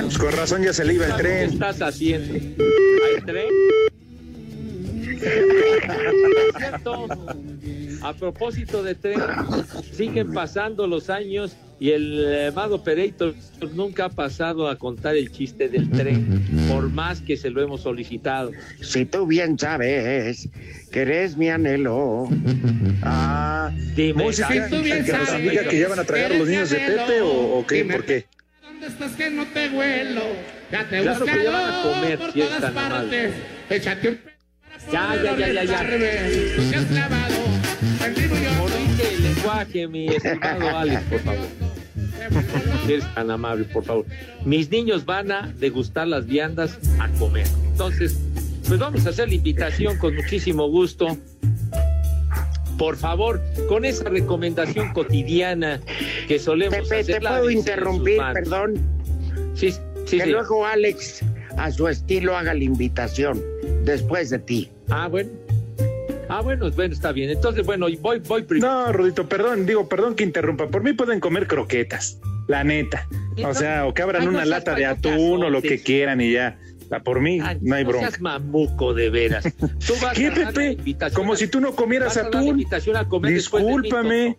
Pues 0.00 0.18
con 0.18 0.32
razón 0.32 0.62
ya 0.62 0.72
se 0.72 0.84
le 0.84 0.94
iba 0.94 1.06
el 1.06 1.12
¿Qué 1.16 1.22
tren. 1.22 1.50
estás 1.52 1.82
haciendo? 1.82 2.34
¿Al 2.34 3.24
tren? 3.24 3.48
Cierto. 6.58 7.06
A 8.02 8.12
propósito 8.12 8.82
de 8.82 8.94
tren, 8.94 9.20
siguen 9.92 10.32
pasando 10.32 10.86
los 10.86 11.10
años 11.10 11.56
y 11.78 11.90
el 11.90 12.46
amado 12.48 12.82
Pereito 12.82 13.34
nunca 13.74 14.06
ha 14.06 14.08
pasado 14.08 14.68
a 14.68 14.76
contar 14.76 15.16
el 15.16 15.30
chiste 15.30 15.68
del 15.68 15.90
tren, 15.90 16.42
por 16.68 16.88
más 16.90 17.20
que 17.20 17.36
se 17.36 17.50
lo 17.50 17.62
hemos 17.62 17.82
solicitado. 17.82 18.52
Si 18.80 19.04
tú 19.04 19.26
bien 19.26 19.58
sabes 19.58 20.48
que 20.90 21.02
eres 21.02 21.36
mi 21.36 21.48
anhelo. 21.48 22.28
Ah, 23.08 23.70
Dime, 23.94 24.24
música 24.24 24.48
¿sabes? 24.48 24.70
que 24.70 25.12
nos 25.12 25.42
diga 25.42 25.68
que 25.68 25.78
ya 25.78 25.88
van 25.88 25.98
a 26.00 26.04
tragar 26.04 26.34
los 26.34 26.48
niños 26.48 26.70
de 26.70 26.78
Pepe 26.78 27.20
o, 27.20 27.58
o 27.58 27.66
qué, 27.66 27.84
¿por 27.84 28.04
qué? 28.04 28.26
¿Dónde 28.62 28.86
estás 28.86 29.12
que 29.12 29.30
no 29.30 29.46
te 29.46 29.68
huelo? 29.68 30.22
Ya 30.72 30.88
te 30.88 31.02
Claro 31.02 31.24
que 31.24 31.44
ya 31.44 31.50
van 31.50 31.70
a 31.74 31.82
comer, 31.82 32.18
por 32.18 32.32
si 32.32 32.40
todas 32.40 32.72
partes. 32.72 33.34
Échate 33.70 34.08
un 34.08 34.18
Ya, 34.92 35.16
ya, 35.22 35.36
ya, 35.36 35.52
ya, 35.52 35.64
ya. 35.64 35.78
Corrige 38.58 39.14
el 39.14 39.22
lenguaje, 39.22 39.88
mi 39.88 40.08
estimado 40.08 40.76
Alex, 40.76 41.02
por 41.10 41.20
favor. 41.20 41.46
Si 42.86 42.92
eres 42.92 43.14
tan 43.14 43.30
amable, 43.30 43.64
por 43.64 43.84
favor. 43.84 44.06
Mis 44.44 44.70
niños 44.70 45.04
van 45.04 45.32
a 45.32 45.52
degustar 45.58 46.06
las 46.06 46.26
viandas 46.26 46.78
a 47.00 47.08
comer. 47.18 47.46
Entonces, 47.66 48.18
pues 48.66 48.78
vamos 48.78 49.06
a 49.06 49.10
hacer 49.10 49.28
la 49.28 49.34
invitación 49.34 49.98
con 49.98 50.14
muchísimo 50.14 50.68
gusto. 50.68 51.16
Por 52.78 52.96
favor, 52.96 53.42
con 53.68 53.84
esa 53.84 54.04
recomendación 54.04 54.92
cotidiana 54.92 55.80
que 56.28 56.38
solemos 56.38 56.88
Pepe, 56.88 57.00
hacer. 57.00 57.20
te 57.22 57.28
puedo 57.28 57.50
interrumpir, 57.50 58.20
perdón. 58.32 58.74
Sí, 59.54 59.72
sí, 59.72 60.18
que 60.18 60.24
sí. 60.24 60.30
luego 60.30 60.66
Alex, 60.66 61.22
a 61.56 61.70
su 61.70 61.88
estilo, 61.88 62.36
haga 62.36 62.52
la 62.54 62.64
invitación 62.64 63.42
después 63.86 64.28
de 64.30 64.38
ti. 64.40 64.70
Ah, 64.90 65.08
bueno. 65.08 65.30
Ah, 66.28 66.40
bueno, 66.42 66.68
bueno, 66.72 66.92
está 66.92 67.12
bien. 67.12 67.30
Entonces, 67.30 67.64
bueno, 67.64 67.86
voy, 68.00 68.18
voy 68.18 68.42
primero. 68.42 68.70
No, 68.70 68.92
Rudito, 68.92 69.28
perdón, 69.28 69.64
digo, 69.64 69.88
perdón 69.88 70.14
que 70.16 70.24
interrumpa. 70.24 70.66
Por 70.68 70.82
mí 70.82 70.92
pueden 70.92 71.20
comer 71.20 71.46
croquetas, 71.46 72.18
la 72.48 72.64
neta. 72.64 73.08
O 73.44 73.54
sea, 73.54 73.86
o 73.86 73.94
que 73.94 74.02
abran 74.02 74.22
Ay, 74.22 74.26
no 74.28 74.32
una 74.34 74.44
lata 74.44 74.74
de 74.74 74.86
atún 74.86 75.44
o 75.44 75.50
lo 75.50 75.62
que 75.62 75.80
quieran 75.80 76.20
y 76.20 76.32
ya. 76.32 76.58
Ah, 76.90 77.00
Por 77.00 77.20
mí, 77.20 77.38
no 77.60 77.74
hay 77.74 77.82
No 77.84 77.90
bronca. 77.90 78.08
seas 78.10 78.20
mamuco, 78.20 78.92
de 78.94 79.10
veras. 79.10 79.44
Tú 79.86 79.94
vas 80.02 80.14
¿Qué, 80.16 80.26
a 80.28 80.52
Pepe? 80.52 80.76
Como 81.12 81.32
a- 81.32 81.36
si 81.36 81.46
tú 81.48 81.60
no 81.60 81.74
comieras 81.74 82.16
atún. 82.16 82.44
invitación 82.48 82.96
a 82.96 83.08
comer 83.08 83.32
Discúlpame. 83.32 84.36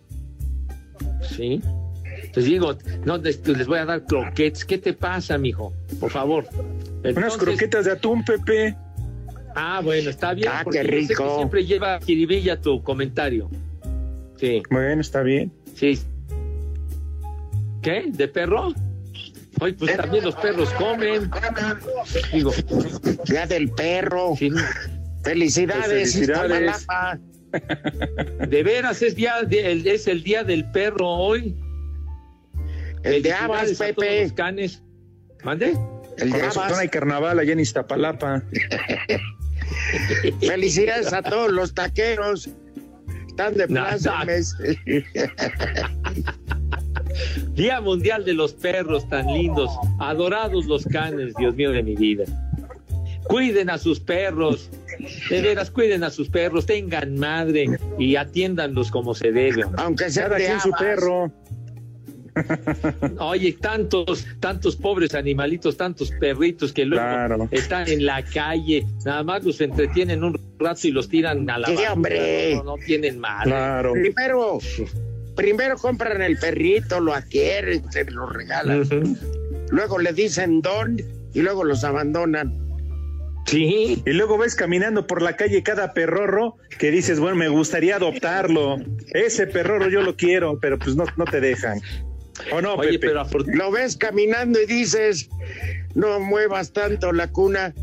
Sí. 1.22 1.60
Entonces 2.04 2.44
digo, 2.44 2.76
no, 3.04 3.16
les, 3.18 3.46
les 3.48 3.66
voy 3.66 3.78
a 3.78 3.84
dar 3.86 4.04
croquetes. 4.04 4.64
¿Qué 4.64 4.76
te 4.78 4.92
pasa, 4.92 5.38
mijo? 5.38 5.72
Por 6.00 6.10
favor. 6.10 6.44
Unas 7.16 7.36
croquetas 7.36 7.86
de 7.86 7.92
atún, 7.92 8.24
Pepe. 8.24 8.76
Ah, 9.60 9.80
bueno, 9.82 10.08
está 10.10 10.34
bien. 10.34 10.48
Ah, 10.52 10.60
porque 10.62 10.80
qué 10.80 10.84
yo 10.86 10.90
sé 10.90 10.96
que 11.08 11.14
rico. 11.14 11.36
siempre 11.36 11.66
lleva 11.66 11.98
jiribilla 12.00 12.60
tu 12.60 12.82
comentario. 12.82 13.50
Sí, 14.36 14.62
Bueno, 14.70 15.00
está 15.00 15.22
bien. 15.22 15.50
sí. 15.74 15.98
¿Qué? 17.82 18.04
¿De 18.08 18.28
perro? 18.28 18.72
Oye, 19.60 19.72
pues 19.74 19.96
también 19.96 20.24
los 20.24 20.36
perros 20.36 20.70
comen. 20.74 21.28
Digo, 22.32 22.52
Día 23.28 23.46
del 23.46 23.70
perro. 23.70 24.34
sí, 24.38 24.50
Felicidades, 25.24 25.86
Felicidades. 26.14 26.76
Iztapalapa. 26.80 27.18
de 28.48 28.62
veras 28.62 29.02
es, 29.02 29.16
día 29.16 29.42
de- 29.42 29.92
es 29.94 30.06
el 30.06 30.22
día 30.22 30.44
del 30.44 30.70
perro 30.70 31.08
hoy. 31.08 31.56
El 33.02 33.22
de 33.22 33.32
Abas, 33.32 33.62
Felicidades 33.62 33.94
Pepe. 33.96 34.22
los 34.24 34.32
canes. 34.34 34.82
¿Mande? 35.44 35.70
El 36.18 36.30
Con 36.30 36.40
de 36.40 36.46
Abas. 36.46 36.78
hay 36.78 36.88
carnaval 36.88 37.38
allá 37.38 37.52
en 37.52 37.60
Iztapalapa. 37.60 38.42
Felicidades 40.40 41.12
a 41.12 41.22
todos 41.22 41.52
los 41.52 41.74
taqueros. 41.74 42.48
Están 43.28 43.54
de 43.54 43.68
plácemes. 43.68 44.56
Día 47.54 47.80
Mundial 47.80 48.24
de 48.24 48.34
los 48.34 48.52
Perros 48.52 49.08
tan 49.08 49.26
lindos, 49.26 49.70
adorados 49.98 50.66
los 50.66 50.84
canes, 50.84 51.34
Dios 51.36 51.54
mío 51.54 51.72
de 51.72 51.82
mi 51.82 51.96
vida. 51.96 52.24
Cuiden 53.24 53.68
a 53.68 53.78
sus 53.78 54.00
perros, 54.00 54.70
de 55.28 55.42
veras 55.42 55.70
cuiden 55.70 56.04
a 56.04 56.10
sus 56.10 56.30
perros, 56.30 56.66
tengan 56.66 57.18
madre 57.18 57.66
y 57.98 58.16
atiéndanlos 58.16 58.90
como 58.90 59.14
se 59.14 59.32
debe. 59.32 59.64
Aunque 59.76 60.10
sea 60.10 60.28
de 60.28 60.58
su 60.60 60.70
perro. 60.72 61.30
Oye, 63.18 63.52
tantos, 63.60 64.26
tantos 64.40 64.76
pobres 64.76 65.14
animalitos, 65.14 65.76
tantos 65.76 66.10
perritos 66.20 66.72
que 66.72 66.84
luego 66.84 67.04
Claro. 67.04 67.48
están 67.50 67.88
en 67.88 68.04
la 68.06 68.22
calle, 68.24 68.84
nada 69.04 69.22
más 69.22 69.44
los 69.44 69.60
entretienen 69.60 70.24
un 70.24 70.38
rato 70.58 70.86
y 70.88 70.90
los 70.90 71.08
tiran 71.08 71.48
a 71.50 71.58
la 71.58 71.68
Sí, 71.68 71.76
hombre. 71.90 72.56
No, 72.56 72.62
no 72.64 72.74
tienen 72.76 73.18
madre. 73.18 73.50
Claro. 73.50 73.92
Primero, 73.92 74.58
primero 75.36 75.76
compran 75.76 76.22
el 76.22 76.38
perrito, 76.38 77.00
lo 77.00 77.14
adquieren, 77.14 77.90
se 77.92 78.04
lo 78.10 78.26
regalan. 78.26 78.84
Luego 79.70 79.98
le 79.98 80.12
dicen 80.12 80.60
don 80.62 80.96
y 81.34 81.40
luego 81.40 81.64
los 81.64 81.84
abandonan. 81.84 82.66
Sí, 83.46 84.02
Y 84.04 84.10
luego 84.12 84.36
ves 84.36 84.54
caminando 84.54 85.06
por 85.06 85.22
la 85.22 85.34
calle 85.36 85.62
cada 85.62 85.94
perrorro 85.94 86.56
que 86.78 86.90
dices, 86.90 87.18
bueno, 87.18 87.36
me 87.36 87.48
gustaría 87.48 87.96
adoptarlo. 87.96 88.76
Ese 89.14 89.46
perrorro 89.46 89.88
yo 89.88 90.02
lo 90.02 90.16
quiero, 90.16 90.58
pero 90.60 90.78
pues 90.78 90.96
no, 90.96 91.04
no 91.16 91.24
te 91.24 91.40
dejan. 91.40 91.80
¿O 92.52 92.60
no, 92.60 92.74
oye, 92.74 92.98
Pepe? 92.98 93.12
pero. 93.12 93.26
Lo 93.54 93.70
ves 93.70 93.96
caminando 93.96 94.60
y 94.60 94.66
dices, 94.66 95.28
no 95.94 96.20
muevas 96.20 96.72
tanto 96.72 97.12
la 97.12 97.28
cuna 97.28 97.74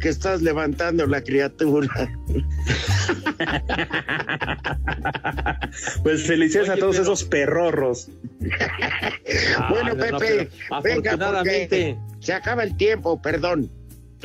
que 0.00 0.08
estás 0.08 0.42
levantando 0.42 1.06
la 1.06 1.22
criatura. 1.22 1.88
Pues 6.02 6.26
felicidades 6.26 6.68
Oye, 6.70 6.78
a 6.78 6.80
todos 6.80 6.96
pero- 6.96 7.02
esos 7.02 7.24
perrorros. 7.24 8.08
bueno, 8.38 8.56
Ah, 9.58 9.70
no, 9.70 9.94
no, 9.94 9.96
Pepe, 9.96 10.18
pero 10.18 10.82
venga, 10.82 11.10
afortunadamente. 11.12 11.96
porque 11.98 12.24
se 12.26 12.32
acaba 12.32 12.62
el 12.62 12.76
tiempo, 12.76 13.20
perdón. 13.20 13.70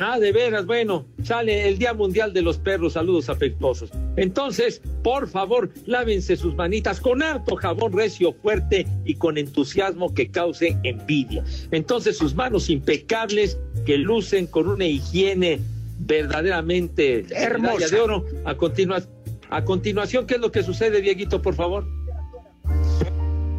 Ah, 0.02 0.18
de 0.18 0.32
veras, 0.32 0.64
bueno, 0.64 1.04
sale 1.22 1.68
el 1.68 1.78
Día 1.78 1.92
Mundial 1.92 2.32
de 2.32 2.40
los 2.42 2.56
Perros, 2.58 2.94
saludos 2.94 3.28
afectuosos. 3.28 3.90
Entonces, 4.16 4.80
por 5.02 5.28
favor, 5.28 5.70
lávense 5.86 6.36
sus 6.36 6.54
manitas 6.54 7.00
con 7.00 7.22
harto 7.22 7.56
jabón 7.56 7.92
recio, 7.92 8.32
fuerte 8.32 8.86
y 9.04 9.14
con 9.16 9.36
entusiasmo 9.36 10.14
que 10.14 10.30
cause 10.30 10.76
envidia. 10.84 11.44
Entonces, 11.70 12.16
sus 12.16 12.34
manos 12.34 12.70
impecables 12.70 13.58
que 13.84 13.98
lucen 13.98 14.46
con 14.46 14.68
una 14.68 14.86
higiene 14.86 15.60
verdaderamente 15.98 17.22
de 17.22 17.34
Hermosa. 17.36 17.88
de 17.88 18.00
oro. 18.00 18.24
A, 18.46 18.54
continua- 18.54 19.02
a 19.50 19.64
continuación, 19.64 20.26
¿qué 20.26 20.36
es 20.36 20.40
lo 20.40 20.50
que 20.50 20.62
sucede, 20.62 21.02
Dieguito, 21.02 21.42
por 21.42 21.54
favor? 21.54 21.84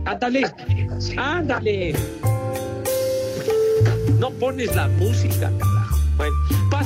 Ándale, 0.06 0.42
ándale. 1.18 1.94
No 4.20 4.32
pones 4.32 4.76
la 4.76 4.88
música, 4.88 5.52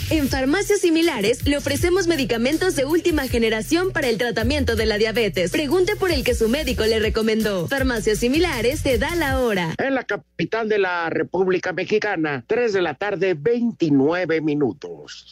En 0.10 0.28
farmacias 0.30 0.80
similares 0.80 1.46
le 1.46 1.56
ofrecemos 1.56 2.08
medicamentos 2.08 2.76
de 2.76 2.86
última 2.86 3.28
generación 3.28 3.92
para 3.92 4.10
el 4.10 4.18
tratamiento 4.18 4.76
de 4.76 4.88
la 4.88 4.98
diabetes. 4.98 5.52
Pregunte 5.52 5.96
por 5.98 6.10
el 6.10 6.24
que 6.24 6.34
su 6.34 6.50
médico 6.50 6.84
le 6.84 6.98
recomendó. 6.98 7.68
Farmacias 7.68 8.18
similares 8.18 8.82
te 8.82 8.98
da 8.98 9.14
la 9.14 9.40
hora. 9.40 9.76
En 9.78 9.94
la 9.94 10.04
capital 10.04 10.68
de 10.68 10.80
la 10.80 11.12
República 11.12 11.74
Mexicana, 11.74 12.44
3 12.48 12.74
de 12.74 12.82
la 12.82 12.96
tarde, 12.96 13.36
29 13.36 14.42
minutos. 14.42 15.28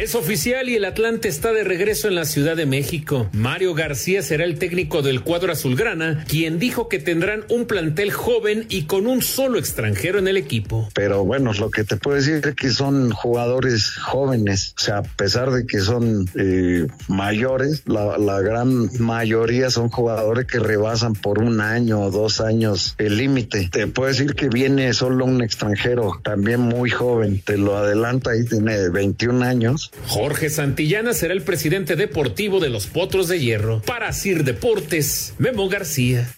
Es 0.00 0.14
oficial 0.14 0.70
y 0.70 0.76
el 0.76 0.86
Atlante 0.86 1.28
está 1.28 1.52
de 1.52 1.62
regreso 1.62 2.08
en 2.08 2.14
la 2.14 2.24
Ciudad 2.24 2.56
de 2.56 2.64
México. 2.64 3.28
Mario 3.34 3.74
García 3.74 4.22
será 4.22 4.46
el 4.46 4.58
técnico 4.58 5.02
del 5.02 5.22
cuadro 5.22 5.52
azulgrana, 5.52 6.24
quien 6.26 6.58
dijo 6.58 6.88
que 6.88 6.98
tendrán 6.98 7.44
un 7.50 7.66
plantel 7.66 8.10
joven 8.10 8.64
y 8.70 8.84
con 8.84 9.06
un 9.06 9.20
solo 9.20 9.58
extranjero 9.58 10.18
en 10.18 10.26
el 10.26 10.38
equipo. 10.38 10.88
Pero 10.94 11.26
bueno, 11.26 11.52
lo 11.52 11.70
que 11.70 11.84
te 11.84 11.98
puedo 11.98 12.16
decir 12.16 12.40
es 12.42 12.54
que 12.54 12.70
son 12.70 13.10
jugadores 13.10 13.90
jóvenes, 13.96 14.72
o 14.78 14.80
sea, 14.80 14.98
a 15.00 15.02
pesar 15.02 15.50
de 15.50 15.66
que 15.66 15.80
son 15.80 16.26
eh, 16.34 16.86
mayores, 17.08 17.82
la, 17.84 18.16
la 18.16 18.40
gran 18.40 18.88
mayoría 18.98 19.68
son 19.68 19.90
jugadores 19.90 20.46
que 20.46 20.60
rebasan 20.60 21.12
por 21.12 21.40
un 21.40 21.60
año 21.60 22.00
o 22.00 22.10
dos 22.10 22.40
años 22.40 22.94
el 22.96 23.18
límite. 23.18 23.68
Te 23.70 23.86
puedo 23.86 24.08
decir 24.08 24.34
que 24.34 24.48
viene 24.48 24.94
solo 24.94 25.26
un 25.26 25.42
extranjero, 25.42 26.18
también 26.24 26.60
muy 26.60 26.88
joven, 26.88 27.42
te 27.44 27.58
lo 27.58 27.76
adelanta 27.76 28.30
ahí, 28.30 28.46
tiene 28.46 28.88
21 28.88 29.44
años. 29.44 29.89
Jorge 30.06 30.50
Santillana 30.50 31.14
será 31.14 31.34
el 31.34 31.42
presidente 31.42 31.96
deportivo 31.96 32.60
de 32.60 32.68
los 32.68 32.86
Potros 32.86 33.28
de 33.28 33.40
Hierro. 33.40 33.82
Para 33.82 34.12
Sir 34.12 34.44
Deportes, 34.44 35.34
Memo 35.38 35.68
García. 35.68 36.28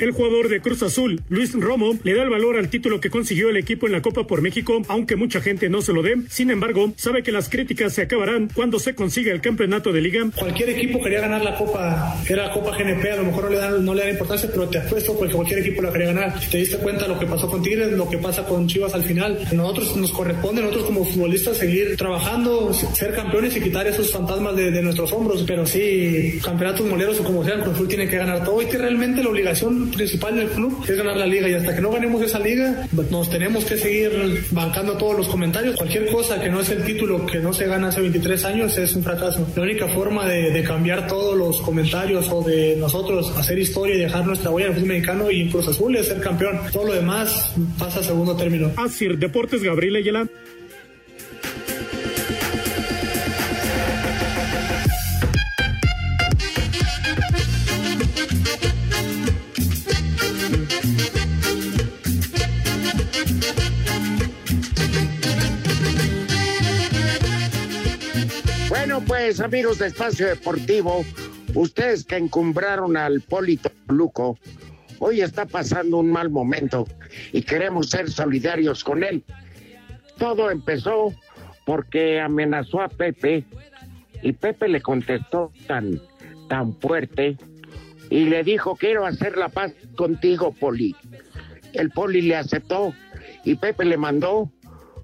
El 0.00 0.12
jugador 0.12 0.48
de 0.48 0.62
Cruz 0.62 0.82
Azul, 0.82 1.20
Luis 1.28 1.52
Romo, 1.52 1.92
le 2.04 2.14
da 2.14 2.22
el 2.22 2.30
valor 2.30 2.56
al 2.56 2.70
título 2.70 3.00
que 3.00 3.10
consiguió 3.10 3.50
el 3.50 3.58
equipo 3.58 3.86
en 3.86 3.92
la 3.92 4.00
Copa 4.00 4.26
por 4.26 4.40
México, 4.40 4.80
aunque 4.88 5.14
mucha 5.14 5.42
gente 5.42 5.68
no 5.68 5.82
se 5.82 5.92
lo 5.92 6.00
dé. 6.00 6.14
Sin 6.30 6.50
embargo, 6.50 6.94
sabe 6.96 7.22
que 7.22 7.32
las 7.32 7.50
críticas 7.50 7.92
se 7.92 8.00
acabarán 8.00 8.48
cuando 8.54 8.78
se 8.78 8.94
consiga 8.94 9.30
el 9.30 9.42
campeonato 9.42 9.92
de 9.92 10.00
liga. 10.00 10.22
Cualquier 10.34 10.70
equipo 10.70 11.02
quería 11.02 11.20
ganar 11.20 11.44
la 11.44 11.54
Copa, 11.54 12.16
era 12.26 12.46
la 12.46 12.52
Copa 12.54 12.74
GNP, 12.78 13.10
a 13.12 13.16
lo 13.16 13.24
mejor 13.24 13.44
no 13.44 13.50
le 13.50 13.58
dan, 13.58 13.84
no 13.84 13.92
le 13.92 14.00
dan 14.00 14.10
importancia, 14.12 14.48
pero 14.50 14.70
te 14.70 14.78
apuesto 14.78 15.14
porque 15.18 15.34
cualquier 15.34 15.58
equipo 15.58 15.82
la 15.82 15.92
quería 15.92 16.06
ganar. 16.14 16.40
Te 16.50 16.56
diste 16.56 16.78
cuenta 16.78 17.06
lo 17.06 17.18
que 17.18 17.26
pasó 17.26 17.46
con 17.46 17.62
Tigres, 17.62 17.92
lo 17.92 18.08
que 18.08 18.16
pasa 18.16 18.46
con 18.46 18.66
Chivas 18.66 18.94
al 18.94 19.04
final. 19.04 19.38
Nosotros 19.52 19.96
nos 19.96 20.12
corresponde, 20.12 20.62
nosotros 20.62 20.86
como 20.86 21.04
futbolistas, 21.04 21.58
seguir 21.58 21.98
trabajando, 21.98 22.72
ser 22.72 23.12
campeones 23.14 23.54
y 23.54 23.60
quitar 23.60 23.86
esos 23.86 24.10
fantasmas 24.10 24.56
de, 24.56 24.70
de 24.70 24.80
nuestros 24.80 25.12
hombros. 25.12 25.44
Pero 25.46 25.66
sí, 25.66 26.40
campeonatos 26.42 26.86
moleros 26.86 27.20
o 27.20 27.24
como 27.24 27.44
sean, 27.44 27.60
Cruz 27.60 27.74
Azul 27.74 27.88
tiene 27.88 28.08
que 28.08 28.16
ganar 28.16 28.42
todo 28.42 28.62
y 28.62 28.64
que 28.64 28.78
realmente 28.78 29.22
la 29.22 29.28
obligación 29.28 29.89
principal 29.90 30.36
del 30.36 30.48
club 30.48 30.84
es 30.88 30.96
ganar 30.96 31.16
la 31.16 31.26
liga 31.26 31.48
y 31.48 31.54
hasta 31.54 31.74
que 31.74 31.80
no 31.80 31.90
ganemos 31.90 32.22
esa 32.22 32.38
liga 32.38 32.86
nos 33.10 33.30
tenemos 33.30 33.64
que 33.64 33.76
seguir 33.76 34.46
bancando 34.50 34.96
todos 34.96 35.16
los 35.16 35.28
comentarios. 35.28 35.76
Cualquier 35.76 36.06
cosa 36.10 36.40
que 36.40 36.48
no 36.48 36.60
es 36.60 36.70
el 36.70 36.84
título 36.84 37.26
que 37.26 37.38
no 37.38 37.52
se 37.52 37.66
gana 37.66 37.88
hace 37.88 38.00
23 38.00 38.44
años 38.44 38.76
es 38.78 38.94
un 38.94 39.02
fracaso. 39.02 39.46
La 39.56 39.62
única 39.62 39.88
forma 39.88 40.26
de, 40.26 40.50
de 40.50 40.62
cambiar 40.62 41.06
todos 41.06 41.36
los 41.36 41.60
comentarios 41.60 42.28
o 42.30 42.42
de 42.42 42.76
nosotros 42.76 43.32
hacer 43.36 43.58
historia 43.58 43.94
y 43.94 43.98
dejar 43.98 44.26
nuestra 44.26 44.50
huella 44.50 44.68
en 44.68 44.72
el 44.72 44.78
fútbol 44.80 44.94
mexicano 44.94 45.30
y 45.30 45.40
en 45.42 45.50
Cruz 45.50 45.68
Azul 45.68 45.96
es 45.96 46.06
ser 46.08 46.20
campeón. 46.20 46.60
Todo 46.72 46.86
lo 46.86 46.94
demás 46.94 47.52
pasa 47.78 48.00
a 48.00 48.02
segundo 48.02 48.36
término. 48.36 48.70
Así, 48.76 49.08
Deportes 49.08 49.62
Gabriel 49.62 49.96
Ayala. 49.96 50.28
Bueno, 68.90 69.06
pues 69.06 69.38
amigos 69.38 69.78
de 69.78 69.86
Espacio 69.86 70.26
Deportivo, 70.26 71.04
ustedes 71.54 72.02
que 72.02 72.16
encumbraron 72.16 72.96
al 72.96 73.20
Polito 73.20 73.70
Luco, 73.86 74.36
hoy 74.98 75.20
está 75.20 75.46
pasando 75.46 75.98
un 75.98 76.10
mal 76.10 76.28
momento 76.28 76.88
y 77.32 77.42
queremos 77.42 77.90
ser 77.90 78.10
solidarios 78.10 78.82
con 78.82 79.04
él. 79.04 79.22
Todo 80.18 80.50
empezó 80.50 81.14
porque 81.64 82.20
amenazó 82.20 82.80
a 82.80 82.88
Pepe 82.88 83.44
y 84.22 84.32
Pepe 84.32 84.66
le 84.66 84.82
contestó 84.82 85.52
tan, 85.68 86.02
tan 86.48 86.74
fuerte 86.80 87.36
y 88.10 88.24
le 88.24 88.42
dijo, 88.42 88.74
quiero 88.74 89.06
hacer 89.06 89.36
la 89.36 89.50
paz 89.50 89.72
contigo, 89.94 90.52
Poli. 90.52 90.96
El 91.74 91.90
Poli 91.90 92.22
le 92.22 92.34
aceptó 92.34 92.92
y 93.44 93.54
Pepe 93.54 93.84
le 93.84 93.96
mandó 93.96 94.50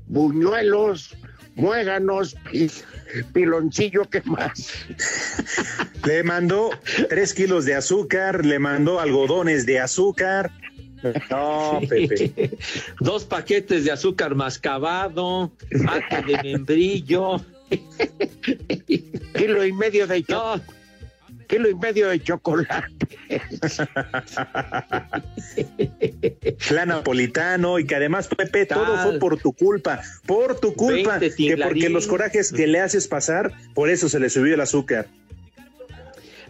buñuelos, 0.09 1.16
muéganos 1.55 2.37
y 2.53 2.68
piloncillo, 3.24 4.05
¿qué 4.11 4.22
más? 4.24 4.87
Le 6.05 6.22
mandó 6.22 6.70
tres 7.09 7.35
kilos 7.35 7.64
de 7.64 7.74
azúcar, 7.74 8.44
le 8.44 8.59
mandó 8.59 9.00
algodones 9.00 9.66
de 9.66 9.81
azúcar. 9.81 10.50
No, 11.31 11.81
Pepe. 11.88 12.50
Dos 13.00 13.24
paquetes 13.24 13.85
de 13.85 13.92
azúcar 13.92 14.35
mascabado, 14.35 15.52
mate 15.70 16.22
de 16.22 16.42
membrillo. 16.42 17.40
Kilo 19.37 19.64
y 19.64 19.72
medio 19.72 20.07
de 20.07 20.22
cho- 20.24 20.61
Kilo 21.46 21.68
y 21.68 21.74
medio 21.74 22.09
de 22.09 22.20
chocolate. 22.20 23.06
Plan 26.68 26.88
napolitano 26.88 27.78
y 27.78 27.87
que 27.87 27.94
además, 27.94 28.28
Pepe, 28.28 28.66
todo 28.66 28.96
fue 28.98 29.18
por 29.18 29.38
tu 29.38 29.52
culpa, 29.52 30.00
por 30.26 30.59
tu 30.59 30.74
culpa, 30.74 31.18
20 31.18 31.37
que 31.37 31.56
porque 31.56 31.88
los 31.88 32.06
corajes 32.06 32.52
que 32.52 32.66
le 32.66 32.80
haces 32.80 33.09
pasar, 33.09 33.52
por 33.74 33.90
eso 33.90 34.09
se 34.09 34.20
le 34.20 34.30
subió 34.30 34.54
el 34.54 34.61
azúcar. 34.61 35.06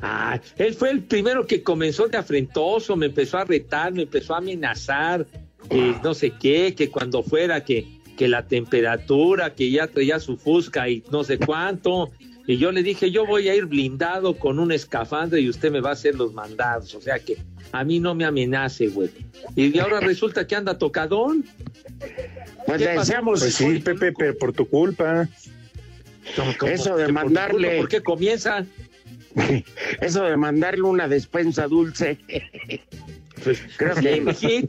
Ah, 0.02 0.40
él 0.56 0.74
fue 0.74 0.90
el 0.90 1.02
primero 1.02 1.46
que 1.46 1.62
comenzó 1.62 2.08
de 2.08 2.18
afrentoso, 2.18 2.96
me 2.96 3.06
empezó 3.06 3.38
a 3.38 3.44
retar, 3.44 3.92
me 3.92 4.02
empezó 4.02 4.34
a 4.34 4.38
amenazar, 4.38 5.26
que 5.70 5.94
no 6.02 6.14
sé 6.14 6.32
qué, 6.38 6.74
que 6.74 6.90
cuando 6.90 7.22
fuera, 7.22 7.64
que, 7.64 7.86
que 8.16 8.28
la 8.28 8.46
temperatura, 8.46 9.54
que 9.54 9.70
ya 9.70 9.86
traía 9.86 10.20
su 10.20 10.36
fusca 10.36 10.88
y 10.88 11.02
no 11.10 11.24
sé 11.24 11.38
cuánto. 11.38 12.12
Y 12.46 12.58
yo 12.58 12.70
le 12.70 12.82
dije, 12.82 13.10
yo 13.10 13.26
voy 13.26 13.48
a 13.48 13.54
ir 13.54 13.66
blindado 13.66 14.36
con 14.36 14.58
un 14.58 14.70
escafandra 14.70 15.38
y 15.40 15.48
usted 15.48 15.70
me 15.72 15.80
va 15.80 15.90
a 15.90 15.92
hacer 15.94 16.14
los 16.14 16.32
mandados. 16.32 16.94
O 16.94 17.00
sea 17.00 17.18
que 17.18 17.36
a 17.72 17.82
mí 17.82 17.98
no 17.98 18.14
me 18.14 18.24
amenace, 18.24 18.88
güey. 18.88 19.10
Y 19.56 19.76
ahora 19.78 20.00
resulta 20.00 20.46
que 20.46 20.54
anda 20.54 20.78
tocadón. 20.78 21.44
Pues 22.66 22.78
¿Qué 22.78 22.84
le 22.84 22.98
deseamos 22.98 23.40
Pues 23.40 23.54
sí, 23.54 23.78
Pepe, 23.80 24.12
pero 24.12 24.36
por 24.38 24.52
tu 24.52 24.68
culpa. 24.68 25.28
eso 26.66 26.96
de 26.96 27.04
¿Por 27.04 27.12
mandarle, 27.12 27.78
¿Por 27.78 27.88
qué 27.88 28.00
comienza? 28.00 28.64
eso 30.00 30.22
de 30.24 30.36
mandarle 30.36 30.82
una 30.82 31.08
despensa 31.08 31.66
dulce. 31.66 32.18
Creo 33.76 33.94
Sí, 33.96 34.02
que 34.02 34.66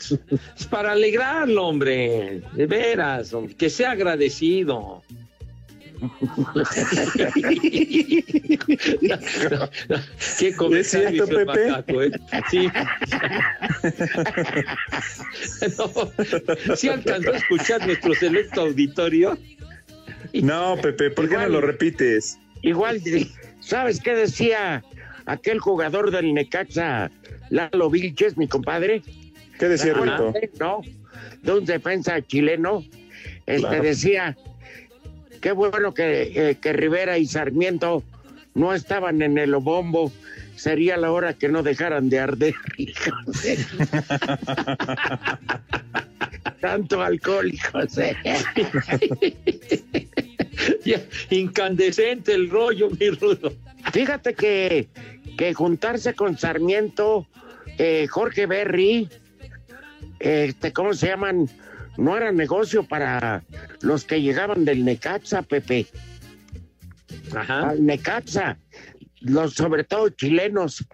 para 0.69 0.91
alegrarlo, 0.91 1.67
hombre. 1.67 2.41
De 2.53 2.65
veras, 2.65 3.33
hombre, 3.33 3.55
que 3.55 3.69
sea 3.69 3.91
agradecido. 3.91 5.03
Qué 10.39 10.53
comentario 10.55 10.79
¿Es 10.79 10.89
cierto, 10.89 11.27
Pepe? 11.27 11.45
macaco, 11.69 12.03
¿eh? 12.03 12.11
Sí. 12.51 12.69
No, 15.77 16.75
¿Sí 16.75 16.89
alcanzó 16.89 17.33
a 17.33 17.37
escuchar 17.37 17.85
nuestro 17.85 18.13
selecto 18.15 18.61
auditorio? 18.61 19.37
No, 20.33 20.77
Pepe, 20.81 21.09
¿por 21.11 21.27
qué 21.27 21.35
no 21.35 21.41
Igual. 21.41 21.51
lo 21.53 21.61
repites? 21.61 22.37
igual, 22.61 23.01
¿sabes 23.59 23.99
qué 24.01 24.13
decía 24.15 24.83
aquel 25.25 25.59
jugador 25.59 26.11
del 26.11 26.33
Necaxa, 26.33 27.11
Lalo 27.49 27.89
Vilches, 27.89 28.37
mi 28.37 28.47
compadre? 28.47 29.01
¿Qué 29.59 29.67
decía 29.67 29.93
¿Se 29.93 29.99
Rito? 30.01 30.33
¿No? 30.59 30.81
De 31.41 31.53
un 31.53 31.65
defensa 31.65 32.21
chileno. 32.21 32.83
Este 33.45 33.61
Claro. 33.67 33.83
decía, 33.83 34.37
qué 35.41 35.51
bueno 35.51 35.93
que, 35.93 36.49
eh, 36.49 36.55
que 36.55 36.73
Rivera 36.73 37.17
y 37.17 37.25
Sarmiento 37.25 38.03
no 38.53 38.73
estaban 38.73 39.21
en 39.21 39.37
el 39.37 39.55
bombo. 39.55 40.11
Sería 40.55 40.97
la 40.97 41.11
hora 41.11 41.33
que 41.33 41.49
no 41.49 41.63
dejaran 41.63 42.09
de 42.09 42.19
arder. 42.19 42.55
Tanto 46.61 47.01
alcohol, 47.01 47.51
incandescente 51.29 52.33
el 52.33 52.49
rollo, 52.49 52.89
mi 52.89 53.09
rudo. 53.11 53.53
Fíjate 53.93 54.33
que 54.33 54.87
que 55.37 55.53
juntarse 55.53 56.15
con 56.15 56.37
Sarmiento, 56.37 57.27
eh, 57.77 58.07
Jorge 58.09 58.47
Berry, 58.47 59.07
este, 60.19 60.73
¿cómo 60.73 60.93
se 60.93 61.07
llaman? 61.07 61.47
No 61.97 62.15
era 62.15 62.31
negocio 62.31 62.83
para 62.83 63.43
los 63.81 64.05
que 64.05 64.21
llegaban 64.21 64.65
del 64.65 64.85
Necaxa, 64.85 65.41
Pepe. 65.41 65.87
Ajá. 67.35 67.69
Al 67.69 67.85
Necaxa, 67.85 68.59
los 69.21 69.53
sobre 69.53 69.83
todo 69.83 70.09
chilenos. 70.09 70.85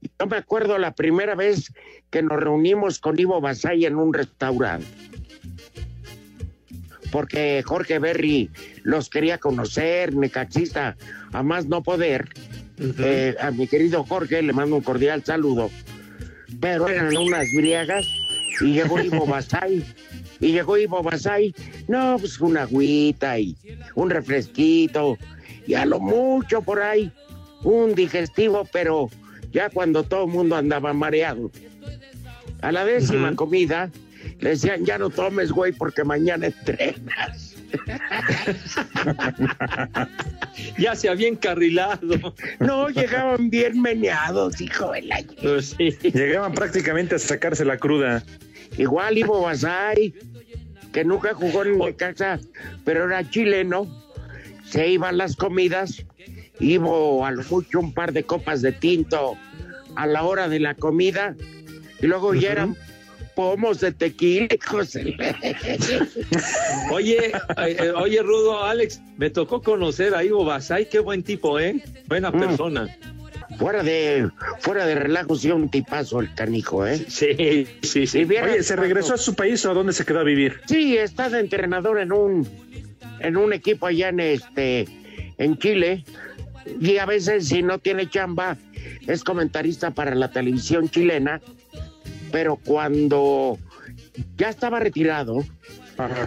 Yo 0.00 0.26
me 0.26 0.36
acuerdo 0.36 0.78
la 0.78 0.94
primera 0.94 1.34
vez 1.34 1.72
que 2.10 2.22
nos 2.22 2.38
reunimos 2.38 2.98
con 2.98 3.18
Ivo 3.18 3.40
Basay 3.40 3.86
en 3.86 3.96
un 3.96 4.12
restaurante. 4.12 4.86
Porque 7.10 7.62
Jorge 7.64 7.98
Berry 7.98 8.50
los 8.82 9.08
quería 9.08 9.38
conocer, 9.38 10.14
necaxista, 10.14 10.96
a 11.32 11.42
más 11.42 11.66
no 11.66 11.82
poder. 11.82 12.28
Eh, 12.78 13.34
a 13.40 13.50
mi 13.50 13.66
querido 13.66 14.04
Jorge 14.04 14.42
le 14.42 14.52
mando 14.52 14.76
un 14.76 14.82
cordial 14.82 15.24
saludo. 15.24 15.70
Pero 16.60 16.88
eran 16.88 17.16
unas 17.16 17.46
griegas 17.56 18.06
y 18.60 18.72
llegó 18.72 19.00
Ivo 19.00 19.26
Basay. 19.26 19.84
Y 20.40 20.52
llegó 20.52 20.76
Ivo 20.76 21.02
Basay, 21.02 21.54
no, 21.88 22.16
pues 22.18 22.40
una 22.40 22.62
agüita 22.62 23.38
y 23.38 23.56
un 23.94 24.10
refresquito. 24.10 25.16
Y 25.66 25.74
a 25.74 25.84
lo 25.86 25.98
mucho 25.98 26.62
por 26.62 26.80
ahí, 26.80 27.10
un 27.62 27.94
digestivo, 27.94 28.68
pero 28.72 29.10
ya 29.52 29.70
cuando 29.70 30.04
todo 30.04 30.24
el 30.24 30.30
mundo 30.30 30.56
andaba 30.56 30.92
mareado. 30.92 31.50
A 32.62 32.72
la 32.72 32.84
décima 32.84 33.34
comida 33.34 33.90
le 34.40 34.50
decían, 34.50 34.84
ya 34.84 34.98
no 34.98 35.10
tomes, 35.10 35.50
güey, 35.52 35.72
porque 35.72 36.04
mañana 36.04 36.46
entrenas. 36.46 37.55
ya 40.78 40.94
se 40.94 41.08
había 41.08 41.28
encarrilado. 41.28 42.34
No, 42.60 42.88
llegaban 42.88 43.50
bien 43.50 43.80
meneados, 43.80 44.60
hijo 44.60 44.92
de 44.92 45.02
la... 45.02 45.24
Pues 45.42 45.74
sí. 45.76 45.90
Llegaban 46.12 46.52
prácticamente 46.52 47.16
a 47.16 47.18
sacarse 47.18 47.64
la 47.64 47.78
cruda. 47.78 48.22
Igual 48.78 49.18
Ivo 49.18 49.42
Basay, 49.42 50.14
que 50.92 51.04
nunca 51.04 51.34
jugó 51.34 51.64
en 51.64 51.78
mi 51.78 51.92
casa, 51.94 52.38
pero 52.84 53.04
era 53.04 53.28
chileno, 53.28 53.86
se 54.64 54.88
iban 54.88 55.14
a 55.14 55.18
las 55.18 55.36
comidas, 55.36 56.04
Ivo 56.58 57.26
a 57.26 57.32
lo 57.32 57.42
mucho 57.44 57.80
un 57.80 57.92
par 57.92 58.12
de 58.12 58.24
copas 58.24 58.62
de 58.62 58.72
tinto 58.72 59.36
a 59.94 60.06
la 60.06 60.22
hora 60.22 60.48
de 60.48 60.58
la 60.58 60.74
comida, 60.74 61.36
y 62.00 62.06
luego 62.06 62.34
ya 62.34 62.52
eran 62.52 62.76
pomos 63.36 63.78
de 63.80 63.92
tequila, 63.92 64.48
José. 64.66 65.14
Oye, 66.90 67.32
eh, 67.58 67.92
oye, 67.94 68.22
Rudo, 68.22 68.64
Alex, 68.64 69.00
me 69.16 69.30
tocó 69.30 69.62
conocer 69.62 70.14
a 70.14 70.24
Ivo 70.24 70.44
Basay, 70.44 70.88
qué 70.88 70.98
buen 70.98 71.22
tipo, 71.22 71.60
¿eh? 71.60 71.82
Buena 72.08 72.30
Mm. 72.30 72.38
persona. 72.40 72.88
Fuera 73.58 73.82
de, 73.82 74.28
fuera 74.60 74.84
de 74.86 74.96
relajo, 74.96 75.36
sí, 75.36 75.50
un 75.50 75.70
tipazo 75.70 76.20
el 76.20 76.34
canijo, 76.34 76.86
¿eh? 76.86 76.98
Sí, 77.08 77.66
sí, 77.82 78.06
sí. 78.06 78.24
Oye, 78.24 78.62
¿se 78.62 78.74
regresó 78.74 79.14
a 79.14 79.18
su 79.18 79.34
país 79.34 79.64
o 79.64 79.70
a 79.70 79.74
dónde 79.74 79.92
se 79.92 80.04
quedó 80.04 80.20
a 80.20 80.24
vivir? 80.24 80.60
Sí, 80.66 80.96
está 80.96 81.28
de 81.30 81.40
entrenador 81.40 82.00
en 82.00 82.12
un, 82.12 82.48
en 83.20 83.36
un 83.36 83.52
equipo 83.52 83.86
allá 83.86 84.08
en 84.08 84.20
este, 84.20 84.86
en 85.38 85.58
Chile. 85.58 86.04
Y 86.80 86.96
a 86.96 87.06
veces, 87.06 87.46
si 87.48 87.62
no 87.62 87.78
tiene 87.78 88.10
chamba, 88.10 88.56
es 89.06 89.22
comentarista 89.22 89.92
para 89.92 90.14
la 90.16 90.30
televisión 90.32 90.88
chilena. 90.90 91.40
Pero 92.36 92.56
cuando 92.56 93.58
ya 94.36 94.50
estaba 94.50 94.78
retirado, 94.78 95.42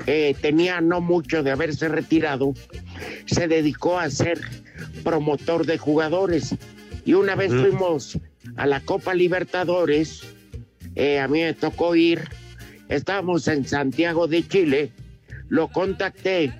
eh, 0.08 0.36
tenía 0.42 0.82
no 0.82 1.02
mucho 1.02 1.44
de 1.44 1.52
haberse 1.52 1.88
retirado, 1.88 2.56
se 3.28 3.48
dedicó 3.48 4.00
a 4.00 4.10
ser 4.10 4.42
promotor 5.04 5.68
de 5.68 5.78
jugadores. 5.78 6.56
Y 7.06 7.14
una 7.14 7.36
vez 7.36 7.52
Mm. 7.52 7.62
fuimos 7.62 8.18
a 8.56 8.66
la 8.66 8.80
Copa 8.80 9.14
Libertadores, 9.14 10.24
eh, 10.96 11.20
a 11.20 11.28
mí 11.28 11.42
me 11.44 11.54
tocó 11.54 11.96
ir, 11.96 12.28
estábamos 12.88 13.48
en 13.48 13.68
Santiago 13.68 14.26
de 14.26 14.48
Chile, 14.48 14.90
lo 15.48 15.68
contacté, 15.68 16.52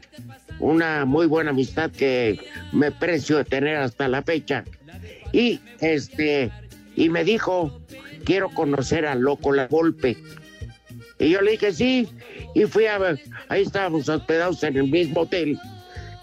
una 0.60 1.06
muy 1.06 1.26
buena 1.26 1.50
amistad 1.50 1.90
que 1.90 2.40
me 2.72 2.92
precio 2.92 3.38
de 3.38 3.46
tener 3.46 3.78
hasta 3.78 4.08
la 4.10 4.22
fecha, 4.22 4.64
y 5.34 5.60
este, 5.82 6.52
y 6.96 7.10
me 7.10 7.24
dijo, 7.24 7.82
quiero 8.30 8.50
conocer 8.50 9.08
al 9.08 9.22
loco 9.22 9.52
La 9.52 9.66
Volpe. 9.66 10.16
Y 11.18 11.32
yo 11.32 11.42
le 11.42 11.54
dije 11.54 11.74
sí, 11.74 12.08
y 12.54 12.66
fui 12.66 12.86
a 12.86 13.00
ver, 13.00 13.20
ahí 13.48 13.64
estábamos 13.64 14.08
hospedados 14.08 14.62
en 14.64 14.78
el 14.78 14.84
mismo 14.84 15.22
hotel, 15.22 15.58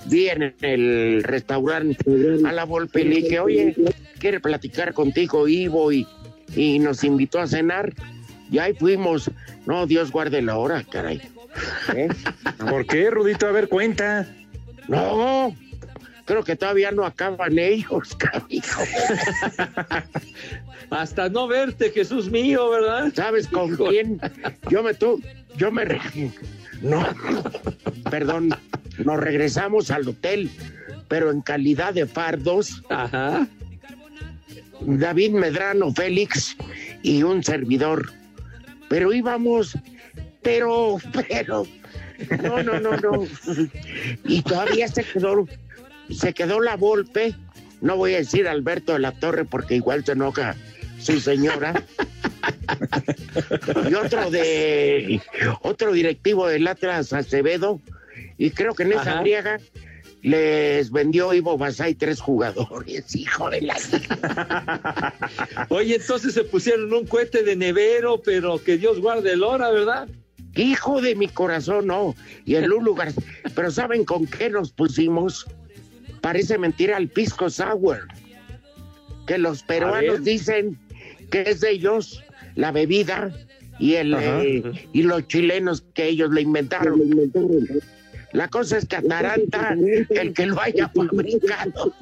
vi 0.04 0.28
en 0.28 0.54
el 0.60 1.24
restaurante 1.24 1.98
a 2.46 2.52
La 2.52 2.62
Volpe 2.62 3.00
y 3.00 3.04
le 3.06 3.16
dije, 3.16 3.40
oye, 3.40 3.74
quiere 4.20 4.38
platicar 4.38 4.94
contigo 4.94 5.48
Ivo 5.48 5.90
y, 5.90 6.06
y 6.54 6.78
nos 6.78 7.02
invitó 7.02 7.40
a 7.40 7.48
cenar. 7.48 7.92
Y 8.52 8.58
ahí 8.58 8.72
fuimos. 8.74 9.28
No, 9.66 9.88
Dios 9.88 10.12
guarde 10.12 10.40
la 10.42 10.58
hora, 10.58 10.84
caray. 10.88 11.20
¿Eh? 11.92 12.06
¿Por 12.70 12.86
qué, 12.86 13.10
Rudito? 13.10 13.48
A 13.48 13.50
ver, 13.50 13.68
cuenta. 13.68 14.32
No, 14.86 15.52
creo 16.26 16.44
que 16.44 16.56
todavía 16.56 16.90
no 16.90 17.06
acaban 17.06 17.58
ellos, 17.58 18.14
carijo. 18.18 18.82
Hasta 20.90 21.28
no 21.30 21.48
verte, 21.48 21.90
Jesús 21.90 22.30
mío, 22.30 22.68
¿verdad? 22.68 23.12
¿Sabes 23.14 23.48
con 23.48 23.74
quién? 23.76 24.20
Yo 24.68 24.82
me 24.82 24.92
tu, 24.92 25.22
yo 25.56 25.72
me 25.72 25.86
no, 26.82 27.06
perdón, 28.10 28.50
nos 29.04 29.18
regresamos 29.18 29.90
al 29.90 30.06
hotel, 30.08 30.50
pero 31.08 31.30
en 31.30 31.40
calidad 31.40 31.94
de 31.94 32.06
fardos. 32.06 32.82
Ajá. 32.90 33.46
David 34.80 35.32
Medrano, 35.32 35.92
Félix 35.92 36.56
y 37.02 37.22
un 37.22 37.42
servidor. 37.42 38.12
Pero 38.88 39.12
íbamos, 39.12 39.76
pero, 40.42 40.98
pero, 41.28 41.66
no, 42.42 42.62
no, 42.62 42.78
no, 42.78 42.96
no. 42.98 43.26
Y 44.24 44.42
todavía 44.42 44.86
se 44.86 45.02
quedó, 45.02 45.46
se 46.10 46.32
quedó 46.32 46.60
la 46.60 46.76
Volpe. 46.76 47.34
No 47.80 47.96
voy 47.96 48.14
a 48.14 48.18
decir 48.18 48.48
Alberto 48.48 48.94
de 48.94 49.00
la 49.00 49.12
Torre 49.12 49.44
porque 49.44 49.76
igual 49.76 50.04
se 50.04 50.12
enoja 50.12 50.56
su 50.98 51.20
señora. 51.20 51.84
Y 53.88 53.94
otro 53.94 54.30
de, 54.30 55.20
otro 55.62 55.92
directivo 55.92 56.48
del 56.48 56.66
Atlas 56.66 57.12
Acevedo. 57.12 57.80
Y 58.38 58.50
creo 58.50 58.74
que 58.74 58.84
en 58.84 58.92
esa 58.92 59.12
Ajá. 59.12 59.20
griega 59.20 59.58
les 60.22 60.90
vendió 60.90 61.32
Ivo 61.32 61.56
Basay 61.56 61.94
tres 61.94 62.20
jugadores, 62.20 63.14
hijo 63.14 63.48
de 63.48 63.60
la... 63.60 63.76
Oye, 65.68 65.96
entonces 65.96 66.34
se 66.34 66.42
pusieron 66.42 66.92
un 66.92 67.06
cohete 67.06 67.44
de 67.44 67.54
nevero, 67.54 68.20
pero 68.22 68.62
que 68.62 68.76
Dios 68.76 69.00
guarde 69.00 69.32
el 69.32 69.44
hora, 69.44 69.70
¿verdad? 69.70 70.08
Hijo 70.56 71.00
de 71.00 71.14
mi 71.14 71.28
corazón, 71.28 71.86
no. 71.86 72.14
Y 72.44 72.54
el 72.54 72.64
Lulu 72.64 72.94
García. 72.94 73.22
Pero 73.54 73.70
¿saben 73.70 74.04
con 74.04 74.26
qué 74.26 74.50
nos 74.50 74.72
pusimos? 74.72 75.46
Parece 76.26 76.58
mentira 76.58 76.96
el 76.96 77.08
pisco 77.08 77.48
sour. 77.48 78.08
Que 79.28 79.38
los 79.38 79.62
peruanos 79.62 80.24
dicen 80.24 80.76
que 81.30 81.42
es 81.42 81.60
de 81.60 81.70
ellos 81.70 82.20
la 82.56 82.72
bebida 82.72 83.30
y 83.78 83.94
el 83.94 84.12
eh, 84.12 84.88
y 84.92 85.04
los 85.04 85.28
chilenos 85.28 85.84
que 85.94 86.08
ellos 86.08 86.32
le 86.32 86.40
inventaron. 86.40 87.00
La 88.32 88.48
cosa 88.48 88.78
es 88.78 88.86
que 88.86 88.96
Ataranta, 88.96 89.76
el 90.10 90.32
que 90.34 90.46
lo 90.46 90.60
haya 90.60 90.88
fabricado, 90.96 91.94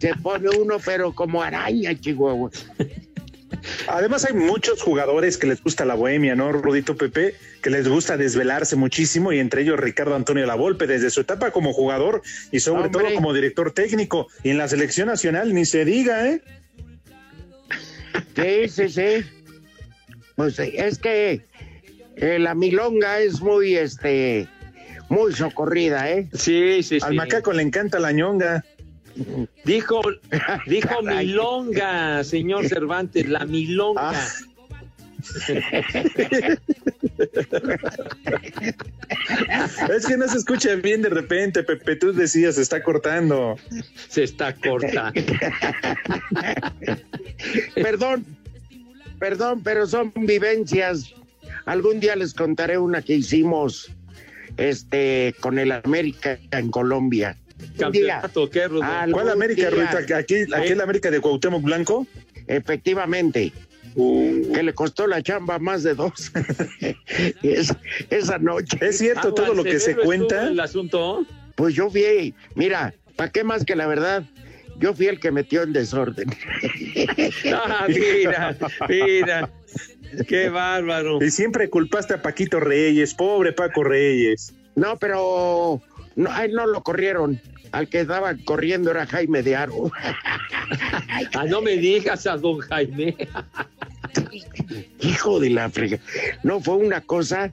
se 0.00 0.16
pone 0.16 0.48
uno, 0.58 0.78
pero 0.84 1.14
como 1.14 1.40
araña, 1.40 1.94
Chihuahua. 1.94 2.50
Además 3.86 4.24
hay 4.24 4.34
muchos 4.34 4.82
jugadores 4.82 5.38
que 5.38 5.46
les 5.46 5.62
gusta 5.62 5.84
la 5.84 5.94
bohemia, 5.94 6.34
¿no, 6.34 6.52
Rudito 6.52 6.96
Pepe? 6.96 7.34
Que 7.62 7.70
les 7.70 7.88
gusta 7.88 8.16
desvelarse 8.16 8.76
muchísimo 8.76 9.32
y 9.32 9.38
entre 9.38 9.62
ellos 9.62 9.80
Ricardo 9.80 10.14
Antonio 10.14 10.46
Lavolpe 10.46 10.86
desde 10.86 11.10
su 11.10 11.22
etapa 11.22 11.50
como 11.50 11.72
jugador 11.72 12.22
y 12.52 12.60
sobre 12.60 12.84
Hombre. 12.84 13.02
todo 13.04 13.14
como 13.14 13.32
director 13.32 13.72
técnico 13.72 14.28
y 14.42 14.50
en 14.50 14.58
la 14.58 14.68
selección 14.68 15.08
nacional 15.08 15.54
ni 15.54 15.64
se 15.64 15.84
diga, 15.84 16.28
¿eh? 16.28 16.42
Sí, 18.36 18.68
sí, 18.68 18.88
sí. 18.88 19.26
Pues 20.36 20.58
es 20.58 20.98
que 20.98 21.42
eh, 22.16 22.38
la 22.38 22.54
milonga 22.54 23.20
es 23.20 23.40
muy, 23.40 23.76
este, 23.76 24.46
muy 25.08 25.32
socorrida, 25.32 26.10
¿eh? 26.10 26.28
Sí, 26.32 26.82
sí, 26.82 26.98
Al 27.02 27.14
macaco 27.14 27.52
le 27.52 27.62
encanta 27.62 27.98
la 27.98 28.12
ñonga. 28.12 28.64
Dijo, 29.64 30.00
dijo 30.66 31.02
milonga, 31.02 32.22
señor 32.24 32.68
Cervantes, 32.68 33.28
la 33.28 33.44
milonga. 33.44 34.12
Ah. 34.12 34.28
Es 39.90 40.06
que 40.06 40.16
no 40.16 40.28
se 40.28 40.38
escucha 40.38 40.76
bien 40.76 41.02
de 41.02 41.08
repente, 41.08 41.64
Pepe. 41.64 41.96
Tú 41.96 42.12
decías, 42.12 42.54
se 42.54 42.62
está 42.62 42.82
cortando. 42.82 43.56
Se 44.08 44.22
está 44.22 44.54
corta. 44.54 45.12
Perdón, 47.74 48.24
perdón, 49.18 49.62
pero 49.62 49.86
son 49.86 50.12
vivencias. 50.14 51.14
Algún 51.66 52.00
día 52.00 52.16
les 52.16 52.34
contaré 52.34 52.78
una 52.78 53.00
que 53.02 53.14
hicimos 53.14 53.90
este, 54.56 55.34
con 55.40 55.58
el 55.58 55.72
América 55.72 56.38
en 56.50 56.70
Colombia. 56.70 57.36
Campeonato, 57.78 58.48
¿qué, 58.50 58.68
Rudo? 58.68 58.82
¿Cuál 59.12 59.30
América, 59.30 59.70
día. 59.70 59.88
Rudito? 59.90 60.14
¿Aquí, 60.16 60.34
aquí 60.34 60.72
el 60.72 60.80
América 60.80 61.10
de 61.10 61.20
Cuauhtémoc 61.20 61.62
Blanco? 61.62 62.06
Efectivamente. 62.46 63.52
Uh. 63.94 64.52
Que 64.52 64.62
le 64.62 64.74
costó 64.74 65.06
la 65.06 65.22
chamba 65.22 65.58
más 65.58 65.82
de 65.82 65.94
dos 65.94 66.30
Es- 67.42 67.74
esa 68.10 68.38
noche. 68.38 68.76
Es 68.80 68.98
cierto 68.98 69.32
todo 69.34 69.54
lo 69.54 69.64
que 69.64 69.80
se 69.80 69.96
cuenta. 69.96 70.48
el 70.48 70.60
asunto? 70.60 71.26
Pues 71.54 71.74
yo 71.74 71.90
fui, 71.90 72.34
mira, 72.54 72.94
¿para 73.16 73.30
qué 73.32 73.42
más 73.44 73.64
que 73.64 73.74
la 73.74 73.86
verdad? 73.86 74.24
Yo 74.78 74.94
fui 74.94 75.06
el 75.08 75.18
que 75.18 75.32
metió 75.32 75.62
el 75.62 75.72
desorden. 75.72 76.28
Ah, 77.52 77.86
mira, 77.88 78.56
mira. 78.88 79.50
Qué 80.26 80.48
bárbaro. 80.48 81.22
Y 81.22 81.30
siempre 81.30 81.68
culpaste 81.68 82.14
a 82.14 82.22
Paquito 82.22 82.60
Reyes, 82.60 83.14
pobre 83.14 83.52
Paco 83.52 83.82
Reyes. 83.84 84.54
No, 84.76 84.96
pero 84.98 85.82
no, 86.18 86.32
a 86.32 86.44
él 86.44 86.52
no 86.52 86.66
lo 86.66 86.82
corrieron. 86.82 87.40
Al 87.70 87.88
que 87.88 88.00
estaba 88.00 88.34
corriendo 88.44 88.90
era 88.90 89.06
Jaime 89.06 89.42
de 89.42 89.56
Aro. 89.56 89.90
Ah, 91.32 91.46
no 91.46 91.62
me 91.62 91.76
digas 91.76 92.26
a 92.26 92.36
don 92.36 92.58
Jaime. 92.58 93.16
Hijo 95.00 95.40
de 95.40 95.48
la 95.48 95.70
frega. 95.70 95.98
No, 96.42 96.60
fue 96.60 96.76
una 96.76 97.00
cosa, 97.00 97.50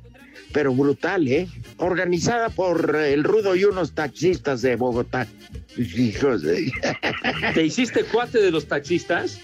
pero 0.52 0.74
brutal, 0.74 1.26
¿eh? 1.30 1.48
Organizada 1.78 2.50
por 2.50 2.94
el 2.94 3.24
Rudo 3.24 3.56
y 3.56 3.64
unos 3.64 3.94
taxistas 3.94 4.62
de 4.62 4.76
Bogotá. 4.76 5.28
Hijos 5.78 6.42
de... 6.42 6.70
¿Te 7.54 7.64
hiciste 7.64 8.04
cuate 8.04 8.42
de 8.42 8.52
los 8.52 8.68
taxistas? 8.68 9.40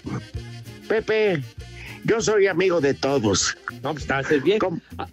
Pepe, 0.86 1.42
yo 2.04 2.20
soy 2.20 2.48
amigo 2.48 2.80
de 2.82 2.92
todos. 2.92 3.56
No, 3.82 3.92
pues 3.94 4.10
haces 4.10 4.42
bien. 4.42 4.58
Ah, 4.98 5.06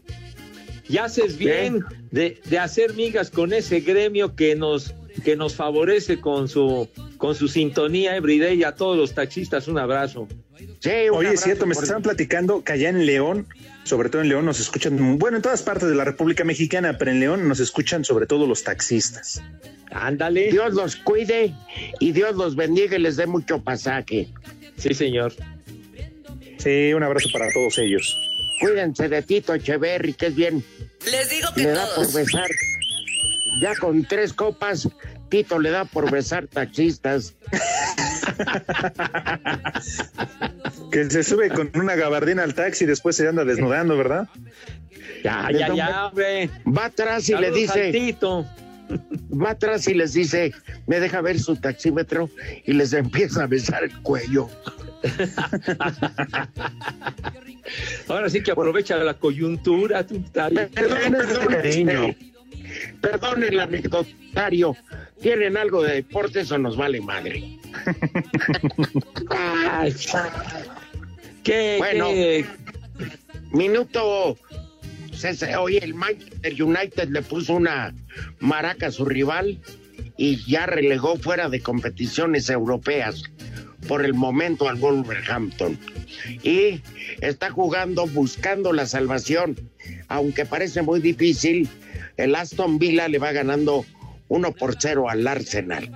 Y 0.90 0.98
haces 0.98 1.38
bien 1.38 1.84
de, 2.12 2.42
de 2.46 2.58
hacer 2.60 2.94
migas 2.96 3.30
con 3.30 3.54
ese 3.54 3.80
gremio 3.82 4.36
que 4.36 4.56
nos, 4.56 4.94
que 5.24 5.36
nos 5.36 5.56
favorece 5.56 6.20
con 6.20 6.50
su, 6.50 6.90
con 7.18 7.36
su 7.36 7.48
sintonía 7.48 8.16
everyday 8.16 8.58
y 8.60 8.64
a 8.64 8.74
todos 8.74 8.98
los 8.98 9.14
taxistas 9.14 9.68
un 9.68 9.78
abrazo. 9.78 10.28
Sí, 10.80 10.90
un 11.12 11.18
Oye, 11.20 11.34
es 11.34 11.42
cierto, 11.42 11.66
me 11.68 11.76
por- 11.76 11.84
estaban 11.84 12.02
platicando 12.04 12.64
que 12.64 12.72
allá 12.74 12.90
en 12.90 13.06
León, 13.06 13.46
sobre 13.84 14.10
todo 14.10 14.24
en 14.24 14.30
León, 14.30 14.46
nos 14.46 14.60
escuchan, 14.60 15.20
bueno, 15.20 15.38
en 15.38 15.44
todas 15.44 15.62
partes 15.62 15.88
de 15.90 15.96
la 15.96 16.06
República 16.06 16.44
Mexicana, 16.44 16.98
pero 16.98 17.12
en 17.12 17.20
León 17.20 17.48
nos 17.48 17.60
escuchan 17.60 18.04
sobre 18.04 18.26
todo 18.26 18.48
los 18.48 18.64
taxistas. 18.64 19.44
Ándale. 19.92 20.52
Dios 20.52 20.74
los 20.74 20.96
cuide 20.96 21.54
y 22.00 22.12
Dios 22.12 22.36
los 22.36 22.56
bendiga 22.56 22.98
y 22.98 23.02
les 23.02 23.16
dé 23.16 23.26
mucho 23.28 23.62
pasaje. 23.64 24.28
Sí, 24.78 24.94
señor. 24.94 25.34
Sí, 26.58 26.94
un 26.94 27.04
abrazo 27.04 27.30
para 27.32 27.52
todos 27.54 27.78
ellos. 27.78 28.16
Cuídense 28.60 29.08
de 29.10 29.22
Tito 29.22 29.54
Echeverry, 29.54 30.14
que 30.14 30.28
es 30.28 30.36
bien. 30.36 30.64
Les 31.06 31.30
digo 31.30 31.50
que 31.56 31.64
Le 31.64 31.70
da 31.70 31.86
por 31.96 32.12
besar. 32.14 32.50
Ya 33.62 33.76
con 33.76 34.04
tres 34.06 34.34
copas, 34.34 34.88
Tito 35.30 35.60
le 35.60 35.70
da 35.72 35.86
por 35.86 36.10
besar 36.12 36.48
taxistas. 36.48 37.36
Que 40.92 41.10
se 41.10 41.24
sube 41.24 41.50
con 41.50 41.72
una 41.76 41.96
gabardina 41.96 42.44
al 42.44 42.54
taxi 42.56 42.86
y 42.86 42.88
después 42.88 43.16
se 43.16 43.28
anda 43.28 43.46
desnudando, 43.46 43.96
¿verdad? 43.98 44.28
Ya, 45.24 45.50
ya, 45.52 45.74
ya, 45.76 46.08
hombre. 46.08 46.50
Va 46.66 46.86
atrás 46.86 47.30
y 47.30 47.34
le 47.34 47.50
Saludos 47.50 47.56
dice, 47.56 47.92
Tito. 47.92 48.46
va 49.30 49.52
atrás 49.52 49.88
y 49.88 49.94
les 49.94 50.14
dice, 50.14 50.52
me 50.88 51.00
deja 51.00 51.22
ver 51.22 51.40
su 51.40 51.56
taxímetro 51.58 52.30
y 52.66 52.74
les 52.74 52.94
empieza 52.94 53.44
a 53.44 53.48
besar 53.48 53.84
el 53.84 53.96
cuello. 54.02 54.50
Ahora 58.08 58.30
sí 58.30 58.42
que 58.42 58.52
aprovecha 58.52 58.98
la 58.98 59.14
coyuntura. 59.14 60.06
Tú, 60.06 60.24
bien. 60.52 60.70
Perdón, 63.02 63.44
el 63.44 63.60
anecdotario. 63.60 64.76
¿Tienen 65.22 65.58
algo 65.58 65.84
de 65.84 65.96
deportes 65.96 66.50
o 66.52 66.58
nos 66.58 66.78
vale 66.78 67.02
madre? 67.02 67.60
Ay, 69.30 69.94
¿Qué, 71.44 71.76
Bueno. 71.80 72.08
qué? 72.08 72.46
Minuto. 73.52 74.38
Oye, 75.60 75.84
el 75.84 75.96
Manchester 75.96 76.64
United 76.64 77.10
le 77.10 77.22
puso 77.22 77.56
una 77.56 77.94
maraca 78.40 78.88
a 78.88 78.92
su 78.92 79.04
rival 79.04 79.60
y 80.16 80.38
ya 80.50 80.66
relegó 80.66 81.18
fuera 81.18 81.50
de 81.50 81.60
competiciones 81.62 82.50
europeas 82.50 83.24
por 83.88 84.04
el 84.06 84.14
momento 84.14 84.68
al 84.70 84.76
Wolverhampton. 84.76 85.78
Y 86.44 86.82
está 87.22 87.50
jugando 87.50 88.08
buscando 88.08 88.74
la 88.74 88.86
salvación, 88.86 89.56
aunque 90.08 90.46
parece 90.46 90.82
muy 90.82 91.00
difícil. 91.00 91.68
El 92.18 92.36
Aston 92.36 92.80
Villa 92.80 93.08
le 93.08 93.18
va 93.20 93.32
ganando 93.32 93.86
1 94.28 94.52
por 94.54 94.76
0 94.80 95.10
al 95.10 95.26
Arsenal. 95.28 95.90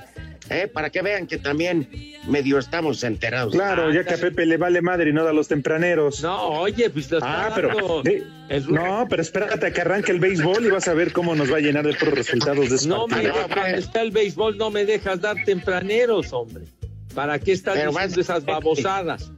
¿Eh? 0.50 0.68
Para 0.68 0.90
que 0.90 1.02
vean 1.02 1.26
que 1.26 1.38
también 1.38 1.88
medio 2.28 2.60
estamos 2.60 3.02
enterados. 3.06 3.54
Claro, 3.54 3.94
ya 3.94 4.04
que 4.04 4.16
a 4.16 4.18
Pepe 4.18 4.46
le 4.46 4.58
vale 4.58 4.82
madre 4.82 5.10
y 5.10 5.14
no 5.14 5.24
da 5.24 5.32
los 5.32 5.48
tempraneros. 5.48 6.22
No, 6.22 6.50
oye, 6.60 6.90
pues 6.90 7.10
lo 7.10 7.20
está 7.20 7.48
Ah, 7.48 7.52
pero 7.56 8.04
eh, 8.06 8.24
no, 8.68 9.08
pero 9.10 9.22
espérate 9.22 9.68
a 9.68 9.72
que 9.72 9.82
arranque 9.82 10.12
el 10.12 10.20
béisbol 10.20 10.66
y 10.66 10.70
vas 10.70 10.88
a 10.90 10.94
ver 10.94 11.14
cómo 11.14 11.34
nos 11.34 11.52
va 11.52 11.58
a 11.58 11.62
llenar 11.62 11.88
de 11.88 11.94
puros 11.94 12.14
resultados 12.16 12.70
de 12.70 12.88
No, 12.90 13.08
partido. 13.08 13.34
mira, 13.34 13.48
cuando 13.54 13.78
está 13.78 14.02
el 14.02 14.12
béisbol 14.12 14.58
no 14.58 14.70
me 14.70 14.84
dejas 14.86 15.22
dar 15.22 15.38
tempraneros, 15.46 16.34
hombre. 16.34 16.66
¿Para 17.14 17.40
qué 17.40 17.52
estás 17.54 17.76
Pero 17.76 17.92
diciendo 17.92 18.16
vas- 18.16 18.18
esas 18.18 18.46
babosadas? 18.46 19.32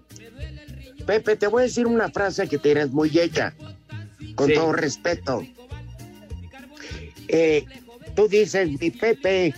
Pepe, 1.06 1.36
te 1.36 1.48
voy 1.48 1.62
a 1.62 1.64
decir 1.66 1.86
una 1.88 2.10
frase 2.10 2.48
que 2.48 2.58
tienes 2.58 2.92
muy 2.92 3.18
hecha, 3.20 3.54
con 4.36 4.48
Sí. 4.48 4.56
todo 4.56 4.72
respeto. 4.72 5.44
Eh, 7.28 7.66
tú 8.16 8.28
dices, 8.28 8.70
mi 8.80 8.90
Pepe, 8.92 9.54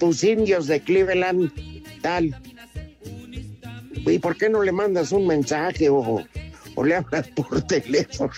tus 0.00 0.24
indios 0.24 0.66
de 0.66 0.80
Cleveland, 0.80 1.52
tal. 2.00 2.34
¿Y 4.06 4.18
por 4.18 4.36
qué 4.36 4.48
no 4.48 4.62
le 4.62 4.72
mandas 4.72 5.12
un 5.12 5.26
mensaje 5.26 5.88
o, 5.88 6.24
o 6.78 6.84
le 6.84 6.94
hablas 6.94 7.26
por 7.28 7.60
teléfono? 7.62 8.30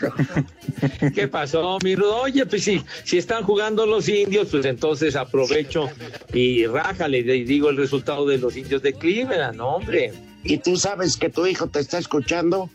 ¿Qué 1.15 1.29
pasó, 1.29 1.77
mi 1.85 1.95
Rudo? 1.95 2.23
Oye, 2.23 2.47
pues 2.47 2.65
si, 2.65 2.83
si 3.05 3.19
están 3.19 3.45
jugando 3.45 3.85
los 3.85 4.09
indios, 4.09 4.49
pues 4.51 4.65
entonces 4.65 5.15
aprovecho 5.15 5.91
y 6.33 6.65
rájale 6.67 7.19
y 7.19 7.45
digo 7.45 7.69
el 7.69 7.77
resultado 7.77 8.27
de 8.27 8.39
los 8.39 8.57
indios 8.57 8.81
de 8.83 8.95
Cleveland, 8.95 9.57
¿no, 9.57 9.77
hombre. 9.77 10.13
¿Y 10.43 10.57
tú 10.57 10.77
sabes 10.77 11.19
que 11.19 11.29
tu 11.29 11.47
hijo 11.47 11.67
te 11.67 11.81
está 11.81 11.99
escuchando? 11.99 12.71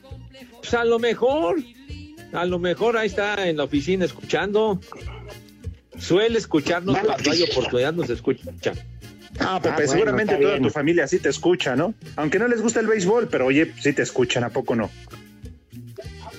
Pues 0.60 0.74
a 0.76 0.86
lo 0.86 1.00
mejor, 1.00 1.58
a 2.32 2.46
lo 2.46 2.60
mejor 2.60 2.96
ahí 2.98 3.08
está 3.08 3.48
en 3.48 3.58
la 3.58 3.64
oficina 3.64 4.06
escuchando. 4.06 4.80
Suele 5.98 6.38
escucharnos 6.38 6.96
cuando 7.00 7.32
hay 7.32 7.42
oportunidad, 7.42 7.94
nos 7.94 8.10
escucha. 8.10 8.74
Ah, 9.40 9.60
Pepe, 9.62 9.70
Ah, 9.70 9.76
bueno, 9.76 9.92
seguramente 9.92 10.36
toda 10.36 10.52
bien. 10.52 10.64
tu 10.64 10.70
familia 10.70 11.08
sí 11.08 11.20
te 11.20 11.30
escucha, 11.30 11.76
¿no? 11.76 11.94
Aunque 12.18 12.38
no 12.38 12.48
les 12.48 12.62
gusta 12.62 12.80
el 12.80 12.88
béisbol, 12.88 13.28
pero 13.30 13.48
oye, 13.48 13.74
sí 13.82 13.94
te 13.94 14.02
escuchan, 14.04 14.44
¿a 14.44 14.50
poco 14.50 14.76
no? 14.76 14.90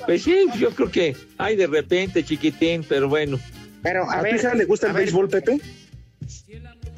Pues 0.07 0.22
sí, 0.22 0.46
yo 0.59 0.70
creo 0.70 0.90
que 0.90 1.16
hay 1.38 1.57
de 1.57 1.66
repente, 1.66 2.22
chiquitín, 2.24 2.84
pero 2.88 3.09
bueno. 3.09 3.38
Pero 3.82 4.09
¿A, 4.11 4.20
a 4.20 4.22
tu 4.22 4.34
hija 4.34 4.54
le 4.54 4.64
gusta 4.64 4.86
el 4.88 4.92
ver, 4.92 5.02
béisbol, 5.02 5.28
Pepe? 5.28 5.61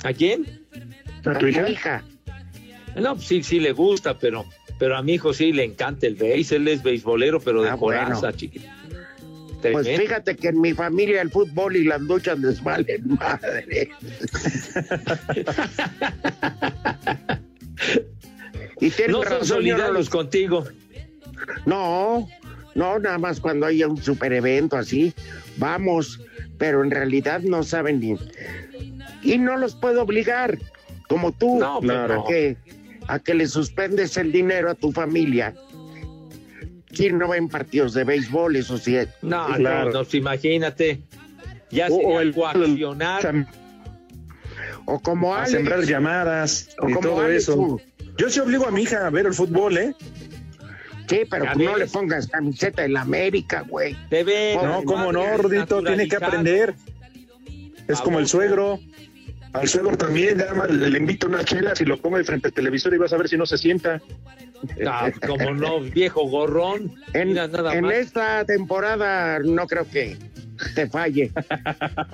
¿A 0.04 0.12
quién? 0.12 0.66
¿A 1.24 1.38
tu 1.38 1.46
hija? 1.46 1.68
hija. 1.68 2.04
No, 2.96 3.14
pues 3.16 3.26
sí, 3.28 3.42
sí 3.42 3.60
le 3.60 3.72
gusta, 3.72 4.18
pero, 4.18 4.44
pero 4.78 4.96
a 4.96 5.02
mi 5.02 5.14
hijo 5.14 5.32
sí 5.32 5.52
le 5.52 5.64
encanta 5.64 6.06
el 6.06 6.14
béis, 6.16 6.52
él 6.52 6.68
es 6.68 6.82
beisbolero, 6.82 7.40
pero 7.40 7.62
de 7.62 7.70
Ah, 7.70 7.74
bueno. 7.74 8.04
coraza, 8.06 8.32
chiquitín. 8.32 8.70
Pues 9.72 9.88
fíjate 9.88 10.36
que 10.36 10.48
en 10.48 10.60
mi 10.60 10.72
familia 10.72 11.20
el 11.20 11.30
fútbol 11.30 11.74
y 11.74 11.82
las 11.82 12.00
luchas 12.00 12.38
les 12.38 12.62
valen 12.62 13.08
madre. 13.18 13.90
y 18.80 18.90
tienes 18.90 19.16
no 19.16 19.22
son 19.22 19.32
razón, 19.32 19.40
yo 19.40 19.42
no 19.42 19.44
solidarios 19.46 19.92
los 19.94 20.10
contigo. 20.10 20.64
No, 21.66 22.28
no, 22.78 22.98
nada 22.98 23.18
más 23.18 23.40
cuando 23.40 23.66
haya 23.66 23.88
un 23.88 23.96
super 24.00 24.32
evento 24.32 24.76
así, 24.76 25.12
vamos, 25.56 26.20
pero 26.58 26.82
en 26.84 26.90
realidad 26.90 27.40
no 27.40 27.62
saben 27.62 28.00
ni. 28.00 28.16
Y 29.22 29.36
no 29.38 29.56
los 29.56 29.74
puedo 29.74 30.02
obligar, 30.02 30.58
como 31.08 31.32
tú, 31.32 31.58
No, 31.58 31.80
claro. 31.80 32.22
a, 32.22 32.26
que, 32.28 32.56
a 33.08 33.18
que 33.18 33.34
le 33.34 33.46
suspendes 33.48 34.16
el 34.16 34.30
dinero 34.30 34.70
a 34.70 34.74
tu 34.74 34.92
familia. 34.92 35.54
Si 36.92 37.10
no 37.10 37.28
ven 37.28 37.48
partidos 37.48 37.94
de 37.94 38.04
béisbol, 38.04 38.56
eso 38.56 38.78
sí. 38.78 38.96
No, 39.22 39.46
Claro. 39.56 39.90
no, 39.90 39.98
no, 39.98 40.02
pues 40.04 40.14
imagínate. 40.14 41.00
Ya 41.70 41.86
O- 41.88 41.96
sería 41.96 42.08
o 42.08 42.20
el- 42.20 42.32
coaccionar. 42.34 43.46
O 44.86 44.98
como 45.00 45.34
A 45.34 45.38
Alex, 45.40 45.50
sembrar 45.52 45.82
llamadas 45.84 46.70
o 46.80 46.88
y 46.88 46.92
como 46.94 47.08
todo 47.08 47.20
Alex, 47.20 47.42
eso. 47.42 47.54
tú. 47.54 47.80
Yo 48.16 48.30
sí 48.30 48.40
obligo 48.40 48.66
a 48.66 48.70
mi 48.70 48.82
hija 48.82 49.06
a 49.06 49.10
ver 49.10 49.26
el 49.26 49.34
fútbol, 49.34 49.76
¿eh? 49.78 49.94
Sí, 51.08 51.22
pero 51.28 51.44
Ya 51.44 51.52
tú 51.54 51.60
no 51.60 51.76
le 51.76 51.86
pongas 51.86 52.26
camiseta 52.26 52.82
de 52.82 52.88
la 52.88 53.02
América, 53.02 53.64
güey. 53.66 53.96
De 54.10 54.24
veras, 54.24 54.62
No, 54.62 54.82
cómo 54.84 55.12
no, 55.12 55.36
Rudito, 55.36 55.82
tiene 55.82 56.08
que 56.08 56.16
aprender. 56.16 56.74
Es 57.86 58.00
como 58.00 58.18
el 58.18 58.28
suegro. 58.28 58.78
Al 59.54 59.66
suegro 59.66 59.96
también, 59.96 60.36
nada 60.36 60.52
más 60.52 60.70
le, 60.70 60.98
invito 60.98 61.26
una 61.26 61.42
chela, 61.42 61.74
si 61.74 61.86
lo 61.86 61.96
pongo 61.96 62.18
de 62.18 62.24
frente 62.24 62.48
al 62.48 62.52
televisor 62.52 62.92
y 62.92 62.98
vas 62.98 63.14
a 63.14 63.16
ver 63.16 63.28
si 63.28 63.38
no 63.38 63.46
se 63.46 63.56
sienta. 63.56 64.00
Como 65.26 65.54
no, 65.54 65.80
viejo 65.80 66.28
gorrón. 66.28 66.94
En, 67.14 67.28
Mira, 67.28 67.48
nada 67.48 67.74
en 67.74 67.86
más. 67.86 67.94
esta 67.94 68.44
temporada 68.44 69.38
no 69.38 69.66
creo 69.66 69.88
que 69.88 70.18
te 70.74 70.86
falle. 70.88 71.32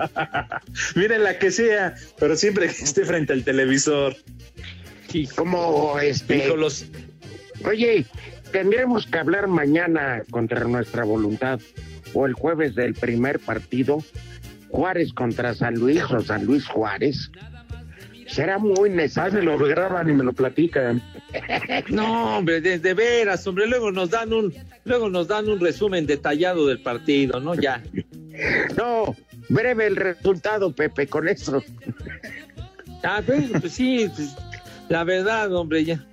Miren 0.95 1.23
la 1.23 1.37
que 1.37 1.51
sea, 1.51 1.95
pero 2.17 2.37
siempre 2.37 2.67
que 2.67 2.83
esté 2.83 3.03
frente 3.03 3.33
al 3.33 3.43
televisor. 3.43 4.15
Como 5.35 5.99
este. 5.99 6.55
los... 6.55 6.85
Oye, 7.63 8.05
tendremos 8.55 9.05
que 9.05 9.17
hablar 9.17 9.47
mañana 9.47 10.23
contra 10.31 10.63
nuestra 10.63 11.03
voluntad 11.03 11.59
o 12.13 12.25
el 12.25 12.31
jueves 12.31 12.73
del 12.73 12.93
primer 12.93 13.41
partido, 13.41 13.97
Juárez 14.69 15.11
contra 15.11 15.53
San 15.53 15.73
Luis 15.73 16.01
o 16.03 16.21
San 16.21 16.45
Luis 16.45 16.65
Juárez. 16.65 17.29
Será 18.27 18.57
muy 18.57 18.89
necesario. 18.89 19.41
lo 19.41 19.57
graban 19.57 20.09
y 20.09 20.13
me 20.13 20.23
lo 20.23 20.31
platican. 20.31 21.01
No, 21.89 22.37
hombre, 22.37 22.61
de, 22.61 22.79
de, 22.79 22.93
veras, 22.93 23.45
hombre, 23.45 23.67
luego 23.67 23.91
nos 23.91 24.11
dan 24.11 24.31
un, 24.31 24.53
luego 24.85 25.09
nos 25.09 25.27
dan 25.27 25.49
un 25.49 25.59
resumen 25.59 26.05
detallado 26.05 26.65
del 26.65 26.79
partido, 26.79 27.41
¿no? 27.41 27.55
Ya. 27.55 27.83
No, 28.77 29.15
breve 29.47 29.87
el 29.87 29.95
resultado, 29.95 30.73
Pepe, 30.73 31.07
con 31.07 31.27
eso. 31.29 31.63
Ah, 33.01 33.21
pues, 33.25 33.49
pues 33.61 33.71
sí, 33.71 34.09
pues, 34.13 34.35
la 34.89 35.05
verdad, 35.05 35.53
hombre, 35.53 35.85
ya. 35.85 36.05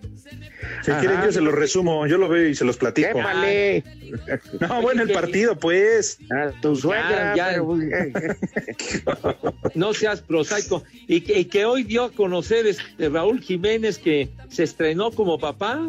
Si 0.85 0.91
quieren, 0.93 1.22
yo 1.24 1.33
se 1.33 1.41
los 1.41 1.55
resumo, 1.55 2.07
yo 2.07 2.18
lo 2.18 2.28
veo 2.28 2.49
y 2.49 2.55
se 2.55 2.64
los 2.64 2.76
platico. 2.76 3.20
Épale. 3.20 3.85
No, 4.61 4.83
bueno, 4.83 5.03
el 5.05 5.11
partido, 5.12 5.59
pues. 5.59 6.18
A 6.30 6.51
tu 6.61 6.76
suegra. 6.76 7.35
Ya, 7.35 7.53
ya. 7.53 7.62
pero- 7.62 9.37
No 9.74 9.95
seas 9.95 10.20
prosaico. 10.20 10.83
Y 11.09 11.22
que, 11.22 11.41
y 11.41 11.45
que 11.47 11.64
hoy 11.64 11.83
dio 11.85 12.05
a 12.05 12.12
conocer 12.12 12.66
este 12.66 13.09
Raúl 13.09 13.41
Jiménez 13.41 13.99
que 13.99 14.28
se 14.51 14.64
estrenó 14.64 15.11
como 15.12 15.39
papá. 15.39 15.80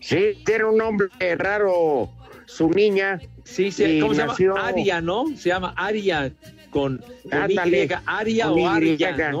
Sí, 0.00 0.42
tiene 0.44 0.64
un 0.64 0.76
nombre 0.78 1.08
raro 1.36 2.10
su 2.46 2.68
niña. 2.70 3.20
Sí, 3.44 3.70
sí, 3.70 4.00
¿cómo 4.00 4.14
se 4.14 4.26
nació- 4.26 4.54
llama? 4.56 4.68
Aria, 4.68 5.00
¿no? 5.00 5.26
Se 5.36 5.50
llama 5.50 5.72
Aria 5.76 6.32
con, 6.70 6.98
con 7.30 7.50
Y, 7.50 7.56
Aria 8.06 8.46
con 8.48 8.60
o 8.60 8.68
Aria. 8.68 9.32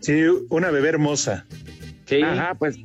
Sí, 0.00 0.22
una 0.50 0.70
bebé 0.70 0.90
hermosa. 0.90 1.46
Sí. 2.06 2.22
Ajá, 2.22 2.54
pues 2.54 2.76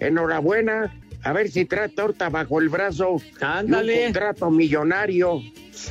enhorabuena. 0.00 0.94
A 1.22 1.32
ver 1.32 1.50
si 1.50 1.64
trae 1.64 1.88
torta 1.88 2.28
bajo 2.28 2.60
el 2.60 2.68
brazo. 2.68 3.16
Ándale. 3.40 3.98
Un 3.98 4.04
contrato 4.04 4.50
millonario. 4.50 5.42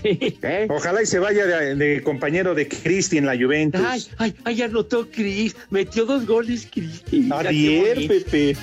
¿Eh? 0.03 0.67
Ojalá 0.69 1.03
y 1.03 1.05
se 1.05 1.19
vaya 1.19 1.45
de, 1.45 1.75
de 1.75 2.01
compañero 2.01 2.55
de 2.55 2.67
Cristi 2.67 3.17
en 3.17 3.25
la 3.25 3.37
Juventus. 3.37 3.81
Ay, 3.85 4.03
ay, 4.17 4.35
ay, 4.45 4.61
anotó 4.61 5.09
Cris. 5.09 5.55
Metió 5.69 6.05
dos 6.05 6.25
goles, 6.25 6.67
Cristi. 6.71 7.29
Ayer, 7.31 8.07
Pepe. 8.07 8.55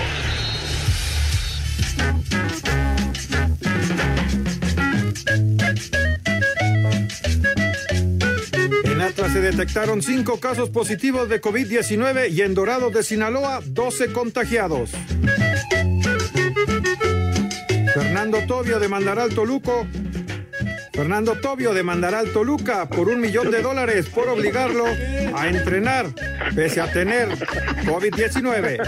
Se 9.36 9.42
detectaron 9.42 10.00
cinco 10.00 10.40
casos 10.40 10.70
positivos 10.70 11.28
de 11.28 11.42
COVID-19 11.42 12.30
y 12.30 12.40
en 12.40 12.54
Dorado 12.54 12.88
de 12.88 13.02
Sinaloa 13.02 13.60
12 13.66 14.10
contagiados. 14.10 14.92
Fernando 17.92 18.38
Tobio 18.46 18.80
demandará 18.80 19.24
al 19.24 19.34
Toluco. 19.34 19.86
Fernando 20.96 21.34
Tobio 21.34 21.74
demandará 21.74 22.20
al 22.20 22.32
Toluca 22.32 22.88
por 22.88 23.10
un 23.10 23.20
millón 23.20 23.50
de 23.50 23.60
dólares 23.60 24.06
por 24.06 24.30
obligarlo 24.30 24.86
a 25.34 25.46
entrenar 25.46 26.06
pese 26.54 26.80
a 26.80 26.90
tener 26.90 27.28
COVID-19. 27.84 28.80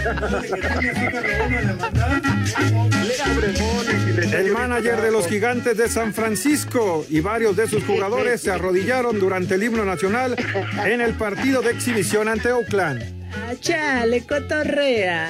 El 4.33 4.51
manager 4.51 5.01
de 5.01 5.11
los 5.11 5.27
gigantes 5.27 5.77
de 5.77 5.87
San 5.87 6.11
Francisco 6.15 7.05
y 7.09 7.19
varios 7.19 7.55
de 7.55 7.67
sus 7.67 7.83
jugadores 7.83 8.41
se 8.41 8.49
arrodillaron 8.49 9.19
durante 9.19 9.53
el 9.53 9.61
himno 9.61 9.85
nacional 9.85 10.35
en 10.83 11.01
el 11.01 11.13
partido 11.13 11.61
de 11.61 11.69
exhibición 11.71 12.27
ante 12.27 12.51
Oakland. 12.51 13.18
Ah, 13.33 13.53
chale, 13.59 14.21
cotorrea. 14.25 15.27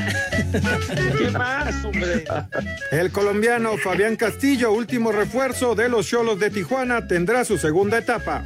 ¿Qué 1.18 1.32
más, 1.32 1.84
hombre? 1.84 2.26
El 2.92 3.12
colombiano 3.12 3.78
Fabián 3.78 4.16
Castillo, 4.16 4.72
último 4.72 5.12
refuerzo 5.12 5.76
de 5.76 5.90
los 5.90 6.08
Cholos 6.08 6.40
de 6.40 6.50
Tijuana, 6.50 7.08
tendrá 7.08 7.46
su 7.46 7.58
segunda 7.58 7.98
etapa. 7.98 8.44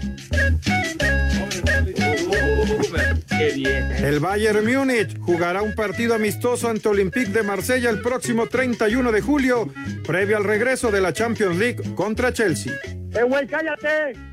Qué 3.30 3.52
bien. 3.56 3.92
El 4.04 4.20
Bayern 4.20 4.66
Múnich 4.66 5.18
jugará 5.20 5.62
un 5.62 5.76
partido 5.76 6.16
amistoso 6.16 6.70
ante 6.70 6.90
Olympique 6.90 7.32
de 7.32 7.44
Marsella 7.44 7.90
el 7.90 8.02
próximo 8.02 8.48
31 8.48 9.12
de 9.12 9.22
julio, 9.22 9.74
previo 10.06 10.38
al 10.38 10.44
regreso 10.44 10.92
de 10.92 11.02
la 11.02 11.14
Champions 11.14 11.58
League 11.58 11.96
contra 11.96 12.32
Chelsea. 12.34 12.74
¡Eh, 13.14 13.24
güey, 13.24 13.48
cállate! 13.48 14.33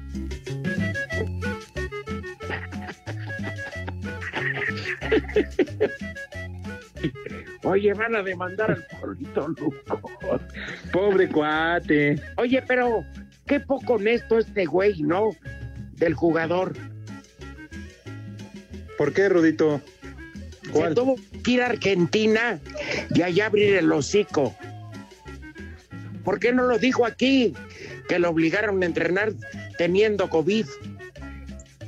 Oye, 7.64 7.92
van 7.94 8.16
a 8.16 8.22
demandar 8.22 8.70
al 8.70 8.84
Polito 9.00 9.48
Luco. 9.48 9.74
Pobre 10.92 11.28
cuate. 11.28 12.20
Oye, 12.36 12.62
pero 12.66 13.04
qué 13.46 13.60
poco 13.60 13.94
honesto 13.94 14.38
este 14.38 14.64
güey, 14.66 15.02
¿no? 15.02 15.30
Del 15.92 16.14
jugador. 16.14 16.74
¿Por 18.96 19.12
qué, 19.12 19.28
Rudito? 19.28 19.80
Se 20.72 20.94
tuvo 20.94 21.16
que 21.42 21.50
ir 21.50 21.62
a 21.62 21.66
Argentina 21.66 22.58
y 23.14 23.22
allá 23.22 23.46
abrir 23.46 23.76
el 23.76 23.90
hocico. 23.92 24.54
¿Por 26.24 26.38
qué 26.38 26.52
no 26.52 26.64
lo 26.64 26.78
dijo 26.78 27.06
aquí? 27.06 27.54
Que 28.08 28.18
lo 28.18 28.30
obligaron 28.30 28.82
a 28.82 28.86
entrenar 28.86 29.32
teniendo 29.78 30.28
COVID. 30.28 30.66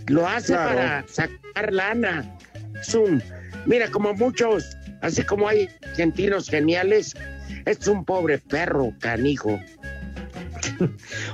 Lo 0.08 0.26
hace 0.26 0.54
Claro. 0.54 0.68
para 0.70 1.04
sacar 1.06 1.72
lana. 1.72 2.38
Es 2.82 2.94
un, 2.94 3.22
mira, 3.64 3.90
como 3.90 4.12
muchos, 4.12 4.76
así 5.00 5.22
como 5.22 5.48
hay 5.48 5.68
argentinos 5.82 6.48
geniales, 6.48 7.16
es 7.64 7.86
un 7.86 8.04
pobre 8.04 8.38
perro, 8.38 8.92
canijo. 8.98 9.58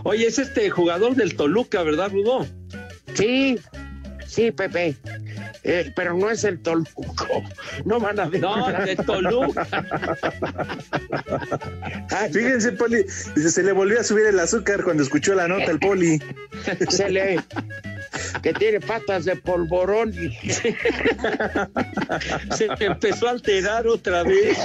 Oye, 0.05 0.27
es 0.27 0.39
este 0.39 0.71
jugador 0.71 1.17
del 1.17 1.35
Toluca, 1.35 1.83
¿verdad, 1.83 2.13
Rudo? 2.13 2.47
Sí, 3.15 3.59
sí, 4.27 4.53
Pepe. 4.53 4.97
Eh, 5.65 5.93
pero 5.97 6.15
no 6.15 6.31
es 6.31 6.45
el 6.45 6.61
Toluco. 6.61 7.27
No 7.85 7.99
van 7.99 8.21
a 8.21 8.27
No, 8.27 8.69
de 8.85 8.97
Toluca. 8.97 9.67
Fíjense, 12.33 12.73
Poli, 12.73 13.05
se 13.09 13.63
le 13.63 13.73
volvió 13.73 14.01
a 14.01 14.05
subir 14.05 14.27
el 14.27 14.39
azúcar 14.39 14.85
cuando 14.85 15.03
escuchó 15.03 15.35
la 15.35 15.49
nota 15.49 15.71
el 15.71 15.79
Poli. 15.79 16.23
Se 16.89 17.11
le 17.11 17.41
que 18.43 18.53
tiene 18.53 18.81
patas 18.81 19.25
de 19.25 19.37
polvorón 19.37 20.13
y 20.15 20.51
Se 20.51 20.75
empezó 22.81 23.29
a 23.29 23.31
alterar 23.31 23.87
otra 23.87 24.23
vez. 24.23 24.59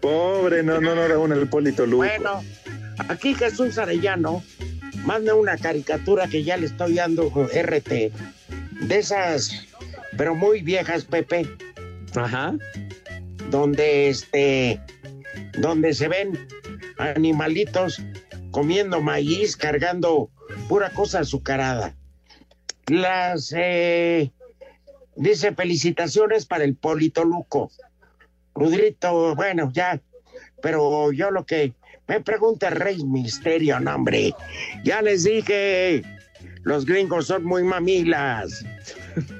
Pobre, 0.00 0.62
no, 0.62 0.80
no, 0.80 0.94
no, 0.94 1.08
Raúl, 1.08 1.32
el 1.32 1.48
Poli 1.48 1.72
Toluca. 1.72 2.06
Bueno, 2.06 2.42
aquí 3.08 3.34
Jesús 3.34 3.78
Arellano 3.78 4.42
manda 5.04 5.34
una 5.34 5.56
caricatura 5.56 6.28
que 6.28 6.42
ya 6.42 6.56
le 6.56 6.66
estoy 6.66 6.94
dando 6.94 7.30
RT, 7.30 7.88
de 7.88 8.98
esas, 8.98 9.66
pero 10.16 10.34
muy 10.34 10.62
viejas, 10.62 11.04
Pepe, 11.04 11.46
Ajá. 12.14 12.54
donde 13.50 14.08
este, 14.08 14.80
donde 15.58 15.94
se 15.94 16.08
ven 16.08 16.38
animalitos 16.98 18.02
comiendo 18.50 19.00
maíz, 19.00 19.56
cargando 19.56 20.30
pura 20.68 20.90
cosa 20.90 21.20
azucarada. 21.20 21.94
Las 22.88 23.52
eh, 23.56 24.30
dice 25.16 25.54
felicitaciones 25.54 26.46
para 26.46 26.64
el 26.64 26.76
Polito 26.76 27.24
Luco. 27.24 27.70
Rudrito, 28.54 29.34
bueno, 29.34 29.70
ya, 29.72 30.00
pero 30.62 31.12
yo 31.12 31.30
lo 31.30 31.44
que 31.44 31.74
me 32.08 32.20
pregunta 32.20 32.70
Rey 32.70 33.04
Misterio, 33.04 33.80
no, 33.80 33.94
hombre. 33.94 34.34
Ya 34.84 35.02
les 35.02 35.24
dije, 35.24 36.02
los 36.62 36.86
gringos 36.86 37.26
son 37.26 37.44
muy 37.44 37.64
mamilas. 37.64 38.64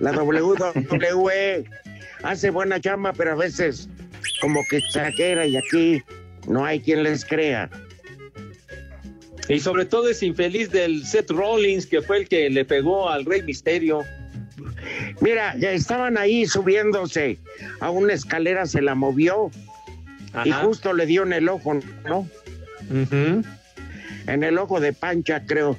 La 0.00 0.10
WWE 0.10 1.64
hace 2.22 2.50
buena 2.50 2.80
chamba, 2.80 3.12
pero 3.12 3.32
a 3.32 3.36
veces 3.36 3.88
como 4.40 4.60
que 4.68 4.78
exagera 4.78 5.46
y 5.46 5.56
aquí 5.56 6.02
no 6.48 6.64
hay 6.64 6.80
quien 6.80 7.02
les 7.02 7.24
crea. 7.24 7.70
Y 9.48 9.60
sobre 9.60 9.84
todo 9.84 10.08
es 10.08 10.22
infeliz 10.22 10.70
del 10.70 11.04
Seth 11.04 11.30
Rollins, 11.30 11.86
que 11.86 12.02
fue 12.02 12.18
el 12.18 12.28
que 12.28 12.50
le 12.50 12.64
pegó 12.64 13.08
al 13.08 13.24
Rey 13.24 13.42
Misterio. 13.42 14.02
Mira, 15.20 15.56
ya 15.56 15.72
estaban 15.72 16.18
ahí 16.18 16.46
subiéndose 16.46 17.38
a 17.80 17.90
una 17.90 18.12
escalera, 18.12 18.66
se 18.66 18.82
la 18.82 18.94
movió 18.94 19.50
y 20.44 20.50
justo 20.52 20.92
le 20.92 21.06
dio 21.06 21.22
en 21.22 21.32
el 21.32 21.48
ojo, 21.48 21.78
¿no? 22.04 22.28
En 22.90 24.42
el 24.42 24.58
ojo 24.58 24.80
de 24.80 24.92
Pancha, 24.92 25.44
creo. 25.46 25.76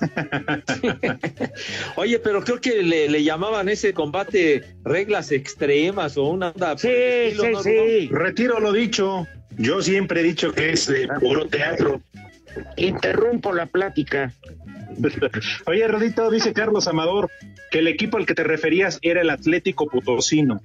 Oye, 1.96 2.18
pero 2.18 2.42
creo 2.42 2.60
que 2.60 2.82
le, 2.82 3.08
le 3.08 3.22
llamaban 3.22 3.68
ese 3.68 3.92
combate 3.92 4.64
reglas 4.82 5.30
extremas 5.30 6.16
o 6.16 6.24
una 6.24 6.48
onda. 6.50 6.76
Sí, 6.76 6.88
sí, 7.32 7.52
sí. 7.62 8.08
Retiro 8.10 8.58
lo 8.60 8.72
dicho. 8.72 9.26
Yo 9.56 9.80
siempre 9.82 10.20
he 10.20 10.24
dicho 10.24 10.52
que 10.52 10.72
es 10.72 10.86
de 10.86 11.06
puro 11.20 11.46
teatro. 11.46 12.00
Interrumpo 12.76 13.52
la 13.52 13.66
plática. 13.66 14.32
Oye, 15.66 15.88
Rodito, 15.88 16.30
dice 16.30 16.52
Carlos 16.52 16.86
Amador 16.88 17.30
que 17.70 17.80
el 17.80 17.88
equipo 17.88 18.16
al 18.18 18.26
que 18.26 18.34
te 18.34 18.44
referías 18.44 18.98
era 19.02 19.20
el 19.22 19.30
Atlético 19.30 19.86
Potosino. 19.88 20.60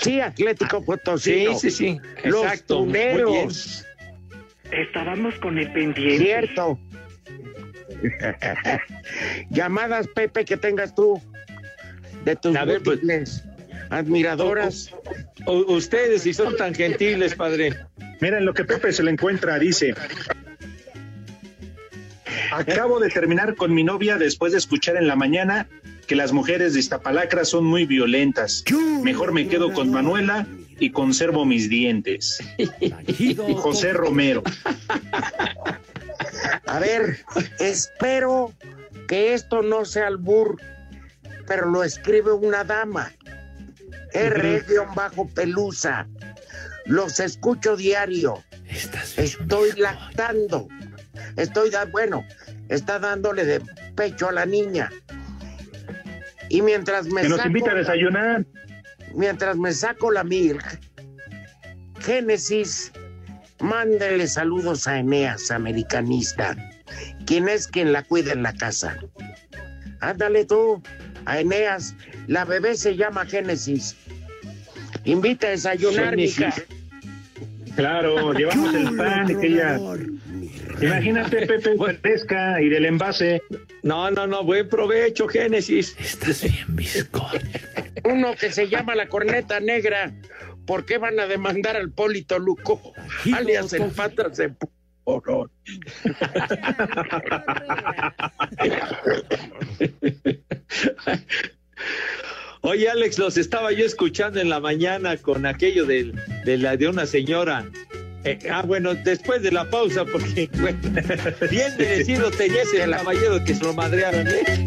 Sí, 0.00 0.20
Atlético 0.20 0.84
Potosino. 0.84 1.58
Sí, 1.58 1.70
sí, 1.70 1.76
sí. 1.76 2.00
Los 2.28 2.42
Exacto. 2.44 2.84
Muy 2.84 2.92
bien. 2.92 3.10
tuneros. 3.18 3.84
Estábamos 4.70 5.34
con 5.40 5.58
el 5.58 5.72
pendiente. 5.72 6.18
Cierto. 6.24 6.78
Llamadas, 9.50 10.06
Pepe, 10.14 10.44
que 10.44 10.56
tengas 10.56 10.94
tú 10.94 11.20
de 12.24 12.36
tus 12.36 12.52
ver, 12.52 12.82
pues- 12.82 13.42
admiradoras. 13.90 14.90
U- 15.46 15.72
ustedes, 15.74 16.22
si 16.22 16.32
son 16.32 16.56
tan 16.56 16.74
gentiles, 16.74 17.34
padre. 17.34 17.74
Mira, 18.20 18.38
en 18.38 18.44
lo 18.44 18.54
que 18.54 18.64
Pepe 18.64 18.92
se 18.92 19.02
le 19.02 19.10
encuentra, 19.10 19.58
dice. 19.58 19.94
Acabo 22.54 23.00
de 23.00 23.08
terminar 23.08 23.56
con 23.56 23.74
mi 23.74 23.82
novia 23.82 24.16
después 24.16 24.52
de 24.52 24.58
escuchar 24.58 24.96
en 24.96 25.08
la 25.08 25.16
mañana 25.16 25.66
que 26.06 26.14
las 26.14 26.32
mujeres 26.32 26.72
de 26.72 26.80
Iztapalacra 26.80 27.44
son 27.44 27.64
muy 27.64 27.84
violentas. 27.84 28.62
Mejor 29.02 29.32
me 29.32 29.48
quedo 29.48 29.72
con 29.72 29.90
Manuela 29.90 30.46
y 30.78 30.90
conservo 30.90 31.44
mis 31.44 31.68
dientes. 31.68 32.38
José 33.56 33.92
Romero. 33.92 34.44
A 36.66 36.78
ver, 36.78 37.24
espero 37.58 38.52
que 39.08 39.34
esto 39.34 39.62
no 39.62 39.84
sea 39.84 40.06
albur, 40.06 40.60
pero 41.48 41.68
lo 41.68 41.82
escribe 41.82 42.32
una 42.32 42.62
dama. 42.62 43.12
R-bajo 44.12 45.28
pelusa. 45.28 46.06
Los 46.86 47.18
escucho 47.18 47.76
diario. 47.76 48.44
Estoy 49.16 49.72
lactando. 49.76 50.68
Estoy 51.36 51.70
da 51.70 51.84
bueno, 51.86 52.24
está 52.74 52.98
dándole 52.98 53.44
de 53.44 53.60
pecho 53.94 54.28
a 54.28 54.32
la 54.32 54.46
niña. 54.46 54.90
Y 56.48 56.62
mientras 56.62 57.06
me 57.06 57.22
Que 57.22 57.28
nos 57.28 57.38
saco 57.38 57.48
invita 57.48 57.70
a 57.70 57.74
la- 57.74 57.78
desayunar. 57.80 58.44
mientras 59.14 59.56
me 59.56 59.72
saco 59.72 60.10
la 60.12 60.24
milk, 60.24 60.62
Génesis, 62.00 62.92
mándele 63.60 64.26
saludos 64.26 64.86
a 64.86 64.98
Eneas, 64.98 65.50
americanista, 65.50 66.54
quien 67.26 67.48
es 67.48 67.66
quien 67.66 67.92
la 67.92 68.02
cuida 68.02 68.32
en 68.32 68.42
la 68.42 68.52
casa. 68.52 68.98
Ándale 70.00 70.44
tú, 70.44 70.82
a 71.24 71.40
Eneas, 71.40 71.94
la 72.26 72.44
bebé 72.44 72.76
se 72.76 72.96
llama 72.96 73.24
Génesis. 73.24 73.96
Invita 75.04 75.46
a 75.46 75.50
desayunar, 75.50 76.10
Génesis. 76.10 76.38
mija. 76.38 76.54
Claro, 77.76 78.32
llevamos 78.34 78.74
el 78.74 78.96
pan 78.96 79.30
y 79.30 79.36
que 79.36 79.46
ella. 79.46 79.78
Imagínate, 80.88 81.46
Pepe, 81.46 81.76
fresca 82.02 82.60
y 82.60 82.68
del 82.68 82.84
envase. 82.84 83.42
No, 83.82 84.10
no, 84.10 84.26
no, 84.26 84.44
buen 84.44 84.68
provecho, 84.68 85.26
Génesis. 85.26 85.96
Estás 85.98 86.42
bien, 86.42 86.76
bizcocho. 86.76 87.38
Uno 88.04 88.34
que 88.34 88.52
se 88.52 88.68
llama 88.68 88.94
la 88.94 89.08
corneta 89.08 89.60
negra. 89.60 90.12
¿Por 90.66 90.84
qué 90.84 90.98
van 90.98 91.18
a 91.20 91.26
demandar 91.26 91.76
al 91.76 91.90
Polito 91.90 92.38
Luco? 92.38 92.92
Alias 93.34 93.72
el 93.72 93.90
patas 93.90 94.36
de 94.36 94.54
porón. 95.04 95.50
Oye, 102.60 102.88
Alex, 102.88 103.18
los 103.18 103.36
estaba 103.36 103.72
yo 103.72 103.84
escuchando 103.84 104.40
en 104.40 104.48
la 104.48 104.60
mañana 104.60 105.18
con 105.18 105.44
aquello 105.44 105.84
de, 105.84 106.14
la, 106.46 106.76
de 106.76 106.88
una 106.88 107.04
señora. 107.04 107.66
Eh, 108.24 108.38
ah, 108.50 108.62
bueno, 108.62 108.94
después 108.94 109.42
de 109.42 109.52
la 109.52 109.68
pausa, 109.68 110.04
porque 110.04 110.48
bueno, 110.60 110.78
bien 111.50 111.76
merecido 111.78 112.30
tenía 112.30 112.62
ese 112.62 112.78
caballero 112.90 113.44
que 113.44 113.54
se 113.54 113.64
lo 113.64 113.74
madrearon. 113.74 114.26
¿eh? 114.26 114.64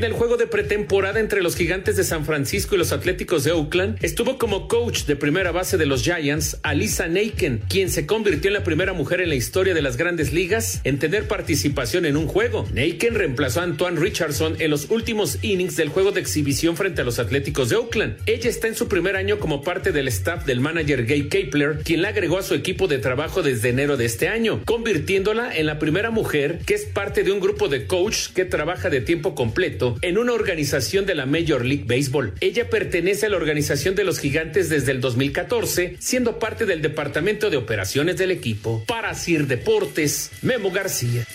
En 0.00 0.04
el 0.04 0.14
juego 0.14 0.38
de 0.38 0.46
pretemporada 0.46 1.20
entre 1.20 1.42
los 1.42 1.56
gigantes 1.56 1.94
de 1.94 2.04
San 2.04 2.24
Francisco 2.24 2.74
y 2.74 2.78
los 2.78 2.90
Atléticos 2.90 3.44
de 3.44 3.52
Oakland, 3.52 3.98
estuvo 4.00 4.38
como 4.38 4.66
coach 4.66 5.04
de 5.04 5.14
primera 5.14 5.52
base 5.52 5.76
de 5.76 5.84
los 5.84 6.02
Giants 6.02 6.56
Alisa 6.62 7.06
Naken, 7.06 7.60
quien 7.68 7.90
se 7.90 8.06
convirtió 8.06 8.48
en 8.48 8.54
la 8.54 8.64
primera 8.64 8.94
mujer 8.94 9.20
en 9.20 9.28
la 9.28 9.34
historia 9.34 9.74
de 9.74 9.82
las 9.82 9.98
grandes 9.98 10.32
ligas 10.32 10.80
en 10.84 10.98
tener 10.98 11.28
participación 11.28 12.06
en 12.06 12.16
un 12.16 12.28
juego. 12.28 12.66
Naken 12.72 13.14
reemplazó 13.14 13.60
a 13.60 13.64
Antoine 13.64 14.00
Richardson 14.00 14.56
en 14.58 14.70
los 14.70 14.88
últimos 14.88 15.36
innings 15.42 15.76
del 15.76 15.90
juego 15.90 16.12
de 16.12 16.22
exhibición 16.22 16.78
frente 16.78 17.02
a 17.02 17.04
los 17.04 17.18
Atléticos 17.18 17.68
de 17.68 17.76
Oakland. 17.76 18.16
Ella 18.24 18.48
está 18.48 18.68
en 18.68 18.76
su 18.76 18.88
primer 18.88 19.16
año 19.16 19.38
como 19.38 19.62
parte 19.62 19.92
del 19.92 20.08
staff 20.08 20.46
del 20.46 20.60
manager 20.60 21.04
Gabe 21.04 21.28
Kapler, 21.28 21.80
quien 21.84 22.00
la 22.00 22.08
agregó 22.08 22.38
a 22.38 22.42
su 22.42 22.54
equipo 22.54 22.88
de 22.88 23.00
trabajo 23.00 23.42
desde 23.42 23.68
enero 23.68 23.98
de 23.98 24.06
este 24.06 24.28
año, 24.28 24.62
convirtiéndola 24.64 25.54
en 25.54 25.66
la 25.66 25.78
primera 25.78 26.10
mujer 26.10 26.60
que 26.64 26.72
es 26.72 26.86
parte 26.86 27.22
de 27.22 27.32
un 27.32 27.40
grupo 27.40 27.68
de 27.68 27.86
coach 27.86 28.28
que 28.34 28.46
trabaja 28.46 28.88
de 28.88 29.02
tiempo 29.02 29.34
completo 29.34 29.89
en 30.02 30.18
una 30.18 30.32
organización 30.32 31.06
de 31.06 31.14
la 31.14 31.26
Major 31.26 31.64
League 31.64 31.84
Baseball. 31.86 32.34
Ella 32.40 32.68
pertenece 32.68 33.26
a 33.26 33.28
la 33.28 33.36
organización 33.36 33.94
de 33.94 34.04
los 34.04 34.18
gigantes 34.18 34.68
desde 34.68 34.92
el 34.92 35.00
2014, 35.00 35.96
siendo 35.98 36.38
parte 36.38 36.66
del 36.66 36.82
departamento 36.82 37.50
de 37.50 37.56
operaciones 37.56 38.16
del 38.16 38.30
equipo. 38.30 38.84
Para 38.86 39.14
Sir 39.14 39.46
Deportes, 39.46 40.30
Memo 40.42 40.70
García. 40.70 41.26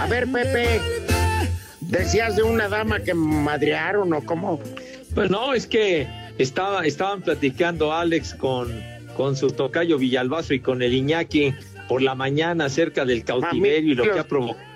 A 0.00 0.06
ver, 0.06 0.26
Pepe, 0.30 0.80
decías 1.80 2.36
de 2.36 2.42
una 2.42 2.68
dama 2.68 3.00
que 3.00 3.14
madrearon 3.14 4.12
o 4.12 4.22
cómo. 4.22 4.60
Pues 5.14 5.30
no, 5.30 5.54
es 5.54 5.66
que 5.66 6.06
estaba, 6.36 6.84
estaban 6.84 7.22
platicando 7.22 7.92
Alex 7.92 8.34
con, 8.34 8.70
con 9.16 9.36
su 9.36 9.48
tocayo 9.50 9.98
Villalbazo 9.98 10.54
y 10.54 10.60
con 10.60 10.82
el 10.82 10.92
Iñaki 10.92 11.54
por 11.88 12.02
la 12.02 12.14
mañana 12.14 12.66
acerca 12.66 13.04
del 13.04 13.24
cautiverio 13.24 13.92
y 13.92 13.94
lo 13.94 14.04
que 14.04 14.18
ha 14.18 14.24
provocado. 14.24 14.74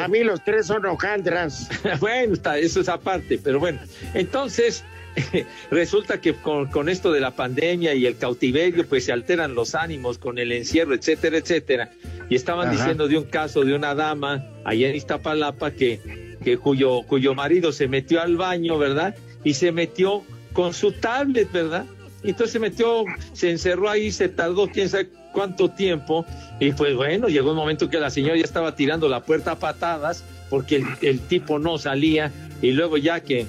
A 0.00 0.08
mí 0.08 0.24
los 0.24 0.42
tres 0.42 0.66
son 0.66 0.84
hojaldras. 0.84 1.68
bueno, 2.00 2.34
está, 2.34 2.58
eso 2.58 2.80
es 2.80 2.88
aparte, 2.88 3.38
pero 3.42 3.60
bueno. 3.60 3.78
Entonces, 4.14 4.84
resulta 5.70 6.20
que 6.20 6.34
con, 6.34 6.66
con 6.66 6.88
esto 6.88 7.12
de 7.12 7.20
la 7.20 7.30
pandemia 7.30 7.94
y 7.94 8.06
el 8.06 8.16
cautiverio, 8.16 8.86
pues 8.88 9.04
se 9.04 9.12
alteran 9.12 9.54
los 9.54 9.74
ánimos 9.74 10.18
con 10.18 10.38
el 10.38 10.50
encierro, 10.52 10.94
etcétera, 10.94 11.38
etcétera. 11.38 11.90
Y 12.28 12.34
estaban 12.34 12.68
Ajá. 12.68 12.76
diciendo 12.76 13.06
de 13.06 13.16
un 13.18 13.24
caso 13.24 13.64
de 13.64 13.74
una 13.74 13.94
dama 13.94 14.44
allá 14.64 14.88
en 14.88 14.96
Iztapalapa 14.96 15.70
que, 15.70 16.36
que 16.42 16.58
cuyo, 16.58 17.02
cuyo 17.02 17.34
marido 17.34 17.70
se 17.70 17.86
metió 17.86 18.20
al 18.20 18.36
baño, 18.36 18.78
¿verdad? 18.78 19.14
Y 19.44 19.54
se 19.54 19.70
metió 19.70 20.24
con 20.52 20.74
su 20.74 20.92
tablet, 20.92 21.52
¿verdad? 21.52 21.86
Y 22.26 22.30
entonces 22.30 22.52
se 22.52 22.58
metió, 22.58 23.04
se 23.32 23.50
encerró 23.52 23.88
ahí, 23.88 24.10
se 24.10 24.28
tardó 24.28 24.66
quién 24.68 24.88
sabe 24.88 25.08
cuánto 25.32 25.70
tiempo. 25.70 26.26
Y 26.60 26.72
pues 26.72 26.94
bueno, 26.96 27.28
llegó 27.28 27.50
un 27.52 27.56
momento 27.56 27.88
que 27.88 27.98
la 28.00 28.10
señora 28.10 28.36
ya 28.36 28.44
estaba 28.44 28.74
tirando 28.74 29.08
la 29.08 29.20
puerta 29.22 29.52
a 29.52 29.58
patadas 29.58 30.24
porque 30.50 30.76
el, 30.76 30.86
el 31.02 31.20
tipo 31.20 31.58
no 31.58 31.78
salía. 31.78 32.32
Y 32.62 32.72
luego 32.72 32.96
ya 32.96 33.20
que 33.20 33.46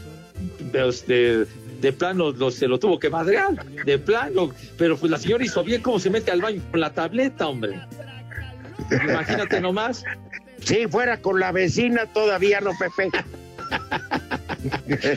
pues, 0.71 1.07
de, 1.07 1.47
de 1.81 1.91
plano 1.93 2.31
lo- 2.31 2.51
se 2.51 2.67
lo 2.67 2.77
tuvo 2.77 2.99
que 2.99 3.09
madrear, 3.09 3.65
de 3.65 3.97
plano. 3.97 4.51
Pero 4.77 4.95
pues 4.95 5.11
la 5.11 5.17
señora 5.17 5.43
hizo 5.43 5.63
bien 5.63 5.81
cómo 5.81 5.99
se 5.99 6.09
mete 6.11 6.29
al 6.29 6.41
baño 6.41 6.61
con 6.69 6.79
la 6.79 6.93
tableta, 6.93 7.47
hombre. 7.47 7.79
Imagínate 8.91 9.59
nomás. 9.59 10.03
Si 10.63 10.85
fuera 10.87 11.17
con 11.19 11.39
la 11.39 11.51
vecina 11.51 12.05
todavía 12.05 12.61
no, 12.61 12.71
Pepe. 12.77 13.09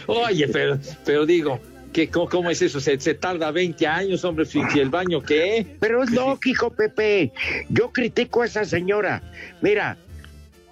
Oye, 0.06 0.48
pero, 0.48 0.78
pero 1.04 1.26
digo, 1.26 1.61
que 1.93 2.09
¿cómo, 2.09 2.28
cómo 2.28 2.51
es 2.51 2.62
eso? 2.62 2.80
Se, 2.80 2.99
se 3.01 3.14
tarda 3.14 3.51
20 3.51 3.86
años, 3.86 4.24
hombre, 4.24 4.47
si, 4.47 4.61
si 4.72 4.80
el 4.80 4.91
baño 4.91 5.22
qué. 5.22 5.76
Pero 5.80 6.03
es 6.03 6.11
lógico, 6.11 6.70
Pepe. 6.70 7.32
Yo 7.68 7.93
critico 7.93 8.43
a 8.43 8.47
esa 8.47 8.64
señora. 8.64 9.22
Mira, 9.61 9.97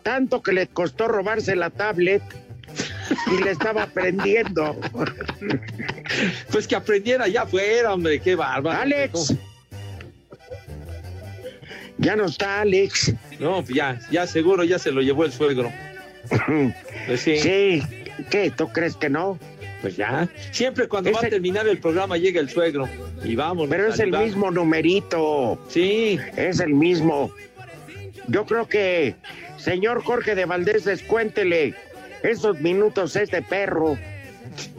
tanto 0.03 0.43
que 0.43 0.53
le 0.53 0.67
costó 0.69 1.09
robarse 1.09 1.57
la 1.57 1.71
tablet 1.71 2.23
y 3.33 3.43
le 3.43 3.51
estaba 3.51 3.85
aprendiendo. 3.85 4.77
Pues 6.51 6.67
que 6.67 6.75
aprendiera 6.75 7.29
ya 7.29 7.45
fuera, 7.45 7.93
hombre, 7.93 8.19
qué 8.19 8.35
bárbaro. 8.35 8.81
Alex. 8.81 9.35
Ya 11.99 12.17
no 12.17 12.25
está 12.25 12.63
Alex. 12.63 13.13
No, 13.39 13.57
pues 13.63 13.75
ya, 13.75 14.01
ya 14.11 14.27
seguro 14.27 14.65
ya 14.65 14.79
se 14.79 14.91
lo 14.91 15.03
llevó 15.03 15.25
el 15.25 15.33
suegro. 15.33 15.71
Pues 17.07 17.21
sí. 17.21 17.39
Sí. 17.39 17.83
¿Qué? 18.31 18.51
¿Tú 18.51 18.69
crees 18.69 18.97
que 18.97 19.09
no? 19.09 19.39
Pues 19.81 19.97
ya. 19.97 20.29
Siempre 20.51 20.89
cuando 20.89 21.13
va 21.13 21.21
a 21.21 21.29
terminar 21.29 21.69
el 21.69 21.79
programa 21.79 22.17
llega 22.17 22.41
el 22.41 22.49
suegro. 22.49 22.89
Y 23.25 23.37
vamos. 23.37 23.69
Pero 23.69 23.89
es 23.89 24.01
el 24.01 24.11
mismo 24.11 24.51
numerito. 24.51 25.59
Sí. 25.69 26.19
Es 26.37 26.61
el 26.61 26.75
mismo. 26.75 27.33
Yo 28.27 28.45
creo 28.45 28.69
que, 28.69 29.15
señor 29.57 30.03
Jorge 30.03 30.35
de 30.35 30.45
Valdés, 30.45 30.85
descuéntele 30.85 31.75
esos 32.23 32.61
minutos 32.61 33.17
este 33.17 33.43
perro. 33.43 33.97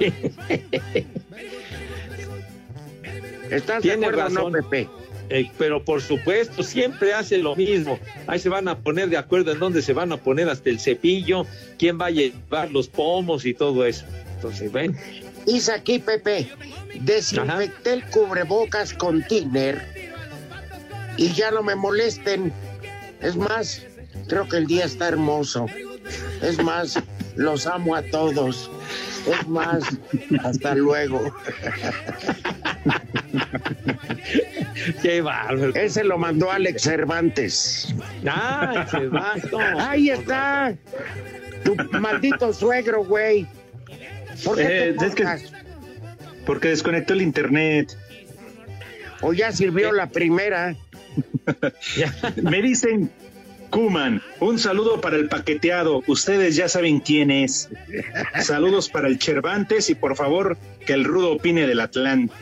¿Estás 3.49 3.81
de 3.81 3.89
Tiene 3.89 4.07
acuerdo 4.07 4.25
o 4.25 4.29
no, 4.29 4.49
razón. 4.49 4.69
Pepe? 4.69 4.89
Eh, 5.29 5.49
pero 5.57 5.83
por 5.83 6.01
supuesto, 6.01 6.63
siempre 6.63 7.13
hace 7.13 7.37
lo 7.37 7.55
mismo. 7.55 7.99
Ahí 8.27 8.39
se 8.39 8.49
van 8.49 8.67
a 8.67 8.79
poner 8.79 9.09
de 9.09 9.17
acuerdo 9.17 9.51
en 9.51 9.59
dónde 9.59 9.81
se 9.81 9.93
van 9.93 10.11
a 10.11 10.17
poner 10.17 10.49
hasta 10.49 10.69
el 10.69 10.79
cepillo, 10.79 11.45
quién 11.77 11.99
va 11.99 12.07
a 12.07 12.11
llevar 12.11 12.71
los 12.71 12.87
pomos 12.87 13.45
y 13.45 13.53
todo 13.53 13.85
eso. 13.85 14.05
Entonces, 14.39 14.71
ven. 14.71 14.97
Hice 15.45 15.73
aquí, 15.73 15.99
Pepe. 15.99 16.49
Desinfecté 17.01 17.91
el 17.91 18.05
cubrebocas 18.05 18.93
con 18.93 19.21
tiner 19.23 19.85
y 21.17 21.33
ya 21.33 21.51
no 21.51 21.61
me 21.61 21.75
molesten. 21.75 22.53
Es 23.19 23.35
más, 23.35 23.85
creo 24.29 24.47
que 24.47 24.55
el 24.55 24.67
día 24.67 24.85
está 24.85 25.09
hermoso. 25.09 25.65
Es 26.41 26.63
más, 26.63 26.97
los 27.35 27.67
amo 27.67 27.95
a 27.95 28.01
todos. 28.01 28.71
Es 29.27 29.45
más, 29.45 29.83
hasta 30.45 30.73
luego. 30.75 31.19
Qué 35.01 35.19
bárbaro. 35.19 35.75
Ese 35.75 36.05
lo 36.05 36.17
mandó 36.17 36.49
Alex 36.49 36.83
Cervantes. 36.83 37.93
Ah, 38.25 38.87
Cervantes. 38.89 39.51
Ahí 39.77 40.11
está. 40.11 40.73
Tu 41.65 41.75
maldito 41.99 42.53
suegro, 42.53 43.03
güey. 43.03 43.45
¿Por 44.43 44.57
qué 44.57 44.89
Eh, 44.89 44.95
te 44.97 45.05
es 45.05 45.15
que-? 45.15 45.25
Porque 46.45 46.69
desconectó 46.69 47.13
el 47.13 47.21
internet. 47.21 47.95
O 49.21 49.33
ya 49.33 49.51
sirvió 49.51 49.91
la 49.91 50.07
primera. 50.07 50.75
Me 52.41 52.61
dicen 52.61 53.11
Kuman, 53.69 54.21
un 54.39 54.57
saludo 54.57 55.01
para 55.01 55.17
el 55.17 55.27
paqueteado. 55.27 56.03
Ustedes 56.07 56.55
ya 56.55 56.69
saben 56.69 56.99
quién 56.99 57.29
es. 57.29 57.69
Saludos 58.41 58.89
para 58.89 59.07
el 59.07 59.21
Cervantes 59.21 59.89
y 59.89 59.95
por 59.95 60.15
favor 60.15 60.57
que 60.85 60.93
el 60.93 61.03
rudo 61.03 61.33
opine 61.33 61.67
del 61.67 61.79
Atlante. 61.81 62.33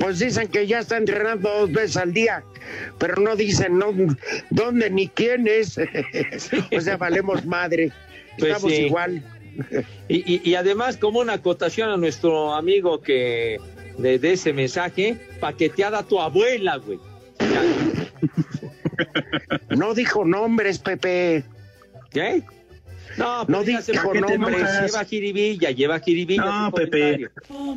Pues 0.00 0.18
dicen 0.18 0.48
que 0.48 0.66
ya 0.66 0.78
está 0.78 0.96
entrenando 0.96 1.50
dos 1.50 1.72
veces 1.72 1.96
al 1.96 2.12
día, 2.12 2.42
pero 2.98 3.16
no 3.20 3.36
dicen 3.36 3.78
no, 3.78 3.92
dónde 4.50 4.90
ni 4.90 5.08
quién 5.08 5.46
es. 5.46 5.78
o 6.76 6.80
sea, 6.80 6.96
valemos 6.96 7.44
madre. 7.44 7.92
Pues 8.38 8.52
Estamos 8.52 8.72
sí. 8.72 8.82
igual. 8.82 9.22
Y, 10.08 10.34
y- 10.34 10.40
y 10.44 10.54
además, 10.54 10.96
como 10.96 11.20
una 11.20 11.34
acotación 11.34 11.90
a 11.90 11.96
nuestro 11.96 12.54
amigo 12.54 13.00
que 13.00 13.58
de, 13.98 14.18
de 14.18 14.32
ese 14.32 14.52
mensaje, 14.52 15.16
paqueteada 15.40 16.02
tu 16.04 16.20
abuela, 16.20 16.76
güey. 16.76 16.98
No 19.70 19.94
dijo 19.94 20.24
nombres, 20.24 20.78
Pepe. 20.78 21.44
¿Qué? 22.10 22.42
No, 23.16 23.44
No 23.44 23.64
dijo 23.64 24.14
nombres. 24.14 24.62
Lleva 24.92 25.04
jiribilla, 25.04 25.70
lleva 25.72 25.98
jiribilla. 26.00 26.44
No, 26.44 26.72
Pepe. 26.72 27.28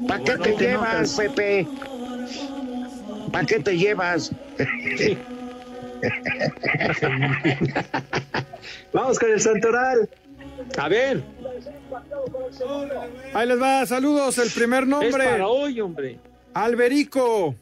¿Para 0.07 0.23
qué 0.23 0.37
te 0.37 0.55
llevas. 0.57 1.15
Pepe? 1.15 1.67
¿Para 3.31 3.45
qué 3.45 3.59
te 3.59 3.77
llevas? 3.77 4.31
Vamos 8.93 9.19
con 9.19 9.31
el 9.31 9.39
Santoral. 9.39 10.09
A 10.77 10.87
ver, 10.87 11.23
Ahí 13.33 13.47
les 13.47 13.61
va, 13.61 13.85
saludos. 13.85 14.37
El 14.37 14.49
primer 14.51 14.83
es 14.83 14.89
nombre, 14.89 15.11
para 15.11 15.47
hoy, 15.47 15.79
hombre. 15.81 16.19
Alberico. 16.53 17.55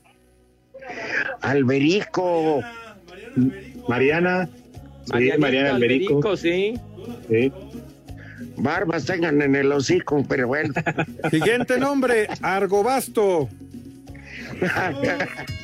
Alberico. 1.42 2.62
Mariana. 3.88 4.50
Sí, 5.06 5.12
Marianita 5.14 5.38
Mariana 5.40 5.76
Alberico. 5.76 6.38
sí. 6.38 6.74
Sí. 7.30 7.52
Barbas 8.58 9.06
tengan 9.06 9.42
en 9.42 9.56
el 9.56 9.72
hocico, 9.72 10.24
pero 10.28 10.48
bueno. 10.48 10.74
Siguiente 11.32 11.78
nombre, 11.80 12.28
Argobasto. 12.42 13.50